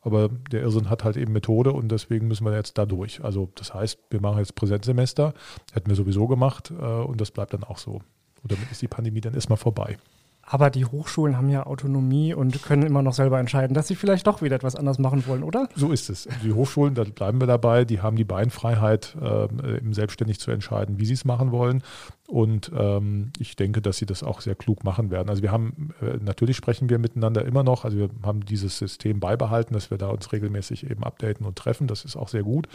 Aber 0.00 0.30
der 0.50 0.62
Irrsinn 0.62 0.88
hat 0.88 1.04
halt 1.04 1.16
eben 1.16 1.32
Methode 1.32 1.72
und 1.72 1.92
deswegen 1.92 2.26
müssen 2.26 2.44
wir 2.44 2.54
jetzt 2.54 2.78
da 2.78 2.86
durch. 2.86 3.22
Also 3.22 3.50
das 3.54 3.74
heißt, 3.74 3.98
wir 4.10 4.20
machen 4.20 4.38
jetzt 4.38 4.54
Präsenzsemester, 4.54 5.34
hätten 5.72 5.88
wir 5.88 5.96
sowieso 5.96 6.26
gemacht 6.26 6.70
äh, 6.70 6.84
und 6.84 7.20
das 7.20 7.30
bleibt 7.30 7.52
dann 7.52 7.64
auch 7.64 7.78
so. 7.78 8.00
Und 8.42 8.50
damit 8.50 8.70
ist 8.70 8.82
die 8.82 8.88
Pandemie 8.88 9.20
dann 9.20 9.34
erstmal 9.34 9.58
vorbei. 9.58 9.98
Aber 10.44 10.70
die 10.70 10.84
Hochschulen 10.84 11.36
haben 11.36 11.48
ja 11.48 11.66
Autonomie 11.66 12.34
und 12.34 12.62
können 12.62 12.82
immer 12.82 13.02
noch 13.02 13.14
selber 13.14 13.38
entscheiden, 13.38 13.74
dass 13.74 13.88
sie 13.88 13.94
vielleicht 13.94 14.26
doch 14.26 14.42
wieder 14.42 14.56
etwas 14.56 14.74
anders 14.74 14.98
machen 14.98 15.26
wollen, 15.26 15.44
oder? 15.44 15.68
So 15.76 15.92
ist 15.92 16.10
es. 16.10 16.28
Die 16.42 16.52
Hochschulen, 16.52 16.94
da 16.94 17.04
bleiben 17.04 17.40
wir 17.40 17.46
dabei, 17.46 17.84
die 17.84 18.00
haben 18.00 18.16
die 18.16 18.24
Beinfreiheit, 18.24 19.16
äh, 19.20 19.48
selbstständig 19.92 20.40
zu 20.40 20.50
entscheiden, 20.50 20.98
wie 20.98 21.06
sie 21.06 21.14
es 21.14 21.24
machen 21.24 21.52
wollen. 21.52 21.82
Und 22.28 22.70
ähm, 22.74 23.32
ich 23.38 23.56
denke, 23.56 23.82
dass 23.82 23.98
sie 23.98 24.06
das 24.06 24.22
auch 24.22 24.40
sehr 24.40 24.54
klug 24.54 24.84
machen 24.84 25.10
werden. 25.10 25.28
Also 25.28 25.42
wir 25.42 25.50
haben, 25.50 25.90
äh, 26.00 26.18
natürlich 26.18 26.56
sprechen 26.56 26.88
wir 26.88 26.98
miteinander 26.98 27.44
immer 27.44 27.64
noch. 27.64 27.84
Also 27.84 27.98
wir 27.98 28.10
haben 28.22 28.44
dieses 28.44 28.78
System 28.78 29.18
beibehalten, 29.18 29.74
dass 29.74 29.90
wir 29.90 29.98
da 29.98 30.08
uns 30.08 30.32
regelmäßig 30.32 30.88
eben 30.88 31.02
updaten 31.02 31.44
und 31.44 31.56
treffen. 31.56 31.88
Das 31.88 32.04
ist 32.04 32.16
auch 32.16 32.28
sehr 32.28 32.44
gut. 32.44 32.68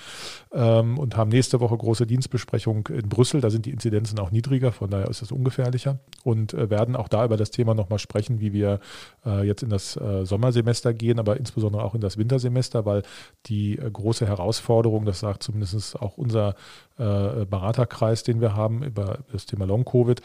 Ähm, 0.51 0.99
und 0.99 1.15
haben 1.15 1.29
nächste 1.29 1.59
Woche 1.61 1.77
große 1.77 2.05
Dienstbesprechung 2.05 2.87
in 2.87 3.07
Brüssel. 3.07 3.39
Da 3.39 3.49
sind 3.49 3.65
die 3.65 3.71
Inzidenzen 3.71 4.19
auch 4.19 4.31
niedriger, 4.31 4.73
von 4.73 4.89
daher 4.89 5.09
ist 5.09 5.21
es 5.21 5.31
ungefährlicher. 5.31 5.99
Und 6.23 6.53
äh, 6.53 6.69
werden 6.69 6.97
auch 6.97 7.07
da 7.07 7.23
über 7.23 7.37
das 7.37 7.49
Thema 7.49 7.73
nochmal 7.73 7.99
sprechen, 7.99 8.41
wie 8.41 8.51
wir 8.51 8.79
äh, 9.25 9.47
jetzt 9.47 9.63
in 9.63 9.69
das 9.69 9.95
äh, 9.95 10.25
Sommersemester 10.25 10.93
gehen, 10.93 11.19
aber 11.19 11.37
insbesondere 11.37 11.83
auch 11.83 11.95
in 11.95 12.01
das 12.01 12.17
Wintersemester, 12.17 12.85
weil 12.85 13.01
die 13.45 13.77
äh, 13.77 13.89
große 13.89 14.27
Herausforderung, 14.27 15.05
das 15.05 15.21
sagt 15.21 15.41
zumindest 15.41 15.99
auch 15.99 16.17
unser 16.17 16.55
Beraterkreis, 16.97 18.23
den 18.23 18.41
wir 18.41 18.55
haben 18.55 18.83
über 18.83 19.19
das 19.31 19.45
Thema 19.45 19.65
Long-Covid. 19.65 20.21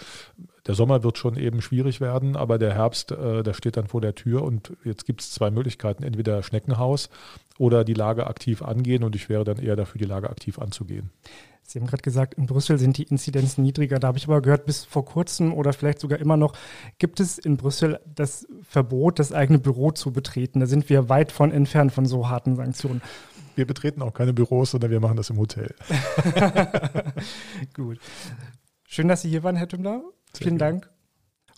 Der 0.67 0.75
Sommer 0.75 1.03
wird 1.03 1.19
schon 1.19 1.37
eben 1.37 1.61
schwierig 1.61 2.01
werden, 2.01 2.37
aber 2.37 2.59
der 2.59 2.75
Herbst, 2.75 3.11
äh, 3.11 3.43
der 3.43 3.53
steht 3.53 3.77
dann 3.77 3.89
vor 3.89 4.01
der 4.01 4.15
Tür 4.15 4.43
und 4.43 4.73
jetzt 4.85 5.07
gibt 5.07 5.21
es 5.21 5.33
zwei 5.33 5.51
Möglichkeiten, 5.51 6.05
entweder 6.05 6.43
Schneckenhaus 6.43 7.11
oder 7.59 7.85
die 7.85 7.95
Lage 7.95 8.27
aktiv 8.27 8.63
angehen 8.63 9.03
und 9.03 9.17
ich 9.17 9.29
wäre 9.29 9.45
dann 9.45 9.59
eher 9.59 9.77
dafür, 9.77 9.99
die 9.99 10.05
Lage 10.05 10.31
aktiv 10.31 10.59
anzugehen. 10.59 11.11
Sie 11.65 11.79
haben 11.79 11.87
gerade 11.87 12.03
gesagt, 12.03 12.35
in 12.35 12.47
Brüssel 12.47 12.79
sind 12.79 12.99
die 12.99 13.05
Inzidenzen 13.05 13.63
niedriger. 13.63 13.99
Da 13.99 14.09
habe 14.09 14.19
ich 14.19 14.27
aber 14.27 14.43
gehört, 14.43 14.67
bis 14.67 14.85
vor 14.85 15.05
kurzem 15.05 15.55
oder 15.55 15.73
vielleicht 15.73 16.01
sogar 16.01 16.19
immer 16.19 16.37
noch 16.37 16.55
gibt 16.99 17.19
es 17.19 17.39
in 17.39 17.57
Brüssel 17.57 17.99
das 18.15 18.47
Verbot, 18.63 19.19
das 19.19 19.33
eigene 19.33 19.59
Büro 19.59 19.91
zu 19.91 20.13
betreten. 20.13 20.61
Da 20.61 20.67
sind 20.67 20.91
wir 20.91 21.09
weit 21.09 21.33
von 21.33 21.51
entfernt 21.51 21.93
von 21.93 22.05
so 22.05 22.29
harten 22.29 22.57
Sanktionen 22.57 23.01
wir 23.57 23.67
betreten 23.67 24.03
auch 24.03 24.15
keine 24.15 24.33
Büros, 24.33 24.71
sondern 24.73 24.91
wir 24.91 25.01
machen 25.01 25.17
das 25.17 25.31
im 25.31 25.39
Hotel. 25.39 25.75
Gut. 27.75 27.99
Schön, 28.87 29.09
dass 29.09 29.23
Sie 29.23 29.31
hier 29.31 29.43
waren, 29.43 29.57
Herr 29.57 29.69
Tümmler. 29.69 30.03
Vielen 30.35 30.59
Dank. 30.59 30.91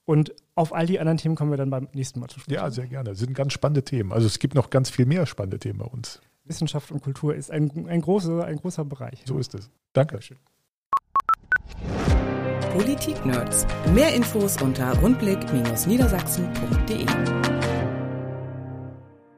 Und 0.05 0.35
auf 0.55 0.73
all 0.75 0.87
die 0.87 1.01
anderen 1.01 1.19
Themen 1.19 1.35
kommen 1.35 1.51
wir 1.51 1.57
dann 1.57 1.71
beim 1.71 1.89
nächsten 1.93 2.21
Mal 2.21 2.29
zu 2.29 2.39
sprechen. 2.41 2.61
Ja, 2.61 2.71
sehr 2.71 2.87
gerne. 2.87 3.11
Das 3.11 3.19
sind 3.19 3.35
ganz 3.35 3.53
spannende 3.53 3.83
Themen. 3.83 4.13
Also 4.13 4.27
es 4.27 4.39
gibt 4.39 4.55
noch 4.55 4.71
ganz 4.71 4.91
viel 4.91 5.07
mehr 5.07 5.27
spannende 5.27 5.59
Themen 5.59 5.79
bei 5.79 5.87
uns. 5.87 6.21
Wissenschaft 6.45 6.93
und 6.93 7.03
Kultur 7.03 7.35
ist 7.35 7.51
ein, 7.51 7.89
ein, 7.89 8.03
großer, 8.03 8.45
ein 8.45 8.57
großer 8.57 8.85
Bereich. 8.85 9.23
So 9.25 9.39
ist 9.39 9.55
es. 9.55 9.71
Danke. 9.95 10.21
Politik-Nerds. 12.73 13.67
Mehr 13.95 14.15
Infos 14.15 14.61
unter 14.61 14.93
rundblick-niedersachsen.de. 14.99 17.54